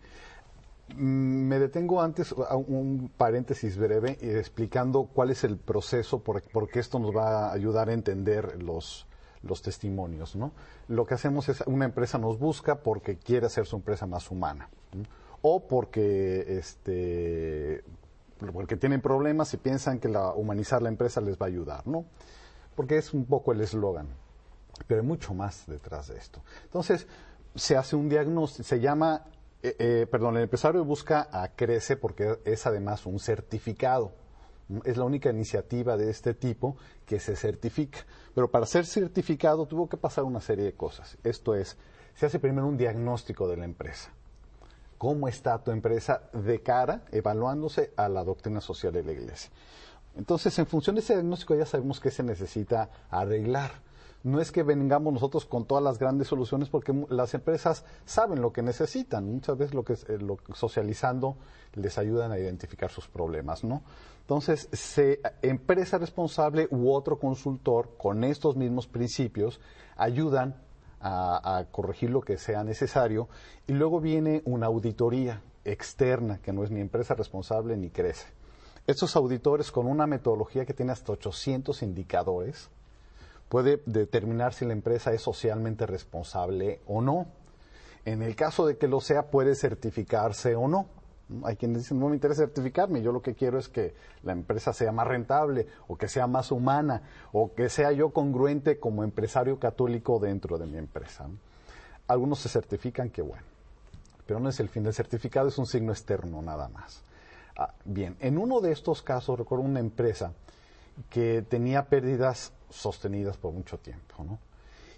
Mm, 0.95 1.47
me 1.47 1.59
detengo 1.59 2.01
antes 2.01 2.33
a 2.33 2.57
un 2.57 3.09
paréntesis 3.15 3.77
breve 3.77 4.17
eh, 4.21 4.37
explicando 4.37 5.03
cuál 5.05 5.29
es 5.29 5.43
el 5.43 5.57
proceso, 5.57 6.21
porque 6.21 6.79
esto 6.79 6.99
nos 6.99 7.15
va 7.15 7.47
a 7.47 7.53
ayudar 7.53 7.89
a 7.89 7.93
entender 7.93 8.61
los, 8.61 9.07
los 9.43 9.61
testimonios. 9.61 10.35
¿no? 10.35 10.51
Lo 10.87 11.05
que 11.05 11.13
hacemos 11.13 11.47
es, 11.49 11.61
una 11.67 11.85
empresa 11.85 12.17
nos 12.17 12.39
busca 12.39 12.79
porque 12.79 13.17
quiere 13.17 13.45
hacer 13.45 13.65
su 13.65 13.75
empresa 13.75 14.05
más 14.05 14.29
humana, 14.31 14.69
o 15.41 15.67
porque, 15.67 16.57
este, 16.57 17.83
porque 18.51 18.75
tienen 18.75 19.01
problemas 19.01 19.53
y 19.53 19.57
piensan 19.57 19.99
que 19.99 20.09
la, 20.09 20.33
humanizar 20.33 20.81
la 20.81 20.89
empresa 20.89 21.21
les 21.21 21.37
va 21.37 21.45
a 21.45 21.49
ayudar, 21.49 21.87
¿no? 21.87 22.05
Porque 22.75 22.97
es 22.97 23.13
un 23.13 23.25
poco 23.25 23.51
el 23.51 23.61
eslogan, 23.61 24.07
pero 24.87 25.01
hay 25.01 25.07
mucho 25.07 25.33
más 25.33 25.65
detrás 25.67 26.07
de 26.07 26.17
esto. 26.17 26.41
Entonces, 26.63 27.07
se 27.55 27.77
hace 27.77 27.95
un 27.95 28.09
diagnóstico, 28.09 28.67
se 28.67 28.79
llama 28.79 29.23
eh, 29.65 29.77
eh, 29.79 30.07
perdón, 30.11 30.35
el 30.35 30.43
empresario 30.43 30.83
busca 30.83 31.29
a 31.31 31.47
Crece 31.55 31.95
porque 31.95 32.37
es 32.43 32.67
además 32.67 33.05
un 33.05 33.17
certificado. 33.17 34.11
Es 34.83 34.97
la 34.97 35.05
única 35.05 35.29
iniciativa 35.29 35.95
de 35.95 36.09
este 36.09 36.33
tipo 36.33 36.75
que 37.05 37.17
se 37.19 37.37
certifica. 37.37 37.99
Pero 38.35 38.51
para 38.51 38.65
ser 38.65 38.85
certificado 38.85 39.65
tuvo 39.65 39.87
que 39.87 39.95
pasar 39.95 40.25
una 40.25 40.41
serie 40.41 40.65
de 40.65 40.73
cosas. 40.73 41.17
Esto 41.23 41.55
es, 41.55 41.77
se 42.13 42.25
hace 42.25 42.39
primero 42.39 42.67
un 42.67 42.75
diagnóstico 42.75 43.47
de 43.47 43.55
la 43.55 43.63
empresa. 43.63 44.11
¿Cómo 44.97 45.27
está 45.27 45.63
tu 45.63 45.71
empresa 45.71 46.29
de 46.33 46.61
cara, 46.61 47.03
evaluándose 47.11 47.93
a 47.95 48.09
la 48.09 48.23
doctrina 48.23 48.61
social 48.61 48.93
de 48.93 49.03
la 49.03 49.11
Iglesia? 49.11 49.51
Entonces, 50.15 50.57
en 50.59 50.67
función 50.67 50.95
de 50.95 51.01
ese 51.01 51.13
diagnóstico 51.13 51.55
ya 51.55 51.65
sabemos 51.65 51.99
qué 51.99 52.11
se 52.11 52.23
necesita 52.23 52.89
arreglar 53.09 53.71
no 54.23 54.39
es 54.39 54.51
que 54.53 54.63
vengamos 54.63 55.13
nosotros 55.13 55.45
con 55.45 55.65
todas 55.65 55.83
las 55.83 55.99
grandes 55.99 56.29
soluciones 56.29 56.69
porque 56.69 56.93
las 57.09 57.33
empresas 57.33 57.83
saben 58.05 58.41
lo 58.41 58.53
que 58.53 58.61
necesitan. 58.61 59.25
Muchas 59.25 59.57
veces 59.57 59.75
lo 59.75 59.83
que, 59.83 59.93
eh, 59.93 60.17
lo, 60.19 60.37
socializando 60.53 61.35
les 61.73 61.97
ayudan 61.97 62.31
a 62.31 62.39
identificar 62.39 62.89
sus 62.89 63.07
problemas, 63.07 63.65
¿no? 63.65 63.83
Entonces, 64.21 64.69
se, 64.71 65.19
empresa 65.41 65.97
responsable 65.97 66.69
u 66.71 66.91
otro 66.91 67.19
consultor 67.19 67.97
con 67.97 68.23
estos 68.23 68.55
mismos 68.55 68.87
principios 68.87 69.59
ayudan 69.97 70.55
a, 71.03 71.65
corregir 71.71 72.09
lo 72.09 72.21
que 72.21 72.37
sea 72.37 72.63
necesario 72.63 73.27
y 73.67 73.73
luego 73.73 73.99
viene 73.99 74.41
una 74.45 74.67
auditoría 74.67 75.41
externa 75.65 76.39
que 76.41 76.53
no 76.53 76.63
es 76.63 76.71
ni 76.71 76.79
empresa 76.79 77.13
responsable 77.13 77.75
ni 77.77 77.89
crece. 77.89 78.27
Estos 78.87 79.15
auditores 79.15 79.71
con 79.71 79.87
una 79.87 80.07
metodología 80.07 80.65
que 80.65 80.73
tiene 80.73 80.91
hasta 80.91 81.11
800 81.11 81.83
indicadores, 81.83 82.69
puede 83.49 83.81
determinar 83.85 84.53
si 84.53 84.65
la 84.65 84.73
empresa 84.73 85.13
es 85.13 85.21
socialmente 85.21 85.85
responsable 85.85 86.81
o 86.87 87.01
no. 87.01 87.27
En 88.05 88.21
el 88.21 88.35
caso 88.35 88.65
de 88.65 88.77
que 88.77 88.87
lo 88.87 88.99
sea, 88.99 89.29
puede 89.29 89.55
certificarse 89.55 90.55
o 90.55 90.67
no. 90.67 90.87
Hay 91.43 91.55
quienes 91.55 91.79
dicen, 91.79 91.99
no 91.99 92.09
me 92.09 92.15
interesa 92.15 92.41
certificarme, 92.41 93.01
yo 93.01 93.11
lo 93.11 93.21
que 93.21 93.33
quiero 93.33 93.57
es 93.57 93.69
que 93.69 93.95
la 94.23 94.33
empresa 94.33 94.73
sea 94.73 94.91
más 94.91 95.07
rentable 95.07 95.67
o 95.87 95.97
que 95.97 96.07
sea 96.07 96.27
más 96.27 96.51
humana 96.51 97.01
o 97.31 97.53
que 97.53 97.69
sea 97.69 97.91
yo 97.91 98.11
congruente 98.11 98.79
como 98.79 99.03
empresario 99.03 99.59
católico 99.59 100.19
dentro 100.19 100.57
de 100.57 100.65
mi 100.65 100.77
empresa. 100.77 101.27
Algunos 102.07 102.39
se 102.39 102.49
certifican, 102.49 103.09
que 103.09 103.21
bueno, 103.21 103.43
pero 104.27 104.39
no 104.39 104.49
es 104.49 104.59
el 104.59 104.69
fin 104.69 104.83
del 104.83 104.93
certificado, 104.93 105.47
es 105.47 105.57
un 105.57 105.65
signo 105.65 105.91
externo 105.91 106.41
nada 106.41 106.67
más. 106.67 107.03
Ah, 107.57 107.73
bien, 107.85 108.17
en 108.19 108.37
uno 108.37 108.61
de 108.61 108.71
estos 108.71 109.01
casos 109.01 109.39
recuerdo 109.39 109.63
una 109.63 109.79
empresa 109.79 110.33
que 111.09 111.43
tenía 111.47 111.85
pérdidas 111.85 112.51
sostenidas 112.69 113.37
por 113.37 113.53
mucho 113.53 113.77
tiempo. 113.77 114.39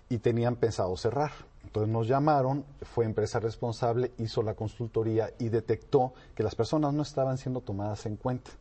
Y 0.09 0.19
tenían 0.19 0.55
pensado 0.55 0.95
cerrar. 0.97 1.32
Entonces 1.76 1.91
nos 1.91 2.07
llamaron, 2.07 2.63
fue 2.84 3.03
empresa 3.03 3.41
responsable, 3.41 4.13
hizo 4.17 4.41
la 4.41 4.53
consultoría 4.53 5.34
y 5.38 5.49
detectó 5.49 6.13
que 6.34 6.41
las 6.41 6.55
personas 6.55 6.93
no 6.93 7.01
estaban 7.01 7.38
siendo 7.38 7.59
tomadas 7.59 8.05
en 8.05 8.15
cuenta, 8.15 8.51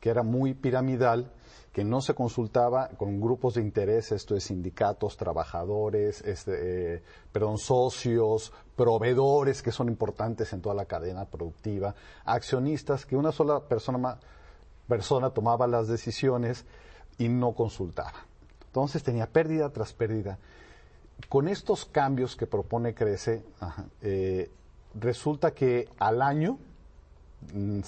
que 0.00 0.10
era 0.10 0.22
muy 0.22 0.52
piramidal, 0.52 1.32
que 1.72 1.82
no 1.82 2.02
se 2.02 2.14
consultaba 2.14 2.88
con 2.98 3.22
grupos 3.22 3.54
de 3.54 3.62
interés, 3.62 4.12
esto 4.12 4.36
es 4.36 4.44
sindicatos, 4.44 5.16
trabajadores, 5.16 6.20
este, 6.26 6.96
eh, 6.96 7.02
perdón, 7.32 7.56
socios, 7.56 8.52
proveedores 8.76 9.62
que 9.62 9.72
son 9.72 9.88
importantes 9.88 10.52
en 10.52 10.60
toda 10.60 10.74
la 10.74 10.84
cadena 10.84 11.24
productiva, 11.24 11.94
accionistas, 12.26 13.06
que 13.06 13.16
una 13.16 13.32
sola 13.32 13.60
persona, 13.60 14.18
persona 14.86 15.30
tomaba 15.30 15.66
las 15.66 15.88
decisiones 15.88 16.66
y 17.16 17.30
no 17.30 17.54
consultaba. 17.54 18.26
Entonces 18.66 19.02
tenía 19.02 19.26
pérdida 19.26 19.70
tras 19.70 19.94
pérdida. 19.94 20.38
Con 21.28 21.48
estos 21.48 21.84
cambios 21.84 22.36
que 22.36 22.46
propone 22.46 22.94
Crece, 22.94 23.44
eh, 24.02 24.50
resulta 24.94 25.52
que 25.52 25.88
al 25.98 26.20
año 26.22 26.58
mm, 27.54 27.80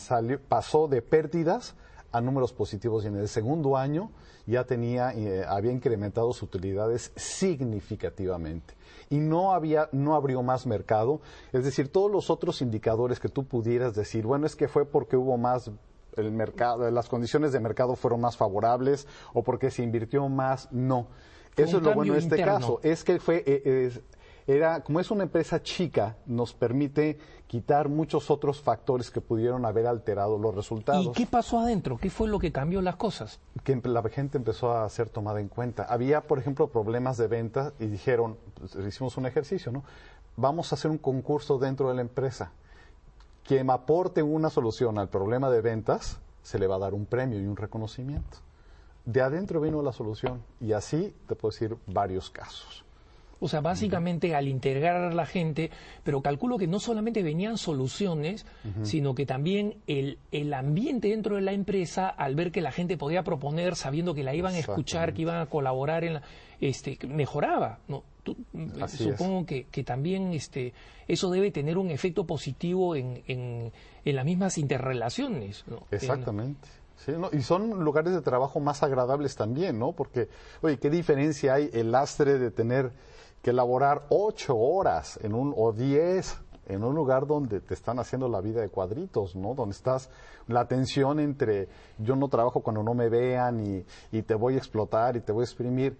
pasó 0.49 0.89
de 0.89 1.03
pérdidas 1.03 1.75
a 2.13 2.21
números 2.21 2.53
positivos 2.53 3.05
y 3.05 3.09
en 3.09 3.17
el 3.17 3.29
segundo 3.29 3.77
año 3.77 4.11
ya 4.47 4.65
tenía, 4.65 5.13
eh, 5.15 5.45
había 5.47 5.73
incrementado 5.73 6.33
sus 6.33 6.45
utilidades 6.45 7.13
significativamente. 7.17 8.75
Y 9.11 9.19
no 9.19 9.53
había, 9.53 9.89
no 9.93 10.15
abrió 10.15 10.43
más 10.43 10.67
mercado. 10.67 11.21
Es 11.53 11.65
decir, 11.65 11.91
todos 11.91 12.11
los 12.11 12.31
otros 12.31 12.63
indicadores 12.63 13.21
que 13.21 13.29
tú 13.29 13.45
pudieras 13.45 13.95
decir, 13.95 14.27
bueno, 14.27 14.47
es 14.47 14.57
que 14.57 14.69
fue 14.69 14.87
porque 14.87 15.17
hubo 15.17 15.37
más 15.37 15.71
el 16.17 16.31
mercado, 16.31 16.89
las 16.91 17.09
condiciones 17.09 17.53
de 17.53 17.61
mercado 17.61 17.97
fueron 17.97 18.21
más 18.21 18.37
favorables 18.37 19.07
o 19.33 19.43
porque 19.43 19.71
se 19.71 19.83
invirtió 19.83 20.29
más, 20.29 20.69
no. 20.71 21.09
Eso 21.57 21.79
es 21.79 21.83
lo 21.83 21.95
bueno 21.95 22.13
de 22.13 22.19
este 22.19 22.43
caso, 22.43 22.81
es 22.83 23.05
que 23.05 23.19
fue 23.21 23.43
eh, 23.47 23.93
era 24.47 24.83
como 24.83 25.01
es 25.01 25.11
una 25.11 25.23
empresa 25.23 25.63
chica, 25.63 26.17
nos 26.27 26.53
permite 26.53 27.19
quitar 27.47 27.89
muchos 27.89 28.31
otros 28.31 28.61
factores 28.61 29.11
que 29.11 29.21
pudieron 29.21 29.65
haber 29.65 29.87
alterado 29.87 30.39
los 30.39 30.55
resultados. 30.55 31.07
¿Y 31.07 31.13
qué 31.13 31.27
pasó 31.27 31.61
adentro? 31.61 31.97
¿Qué 31.97 32.11
fue 32.11 32.29
lo 32.29 32.39
que 32.39 32.53
cambió 32.53 32.83
las 32.83 32.97
cosas? 32.97 33.41
Que 33.63 33.81
la 33.85 34.03
gente 34.11 34.37
empezó 34.37 34.73
a 34.73 34.89
ser 34.91 35.09
tomada 35.09 35.41
en 35.41 35.49
cuenta. 35.49 35.85
Había, 35.85 36.23
por 36.23 36.39
ejemplo, 36.39 36.69
problemas 36.69 37.17
de 37.17 37.29
venta 37.29 37.73
y 37.79 37.87
dijeron, 37.87 38.37
pues, 38.59 38.75
hicimos 38.87 39.17
un 39.17 39.27
ejercicio, 39.27 39.73
¿no? 39.73 39.83
Vamos 40.37 40.73
a 40.73 40.75
hacer 40.75 40.91
un 40.91 40.99
concurso 40.99 41.59
dentro 41.59 41.89
de 41.89 41.95
la 41.95 42.01
empresa 42.03 42.53
quien 43.45 43.71
aporte 43.71 44.23
una 44.23 44.51
solución 44.51 44.99
al 44.99 45.09
problema 45.09 45.51
de 45.51 45.61
ventas, 45.61 46.19
se 46.43 46.59
le 46.59 46.67
va 46.67 46.77
a 46.77 46.79
dar 46.79 46.95
un 46.95 47.07
premio 47.07 47.41
y 47.41 47.47
un 47.47 47.57
reconocimiento. 47.57 48.39
De 49.05 49.21
adentro 49.21 49.61
vino 49.61 49.83
la 49.83 49.93
solución 49.93 50.43
y 50.61 50.73
así 50.73 51.15
te 51.27 51.35
puedo 51.35 51.53
decir 51.53 51.77
varios 51.87 52.31
casos. 52.31 52.85
O 53.41 53.49
sea, 53.49 53.61
básicamente 53.61 54.35
al 54.35 54.49
integrar 54.49 54.97
a 54.97 55.13
la 55.13 55.27
gente, 55.27 55.71
pero 56.03 56.23
calculo 56.23 56.57
que 56.57 56.67
no 56.67 56.81
solamente 56.81 57.23
venían 57.23 57.59
soluciones, 57.59 58.47
sino 58.83 59.15
que 59.15 59.27
también 59.27 59.77
el, 59.87 60.19
el, 60.33 60.55
ambiente 60.55 61.09
dentro 61.09 61.37
de 61.37 61.43
la 61.43 61.53
empresa, 61.53 62.09
al 62.09 62.37
ver 62.37 62.53
que 62.53 62.63
la 62.63 62.73
gente 62.73 62.97
podía 62.97 63.23
proponer, 63.23 63.77
sabiendo 63.77 64.15
que 64.15 64.23
la 64.23 64.35
iban 64.35 64.55
a 64.55 64.59
escuchar, 64.59 65.13
que 65.13 65.23
iban 65.23 65.43
a 65.43 65.47
colaborar, 65.47 66.05
en 66.05 66.15
la, 66.15 66.23
este, 66.61 66.99
mejoraba. 67.07 67.81
¿no? 67.87 68.05
supongo 68.89 69.45
que, 69.45 69.65
que, 69.65 69.85
también 69.85 70.33
este, 70.33 70.73
eso 71.07 71.31
debe 71.31 71.51
tener 71.51 71.77
un 71.77 71.91
efecto 71.91 72.25
positivo 72.25 72.97
en, 72.97 73.23
en, 73.27 73.73
las 74.05 74.25
mismas 74.25 74.57
interrelaciones. 74.57 75.65
Exactamente. 75.91 76.67
Y 77.33 77.43
son 77.43 77.85
lugares 77.85 78.15
de 78.15 78.23
trabajo 78.23 78.61
más 78.61 78.83
agradables 78.83 79.37
también, 79.37 79.79
¿no? 79.79 79.93
Porque, 79.93 80.29
oye, 80.63 80.79
¿qué 80.79 80.91
diferencia 80.91 81.55
hay 81.55 81.71
el 81.73 81.93
lastre 81.93 82.39
de 82.39 82.51
tener 82.51 82.93
que 83.43 83.51
elaborar 83.51 84.07
ocho 84.09 84.57
horas 84.57 85.19
en 85.23 85.35
un, 85.35 85.53
o 85.57 85.73
diez 85.73 86.39
en 86.67 86.83
un 86.83 86.95
lugar 86.95 87.27
donde 87.27 87.61
te 87.61 87.75
están 87.75 87.99
haciendo 87.99 88.29
la 88.29 88.41
vida 88.41 88.63
de 88.63 88.71
cuadritos, 88.71 89.37
¿no? 89.37 89.55
Donde 89.55 89.75
estás, 89.75 90.09
la 90.49 90.67
tensión 90.67 91.21
entre 91.21 91.69
yo 91.99 92.17
no 92.17 92.29
trabajo 92.29 92.61
cuando 92.61 92.83
no 92.83 92.95
me 92.95 93.09
vean 93.09 93.61
y, 93.61 93.85
y 94.17 94.23
te 94.23 94.35
voy 94.35 94.55
a 94.55 94.59
explotar 94.59 95.17
y 95.17 95.21
te 95.21 95.33
voy 95.33 95.43
a 95.43 95.45
exprimir. 95.45 95.99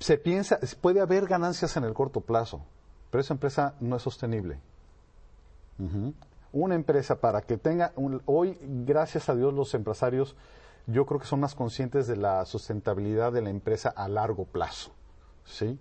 Se 0.00 0.16
piensa, 0.16 0.58
puede 0.80 1.00
haber 1.00 1.26
ganancias 1.26 1.76
en 1.76 1.84
el 1.84 1.92
corto 1.92 2.20
plazo, 2.20 2.62
pero 3.10 3.20
esa 3.20 3.34
empresa 3.34 3.74
no 3.80 3.96
es 3.96 4.02
sostenible. 4.02 4.60
Ujú. 5.78 6.14
Una 6.58 6.74
empresa 6.74 7.20
para 7.20 7.40
que 7.42 7.56
tenga, 7.56 7.92
un- 7.94 8.20
hoy, 8.26 8.58
gracias 8.60 9.28
a 9.28 9.36
Dios, 9.36 9.54
los 9.54 9.74
empresarios, 9.74 10.34
yo 10.88 11.06
creo 11.06 11.20
que 11.20 11.26
son 11.26 11.38
más 11.38 11.54
conscientes 11.54 12.08
de 12.08 12.16
la 12.16 12.44
sustentabilidad 12.46 13.30
de 13.32 13.42
la 13.42 13.50
empresa 13.50 13.90
a 13.90 14.08
largo 14.08 14.44
plazo, 14.44 14.90
¿sí? 15.44 15.78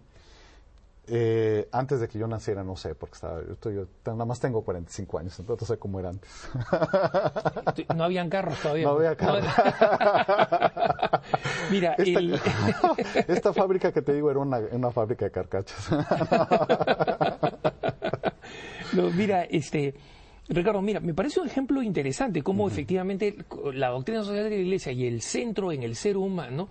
Eh, 1.08 1.68
antes 1.72 2.00
de 2.00 2.08
que 2.08 2.20
yo 2.20 2.28
naciera, 2.28 2.64
no 2.64 2.76
sé, 2.76 2.94
porque 2.94 3.16
estaba, 3.16 3.42
yo 3.42 3.54
estoy- 3.54 3.74
yo 3.74 3.88
nada 4.06 4.26
más 4.26 4.40
tengo 4.40 4.62
45 4.62 5.18
años, 5.18 5.40
entonces 5.40 5.68
no 5.68 5.74
sé 5.76 5.80
cómo 5.80 6.00
era 6.00 6.10
antes. 6.10 6.30
No 7.96 8.04
habían 8.04 8.30
carros 8.30 8.60
todavía. 8.62 8.86
No 8.86 8.92
había 8.92 9.16
carros. 9.16 9.46
Mira, 11.72 11.94
Esta, 11.98 12.20
el- 12.20 12.40
esta 13.28 13.52
fábrica 13.52 13.92
que 13.92 14.04
te 14.04 14.14
digo 14.14 14.30
era 14.30 14.40
una, 14.42 14.60
una 14.72 14.92
fábrica 14.92 15.26
de 15.26 15.32
carcachas. 15.32 15.90
No, 18.94 19.12
mira, 19.12 19.44
este, 19.44 19.94
Ricardo, 20.50 20.82
mira, 20.82 21.00
me 21.00 21.14
parece 21.14 21.40
un 21.40 21.48
ejemplo 21.48 21.82
interesante 21.82 22.42
cómo 22.42 22.68
efectivamente 22.68 23.36
la 23.74 23.90
doctrina 23.90 24.24
social 24.24 24.46
de 24.46 24.50
la 24.52 24.56
Iglesia 24.56 24.92
y 24.94 25.06
el 25.06 25.22
centro 25.22 25.72
en 25.72 25.84
el 25.84 25.96
ser 25.96 26.16
humano 26.16 26.70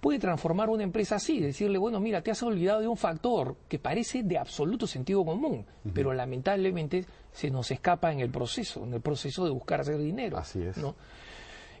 puede 0.00 0.18
transformar 0.18 0.70
una 0.70 0.82
empresa 0.82 1.16
así, 1.16 1.40
decirle, 1.40 1.78
bueno, 1.78 2.00
mira, 2.00 2.22
te 2.22 2.30
has 2.30 2.42
olvidado 2.42 2.80
de 2.80 2.88
un 2.88 2.96
factor 2.96 3.56
que 3.68 3.78
parece 3.78 4.22
de 4.22 4.38
absoluto 4.38 4.86
sentido 4.86 5.24
común, 5.24 5.66
pero 5.92 6.14
lamentablemente 6.14 7.04
se 7.32 7.50
nos 7.50 7.70
escapa 7.70 8.10
en 8.10 8.20
el 8.20 8.30
proceso, 8.30 8.84
en 8.84 8.94
el 8.94 9.02
proceso 9.02 9.44
de 9.44 9.50
buscar 9.50 9.80
hacer 9.80 9.98
dinero. 9.98 10.38
Así 10.38 10.62
es. 10.62 10.78
¿no? 10.78 10.94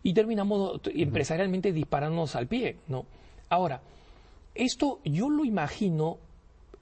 Y 0.02 0.12
terminamos 0.12 0.80
empresarialmente 0.94 1.72
disparándonos 1.72 2.36
al 2.36 2.46
pie, 2.46 2.76
¿no? 2.88 3.06
Ahora, 3.48 3.80
esto 4.54 5.00
yo 5.04 5.30
lo 5.30 5.44
imagino 5.44 6.18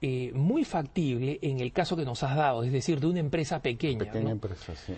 eh, 0.01 0.31
muy 0.33 0.63
factible 0.63 1.39
en 1.41 1.59
el 1.59 1.71
caso 1.71 1.95
que 1.95 2.05
nos 2.05 2.23
has 2.23 2.35
dado, 2.35 2.63
es 2.63 2.71
decir, 2.71 2.99
de 2.99 3.07
una 3.07 3.19
empresa 3.19 3.61
pequeña. 3.61 3.99
Pequeña 3.99 4.25
¿no? 4.25 4.31
empresa, 4.31 4.75
sí. 4.75 4.93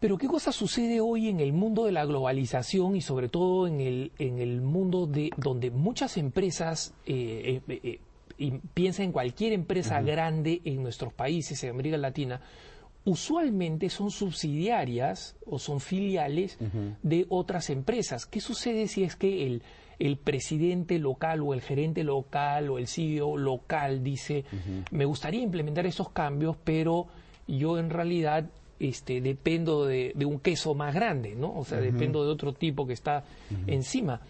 Pero 0.00 0.16
¿qué 0.16 0.26
cosa 0.26 0.50
sucede 0.50 0.98
hoy 1.00 1.28
en 1.28 1.40
el 1.40 1.52
mundo 1.52 1.84
de 1.84 1.92
la 1.92 2.06
globalización 2.06 2.96
y 2.96 3.02
sobre 3.02 3.28
todo 3.28 3.66
en 3.66 3.82
el, 3.82 4.12
en 4.18 4.38
el 4.38 4.62
mundo 4.62 5.06
de 5.06 5.30
donde 5.36 5.70
muchas 5.70 6.16
empresas, 6.16 6.94
eh, 7.04 7.60
eh, 7.68 7.80
eh, 7.84 8.00
y 8.38 8.52
piensa 8.52 9.02
en 9.02 9.12
cualquier 9.12 9.52
empresa 9.52 10.00
grande 10.00 10.62
en 10.64 10.82
nuestros 10.82 11.12
países, 11.12 11.62
en 11.62 11.70
América 11.70 11.98
Latina, 11.98 12.40
usualmente 13.04 13.90
son 13.90 14.10
subsidiarias 14.10 15.36
o 15.44 15.58
son 15.58 15.80
filiales 15.80 16.56
de 17.02 17.26
otras 17.28 17.68
empresas. 17.68 18.24
¿Qué 18.24 18.40
sucede 18.40 18.88
si 18.88 19.04
es 19.04 19.16
que 19.16 19.46
el, 19.46 19.62
el 20.00 20.16
presidente 20.16 20.98
local 20.98 21.42
o 21.42 21.54
el 21.54 21.60
gerente 21.60 22.02
local 22.02 22.70
o 22.70 22.78
el 22.78 22.88
CEO 22.88 23.36
local 23.36 24.02
dice, 24.02 24.44
me 24.90 25.04
gustaría 25.04 25.42
implementar 25.42 25.86
esos 25.86 26.08
cambios, 26.08 26.56
pero 26.64 27.06
yo 27.46 27.78
en 27.78 27.90
realidad 27.90 28.50
este, 28.80 29.20
dependo 29.20 29.84
de, 29.84 30.12
de 30.16 30.24
un 30.24 30.40
queso 30.40 30.74
más 30.74 30.94
grande, 30.94 31.34
¿no? 31.36 31.54
O 31.54 31.64
sea, 31.64 31.80
dependo 31.80 32.24
de 32.24 32.32
otro 32.32 32.54
tipo 32.54 32.86
que 32.86 32.94
está 32.94 33.24
encima. 33.66 34.20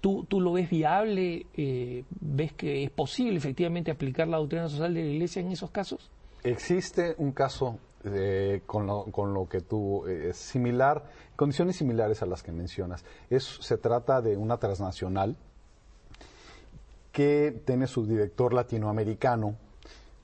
¿Tú, 0.00 0.24
¿Tú 0.28 0.40
lo 0.40 0.52
ves 0.52 0.68
viable? 0.70 1.46
Eh, 1.54 2.04
¿Ves 2.20 2.52
que 2.54 2.84
es 2.84 2.90
posible 2.90 3.36
efectivamente 3.36 3.90
aplicar 3.90 4.26
la 4.28 4.38
doctrina 4.38 4.68
social 4.68 4.94
de 4.94 5.02
la 5.02 5.10
Iglesia 5.10 5.40
en 5.40 5.52
esos 5.52 5.70
casos? 5.70 6.10
Existe 6.42 7.14
un 7.18 7.32
caso 7.32 7.78
eh, 8.04 8.62
con, 8.66 8.86
lo, 8.86 9.04
con 9.06 9.34
lo 9.34 9.48
que 9.48 9.60
tú 9.60 10.06
eh, 10.06 10.32
similar, 10.32 11.04
condiciones 11.36 11.76
similares 11.76 12.22
a 12.22 12.26
las 12.26 12.42
que 12.42 12.52
mencionas. 12.52 13.04
Es, 13.30 13.44
se 13.44 13.76
trata 13.76 14.20
de 14.20 14.36
una 14.36 14.58
transnacional 14.58 15.36
que 17.12 17.62
tiene 17.64 17.86
su 17.86 18.06
director 18.06 18.52
latinoamericano, 18.54 19.56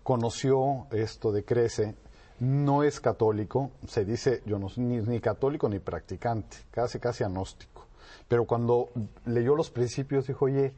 conoció 0.03 0.87
esto 0.93 1.33
de 1.33 1.45
Crece, 1.45 1.97
no 2.41 2.83
es 2.83 3.01
católico, 3.01 3.71
se 3.87 4.05
dice, 4.05 4.43
yo 4.47 4.59
no 4.59 4.69
soy 4.69 4.85
ni, 4.85 4.99
ni 4.99 5.21
católico 5.21 5.69
ni 5.69 5.79
practicante, 5.79 6.59
casi 6.71 6.99
casi 6.99 7.25
agnóstico. 7.25 7.87
Pero 8.29 8.45
cuando 8.47 8.91
leyó 9.27 9.55
los 9.55 9.71
principios 9.71 10.27
dijo, 10.27 10.47
oye, 10.47 10.73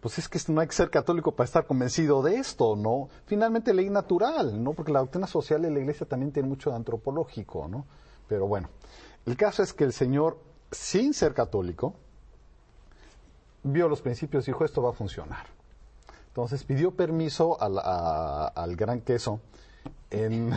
pues 0.00 0.18
es 0.18 0.28
que 0.28 0.40
no 0.52 0.60
hay 0.60 0.66
que 0.66 0.74
ser 0.74 0.90
católico 0.90 1.32
para 1.32 1.44
estar 1.44 1.66
convencido 1.66 2.22
de 2.22 2.36
esto, 2.36 2.74
¿no? 2.74 3.08
Finalmente 3.26 3.74
ley 3.74 3.90
natural, 3.90 4.62
¿no? 4.62 4.72
Porque 4.72 4.92
la 4.92 5.00
doctrina 5.00 5.26
social 5.26 5.62
de 5.62 5.70
la 5.70 5.78
iglesia 5.78 6.06
también 6.06 6.32
tiene 6.32 6.48
mucho 6.48 6.70
de 6.70 6.76
antropológico, 6.76 7.68
¿no? 7.68 7.86
Pero 8.26 8.46
bueno, 8.46 8.70
el 9.26 9.36
caso 9.36 9.62
es 9.62 9.74
que 9.74 9.84
el 9.84 9.92
Señor, 9.92 10.38
sin 10.70 11.12
ser 11.12 11.34
católico, 11.34 11.94
vio 13.62 13.88
los 13.88 14.00
principios 14.00 14.48
y 14.48 14.52
dijo, 14.52 14.64
esto 14.64 14.82
va 14.82 14.90
a 14.90 14.94
funcionar. 14.94 15.46
Entonces 16.28 16.64
pidió 16.64 16.92
permiso 16.92 17.60
al, 17.60 17.78
al 17.78 18.76
gran 18.76 19.02
queso 19.02 19.40
en... 20.10 20.52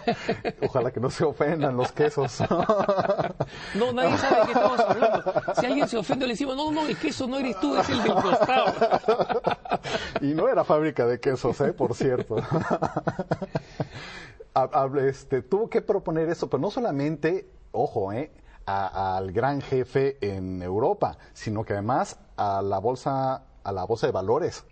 Ojalá 0.62 0.90
que 0.92 1.00
no 1.00 1.10
se 1.10 1.24
ofendan 1.24 1.76
los 1.76 1.90
quesos. 1.92 2.40
No, 3.74 3.92
nadie 3.92 4.16
sabe 4.18 4.40
de 4.40 4.46
qué 4.46 4.52
estamos 4.52 4.80
hablando. 4.80 5.32
Si 5.58 5.66
alguien 5.66 5.88
se 5.88 5.96
ofende, 5.96 6.26
le 6.26 6.32
decimos, 6.34 6.56
no, 6.56 6.70
no, 6.70 6.86
es 6.86 6.96
que 6.98 7.08
eso 7.08 7.26
no 7.26 7.38
eres 7.38 7.58
tú, 7.60 7.76
es 7.76 7.88
el 7.88 8.02
del 8.02 8.14
costado. 8.14 8.72
y 10.20 10.34
no 10.34 10.48
era 10.48 10.64
fábrica 10.64 11.06
de 11.06 11.18
quesos, 11.20 11.60
¿eh? 11.60 11.72
por 11.72 11.94
cierto. 11.94 12.36
Este, 15.00 15.42
tuvo 15.42 15.70
que 15.70 15.82
proponer 15.82 16.28
eso, 16.30 16.50
pero 16.50 16.60
no 16.60 16.70
solamente, 16.72 17.48
ojo, 17.70 18.12
¿eh? 18.12 18.32
a- 18.66 19.16
al 19.16 19.30
gran 19.30 19.60
jefe 19.60 20.18
en 20.20 20.62
Europa, 20.62 21.16
sino 21.32 21.64
que 21.64 21.74
además 21.74 22.18
a 22.36 22.60
la 22.60 22.78
bolsa, 22.78 23.44
a 23.62 23.72
la 23.72 23.84
bolsa 23.84 24.08
de 24.08 24.12
valores, 24.12 24.64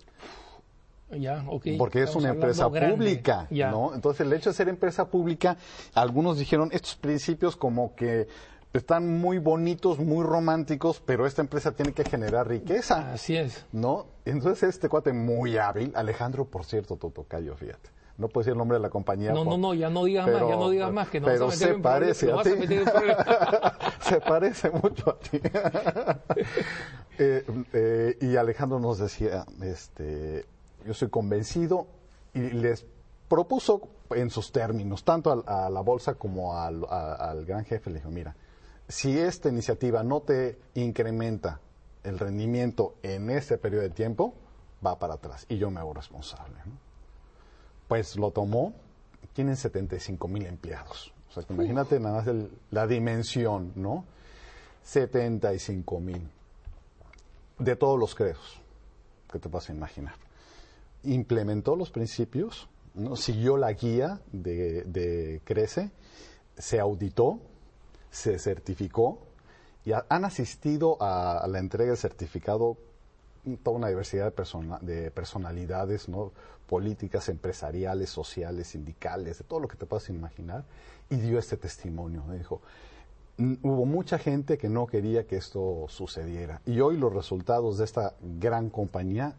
Ya, 1.11 1.44
ok. 1.48 1.66
porque 1.78 1.98
es 2.00 2.04
Estamos 2.09 2.24
una 2.24 2.32
empresa 2.34 2.68
pública, 2.68 3.46
Ya. 3.50 3.70
¿no? 3.70 3.94
Entonces 3.94 4.26
el 4.26 4.32
hecho 4.32 4.50
de 4.50 4.54
ser 4.54 4.68
empresa 4.68 5.09
pública, 5.09 5.57
algunos 5.94 6.38
dijeron 6.38 6.70
estos 6.72 6.96
principios 6.96 7.57
como 7.57 7.94
que 7.94 8.26
están 8.72 9.18
muy 9.20 9.38
bonitos, 9.38 9.98
muy 10.00 10.24
románticos, 10.24 11.00
pero 11.07 11.24
esta 11.26 11.40
empresa 11.42 11.72
tiene 11.72 11.92
que 11.92 12.04
generar 12.04 12.48
riqueza. 12.48 13.12
Así 13.12 13.36
es. 13.36 13.64
¿no? 13.72 14.07
Entonces 14.24 14.64
este 14.68 14.88
cuate 14.88 15.12
muy 15.12 15.57
hábil, 15.57 15.92
Alejandro, 15.94 16.44
por 16.44 16.64
cierto, 16.64 16.96
tu 16.96 17.11
tocayo, 17.11 17.54
fíjate. 17.57 17.90
No 18.18 18.28
puedo 18.28 18.42
decir 18.44 18.52
el 18.52 18.59
nombre 18.59 18.78
de 18.78 18.82
la 18.82 18.88
compañía. 18.90 19.30
No, 19.30 19.44
por- 19.44 19.46
no, 19.52 19.59
no, 19.59 19.74
ya 19.74 19.90
no 19.90 20.04
digas 20.04 20.24
pero- 20.24 20.40
más, 20.40 20.48
ya 20.48 20.57
no 20.57 20.70
digas 20.70 20.92
más, 20.92 21.09
que 21.09 21.20
no 21.20 21.26
pero 21.26 21.46
vas 21.46 21.62
a 21.62 21.66
meter 21.66 21.76
se 21.76 21.82
parece 21.82 22.32
a 22.32 22.42
ti. 22.42 22.50
se 24.00 24.20
parece 24.20 24.70
mucho 24.70 25.11
a 25.11 25.18
ti. 25.18 25.40
Eh, 27.18 27.46
eh, 27.72 28.18
y 28.20 28.36
Alejandro 28.36 28.78
nos 28.78 28.98
decía, 28.98 29.46
este, 29.62 30.44
yo 30.87 30.95
soy 30.95 31.09
convencido 31.11 31.87
y 32.34 32.41
les 32.41 32.87
propuso 33.28 33.89
en 34.11 34.30
sus 34.30 34.53
términos, 34.53 35.05
tanto 35.05 35.32
al- 35.32 35.45
a, 35.47 35.68
la 35.68 35.80
bolsa 35.80 36.14
como 36.14 36.57
al, 36.57 36.84
a- 36.89 37.14
al 37.30 37.45
gran 37.45 37.64
jefe, 37.64 37.91
le 37.91 37.97
dijo, 37.99 38.11
mira, 38.11 38.34
si 38.89 39.18
esta 39.18 39.49
iniciativa 39.49 40.03
no 40.05 40.20
te 40.20 40.59
incrementa 40.74 41.61
el 42.05 42.18
rendimiento 42.18 42.95
en 43.03 43.30
este 43.30 43.59
periodo 43.59 43.82
de 43.82 43.91
tiempo, 43.91 44.34
va 44.84 44.99
para 44.99 45.14
atrás 45.14 45.45
y 45.49 45.59
yo 45.59 45.70
me 45.70 45.80
hago 45.80 45.93
responsable. 45.93 46.55
¿no? 46.66 46.72
Pues 47.89 48.16
lo 48.16 48.30
tomó, 48.30 48.74
tienen 49.32 49.57
75 49.57 50.28
mil 50.28 50.47
empleados. 50.47 51.12
O 51.28 51.32
sea, 51.32 51.43
que 51.43 51.53
imagínate 51.53 51.99
nada 51.99 52.18
más 52.18 52.26
el- 52.28 52.51
la 52.70 52.87
dimensión, 52.87 53.72
¿no? 53.74 54.05
75 54.84 56.01
mil. 56.01 56.28
De 57.59 57.74
todos 57.74 57.99
los 57.99 58.14
credos 58.14 58.61
que 59.32 59.39
te 59.41 59.49
vas 59.49 59.68
a 59.68 59.72
imaginar. 59.72 60.14
Implementó 61.07 61.76
los 61.76 61.90
principios, 61.90 62.68
¿no? 62.94 63.16
siguió 63.16 63.57
la 63.57 63.72
guía 63.72 64.20
de, 64.32 65.40
Crece, 65.44 65.90
se 66.59 66.80
auditó, 66.80 67.38
se 68.11 68.38
certificó 68.38 69.18
y 69.84 69.92
ha- 69.92 70.04
han 70.09 70.24
asistido 70.24 70.96
a, 71.00 71.46
la 71.48 71.59
entrega 71.59 71.90
del 71.90 71.98
certificado 71.98 72.76
toda 73.62 73.76
una 73.76 73.88
diversidad 73.88 74.24
de, 74.24 74.30
persona- 74.32 74.78
de 74.80 75.11
personalidades, 75.12 76.09
¿no? 76.09 76.32
políticas, 76.66 77.28
empresariales, 77.28 78.11
sociales, 78.11 78.66
sindicales, 78.68 79.38
de 79.38 79.44
todo 79.44 79.61
lo 79.61 79.68
que 79.68 79.76
te 79.76 79.86
puedas 79.86 80.09
imaginar, 80.09 80.64
y 81.09 81.14
dio 81.16 81.38
este 81.38 81.57
testimonio. 81.57 82.24
Dijo, 82.36 82.61
"Mm, 83.36 83.54
hubo 83.62 83.84
mucha 83.84 84.18
gente 84.18 84.59
que 84.59 84.68
no 84.68 84.88
quería 84.88 85.28
que 85.28 85.36
esto 85.36 85.86
sucediera, 85.88 86.61
y 86.66 86.80
hoy 86.80 86.96
los 86.96 87.12
resultados 87.12 87.78
de 87.78 87.84
esta 87.84 88.14
gran 88.40 88.68
compañía 88.70 89.36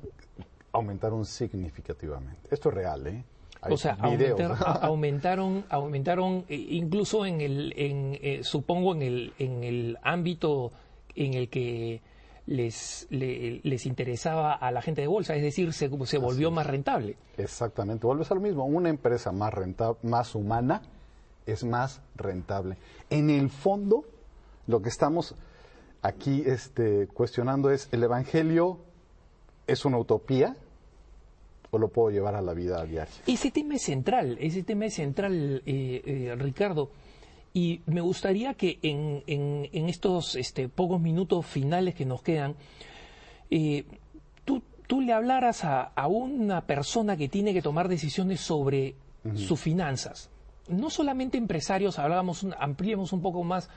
aumentaron 0.77 1.25
significativamente. 1.25 2.47
Esto 2.51 2.69
es 2.69 2.75
real, 2.75 3.07
¿eh? 3.07 3.23
Hay 3.61 3.73
O 3.73 3.77
sea, 3.77 3.93
aumentaron, 4.81 5.65
aumentaron 5.69 6.45
eh, 6.47 6.55
incluso 6.55 7.25
en 7.25 7.41
el, 7.41 7.73
en, 7.75 8.17
eh, 8.21 8.39
supongo 8.43 8.93
en 8.93 9.01
el, 9.01 9.33
en 9.39 9.63
el 9.63 9.97
ámbito 10.03 10.71
en 11.15 11.33
el 11.33 11.49
que 11.49 12.01
les, 12.45 13.07
les 13.09 13.85
interesaba 13.85 14.53
a 14.53 14.71
la 14.71 14.81
gente 14.81 15.01
de 15.01 15.07
bolsa, 15.07 15.35
es 15.35 15.41
decir, 15.41 15.73
se, 15.73 15.89
se 16.05 16.17
volvió 16.17 16.49
más 16.49 16.65
rentable. 16.65 17.17
Exactamente, 17.37 18.07
vuelves 18.07 18.31
a 18.31 18.35
lo 18.35 18.41
mismo. 18.41 18.65
Una 18.65 18.89
empresa 18.89 19.31
más 19.31 19.53
rentable, 19.53 19.97
más 20.03 20.33
humana, 20.33 20.81
es 21.45 21.63
más 21.63 22.01
rentable. 22.15 22.77
En 23.09 23.29
el 23.29 23.49
fondo, 23.49 24.05
lo 24.67 24.81
que 24.81 24.89
estamos 24.89 25.35
aquí 26.01 26.43
este, 26.45 27.07
cuestionando 27.07 27.69
es, 27.69 27.89
¿el 27.91 28.03
Evangelio 28.03 28.79
es 29.67 29.83
una 29.83 29.97
utopía 29.97 30.55
o 31.71 31.77
lo 31.77 31.89
puedo 31.89 32.09
llevar 32.09 32.35
a 32.35 32.41
la 32.41 32.53
vida 32.53 32.83
diaria? 32.85 33.13
Ese 33.25 33.51
tema 33.51 33.75
es 33.75 33.83
central, 33.83 34.37
ese 34.39 34.63
tema 34.63 34.85
es 34.85 34.95
central, 34.95 35.61
eh, 35.65 36.01
eh, 36.05 36.35
Ricardo. 36.37 36.91
Y 37.53 37.81
me 37.87 38.01
gustaría 38.01 38.53
que 38.53 38.77
en, 38.83 39.23
en, 39.25 39.89
estos 39.89 40.35
este, 40.35 40.69
pocos 40.69 41.01
minutos 41.01 41.45
finales 41.45 41.95
que 41.95 42.05
nos 42.05 42.21
quedan, 42.21 42.55
eh, 43.49 43.85
tú, 44.45 44.61
tú, 44.85 45.01
le 45.01 45.11
hablaras 45.11 45.63
a, 45.63 45.81
a, 45.81 46.07
una 46.07 46.61
persona 46.67 47.17
que 47.17 47.29
tiene 47.29 47.53
que 47.53 47.63
tomar 47.63 47.87
decisiones 47.87 48.41
sobre 48.41 48.95
sus 49.35 49.59
finanzas. 49.59 50.29
No 50.69 50.89
solamente 50.89 51.37
empresarios, 51.37 51.97
hablábamos, 51.97 52.45
ampliemos 52.59 53.11
un 53.11 53.21
poco 53.21 53.43
más, 53.43 53.69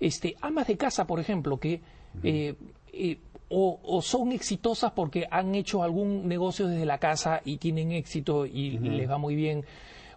este, 0.00 0.36
amas 0.40 0.66
de 0.66 0.76
casa, 0.76 1.06
por 1.06 1.20
ejemplo, 1.20 1.58
que 1.58 1.80
eh, 2.22 2.54
eh, 2.92 3.18
o, 3.48 4.00
son 4.02 4.32
exitosas 4.32 4.92
porque 4.92 5.26
han 5.30 5.54
hecho 5.54 5.82
algún 5.82 6.26
negocio 6.26 6.66
desde 6.66 6.84
la 6.84 6.98
casa 6.98 7.40
y 7.44 7.58
tienen 7.58 7.92
éxito 7.92 8.44
y 8.46 8.78
les 8.78 9.08
va 9.08 9.18
muy 9.18 9.36
bien 9.36 9.64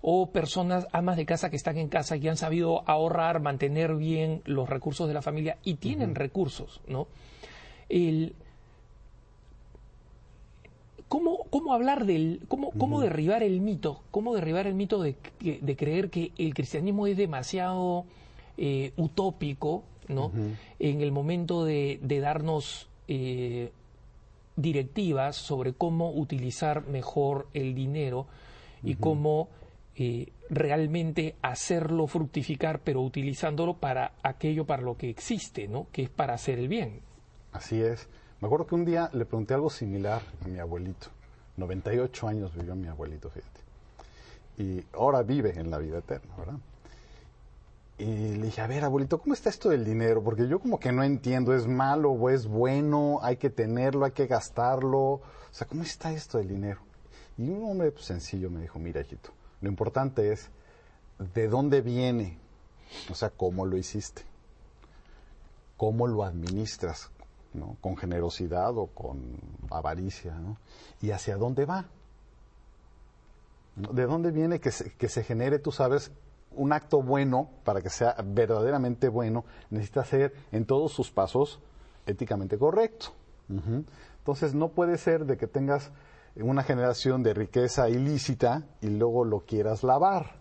o 0.02 0.32
personas 0.32 0.88
amas 0.92 1.18
de 1.18 1.26
casa 1.26 1.50
que 1.50 1.56
están 1.56 1.78
en 1.78 1.90
casa 1.90 2.16
y 2.16 2.28
han 2.28 2.38
sabido 2.38 2.88
ahorrar, 2.90 3.42
mantener 3.42 3.96
bien 3.96 4.42
los 4.46 4.70
recursos 4.70 5.08
de 5.08 5.14
la 5.14 5.22
familia 5.22 5.58
y 5.64 5.76
tienen 5.76 6.16
recursos, 6.16 6.82
¿no? 6.88 7.08
El, 7.90 8.36
¿cómo, 11.08 11.46
¿Cómo 11.50 11.74
hablar 11.74 12.06
del, 12.06 12.42
cómo, 12.48 12.72
cómo 12.72 13.02
derribar 13.02 13.44
el 13.44 13.60
mito, 13.62 14.04
cómo 14.12 14.34
derribar 14.36 14.68
el 14.68 14.76
mito 14.76 15.02
de, 15.02 15.16
de 15.40 15.76
creer 15.76 16.10
que 16.10 16.32
el 16.38 16.54
cristianismo 16.54 17.08
es 17.08 17.18
demasiado 17.18 18.06
eh, 18.58 18.94
utópico, 18.96 19.84
¿no? 20.08 20.32
En 20.80 21.02
el 21.02 21.12
momento 21.12 21.66
de, 21.66 22.00
de 22.02 22.20
darnos 22.20 22.89
eh, 23.12 23.72
directivas 24.56 25.36
sobre 25.36 25.74
cómo 25.74 26.12
utilizar 26.12 26.88
mejor 26.88 27.48
el 27.56 27.74
dinero 27.74 28.28
y 28.84 28.96
cómo 28.96 29.50
eh, 29.96 30.32
realmente 30.50 31.36
hacerlo 31.42 32.06
fructificar, 32.06 32.82
pero 32.82 33.02
utilizándolo 33.02 33.78
para 33.78 34.14
aquello 34.22 34.66
para 34.66 34.84
lo 34.84 34.96
que 34.96 35.10
existe, 35.10 35.68
¿no? 35.68 35.88
Que 35.92 36.04
es 36.04 36.10
para 36.10 36.36
hacer 36.36 36.60
el 36.60 36.68
bien. 36.68 37.02
Así 37.52 37.82
es. 37.82 38.08
Me 38.42 38.46
acuerdo 38.46 38.68
que 38.68 38.76
un 38.76 38.86
día 38.86 39.10
le 39.14 39.26
pregunté 39.26 39.56
algo 39.56 39.72
similar 39.72 40.22
a 40.46 40.48
mi 40.48 40.60
abuelito. 40.60 41.08
98 41.58 42.28
años 42.28 42.56
vivió 42.56 42.76
mi 42.76 42.88
abuelito, 42.88 43.30
fíjate. 43.30 43.60
Y 44.58 44.86
ahora 44.94 45.24
vive 45.24 45.60
en 45.60 45.72
la 45.72 45.80
vida 45.80 45.98
eterna, 45.98 46.36
¿verdad? 46.38 46.60
Y 48.00 48.38
le 48.38 48.46
dije, 48.46 48.62
a 48.62 48.68
ver, 48.68 48.86
abuelito, 48.86 49.20
¿cómo 49.20 49.34
está 49.34 49.50
esto 49.50 49.70
del 49.70 49.84
dinero? 49.84 50.24
Porque 50.24 50.48
yo 50.48 50.60
como 50.60 50.80
que 50.80 50.94
no 50.94 51.04
entiendo, 51.04 51.54
¿es 51.54 51.68
malo 51.68 52.12
o 52.12 52.30
es 52.30 52.48
bueno? 52.48 53.20
¿Hay 53.22 53.36
que 53.36 53.50
tenerlo? 53.50 54.06
¿Hay 54.06 54.14
que 54.14 54.26
gastarlo? 54.26 55.00
O 55.02 55.22
sea, 55.52 55.68
¿cómo 55.68 55.84
está 55.84 56.14
esto 56.14 56.38
del 56.38 56.48
dinero? 56.48 56.80
Y 57.38 57.50
un 57.50 57.70
hombre 57.70 57.92
pues, 57.92 58.06
sencillo 58.06 58.50
me 58.50 58.62
dijo, 58.62 58.80
mira, 58.80 59.02
hijito, 59.02 59.32
lo 59.60 59.68
importante 59.68 60.32
es 60.32 60.50
de 61.34 61.50
dónde 61.50 61.82
viene, 61.82 62.38
o 63.12 63.16
sea, 63.16 63.32
cómo 63.32 63.66
lo 63.66 63.76
hiciste, 63.76 64.22
cómo 65.76 66.08
lo 66.08 66.24
administras, 66.24 67.12
¿no? 67.54 67.76
con 67.82 67.98
generosidad 67.98 68.78
o 68.78 68.88
con 68.88 69.38
avaricia, 69.72 70.36
¿no? 70.36 70.58
y 71.02 71.12
hacia 71.12 71.36
dónde 71.36 71.66
va. 71.66 71.86
¿De 73.76 74.06
dónde 74.06 74.32
viene 74.32 74.60
que 74.60 74.72
se, 74.72 74.92
que 74.94 75.10
se 75.10 75.24
genere, 75.24 75.60
tú 75.60 75.72
sabes, 75.72 76.12
un 76.52 76.74
acto 76.74 77.02
bueno, 77.02 77.50
para 77.64 77.82
que 77.82 77.90
sea 77.90 78.16
verdaderamente 78.24 79.08
bueno, 79.08 79.46
necesita 79.70 80.04
ser 80.04 80.34
en 80.52 80.66
todos 80.66 80.92
sus 80.92 81.12
pasos 81.12 81.62
éticamente 82.06 82.58
correcto. 82.58 83.08
Entonces 83.50 84.54
no 84.54 84.70
puede 84.70 84.98
ser 84.98 85.26
de 85.26 85.38
que 85.38 85.48
tengas 85.48 85.92
una 86.36 86.64
generación 86.64 87.24
de 87.24 87.34
riqueza 87.34 87.90
ilícita 87.90 88.64
y 88.82 88.88
luego 88.88 89.26
lo 89.26 89.42
quieras 89.42 89.84
lavar, 89.84 90.36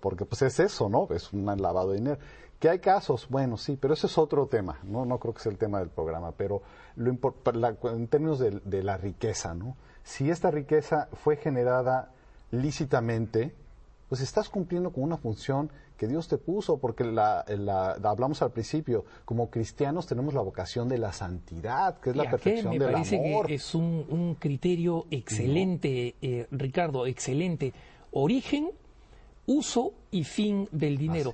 porque 0.00 0.24
pues 0.24 0.42
es 0.42 0.60
eso, 0.60 0.88
¿no? 0.88 1.08
Es 1.10 1.32
un 1.32 1.46
lavado 1.46 1.90
de 1.90 1.96
dinero. 1.96 2.18
Que 2.58 2.68
hay 2.68 2.78
casos, 2.78 3.26
bueno, 3.30 3.56
sí, 3.56 3.78
pero 3.80 3.94
ese 3.94 4.06
es 4.06 4.18
otro 4.18 4.46
tema, 4.46 4.78
no, 4.82 5.06
no 5.06 5.18
creo 5.18 5.32
que 5.32 5.40
sea 5.40 5.50
el 5.50 5.56
tema 5.56 5.78
del 5.78 5.88
programa, 5.88 6.32
pero 6.32 6.60
lo 6.96 7.10
en 7.10 8.08
términos 8.08 8.38
de, 8.38 8.82
la 8.82 8.98
riqueza, 8.98 9.54
¿no? 9.54 9.76
Si 10.02 10.30
esta 10.30 10.50
riqueza 10.50 11.08
fue 11.12 11.36
generada 11.36 12.12
lícitamente, 12.50 13.54
pues 14.10 14.22
estás 14.22 14.48
cumpliendo 14.48 14.90
con 14.90 15.04
una 15.04 15.16
función 15.16 15.70
que 15.96 16.08
Dios 16.08 16.26
te 16.26 16.36
puso, 16.36 16.78
porque 16.78 17.04
la, 17.04 17.44
hablamos 18.02 18.42
al 18.42 18.50
principio, 18.50 19.04
como 19.24 19.50
cristianos 19.50 20.08
tenemos 20.08 20.34
la 20.34 20.40
vocación 20.40 20.88
de 20.88 20.98
la 20.98 21.12
santidad, 21.12 22.00
que 22.00 22.10
es 22.10 22.16
la 22.16 22.28
perfección 22.28 22.76
me 22.76 22.84
parece 22.84 23.22
que 23.46 23.54
es 23.54 23.72
un, 23.72 24.36
criterio 24.40 25.06
excelente, 25.12 26.16
eh, 26.20 26.48
Ricardo, 26.50 27.06
excelente. 27.06 27.72
Origen, 28.10 28.72
uso 29.46 29.92
y 30.10 30.24
fin 30.24 30.68
del 30.72 30.98
dinero. 30.98 31.32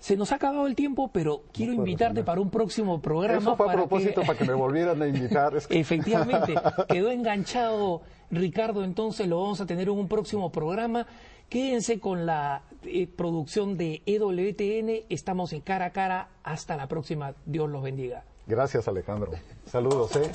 Se 0.00 0.16
nos 0.16 0.32
ha 0.32 0.36
acabado 0.36 0.66
el 0.66 0.74
tiempo, 0.74 1.10
pero 1.12 1.44
quiero 1.52 1.74
invitarte 1.74 2.24
para 2.24 2.40
un 2.40 2.50
próximo 2.50 3.00
programa. 3.00 3.38
Eso 3.38 3.56
fue 3.56 3.70
a 3.70 3.72
propósito 3.72 4.22
para 4.22 4.36
que 4.36 4.46
me 4.46 4.54
volvieran 4.54 5.00
a 5.00 5.06
invitar. 5.06 5.52
Efectivamente, 5.70 6.54
quedó 6.88 7.12
enganchado 7.12 8.02
Ricardo, 8.32 8.82
entonces 8.82 9.28
lo 9.28 9.40
vamos 9.40 9.60
a 9.60 9.66
tener 9.66 9.88
en 9.88 9.94
un 9.94 10.08
próximo 10.08 10.50
programa. 10.50 11.06
Quédense 11.50 11.98
con 11.98 12.26
la 12.26 12.62
eh, 12.84 13.08
producción 13.08 13.76
de 13.76 14.02
EWTN. 14.06 15.06
Estamos 15.08 15.52
en 15.52 15.62
cara 15.62 15.86
a 15.86 15.90
cara. 15.90 16.28
Hasta 16.44 16.76
la 16.76 16.86
próxima. 16.86 17.34
Dios 17.44 17.68
los 17.68 17.82
bendiga. 17.82 18.24
Gracias, 18.46 18.86
Alejandro. 18.86 19.32
Saludos, 19.66 20.14
¿eh? 20.14 20.30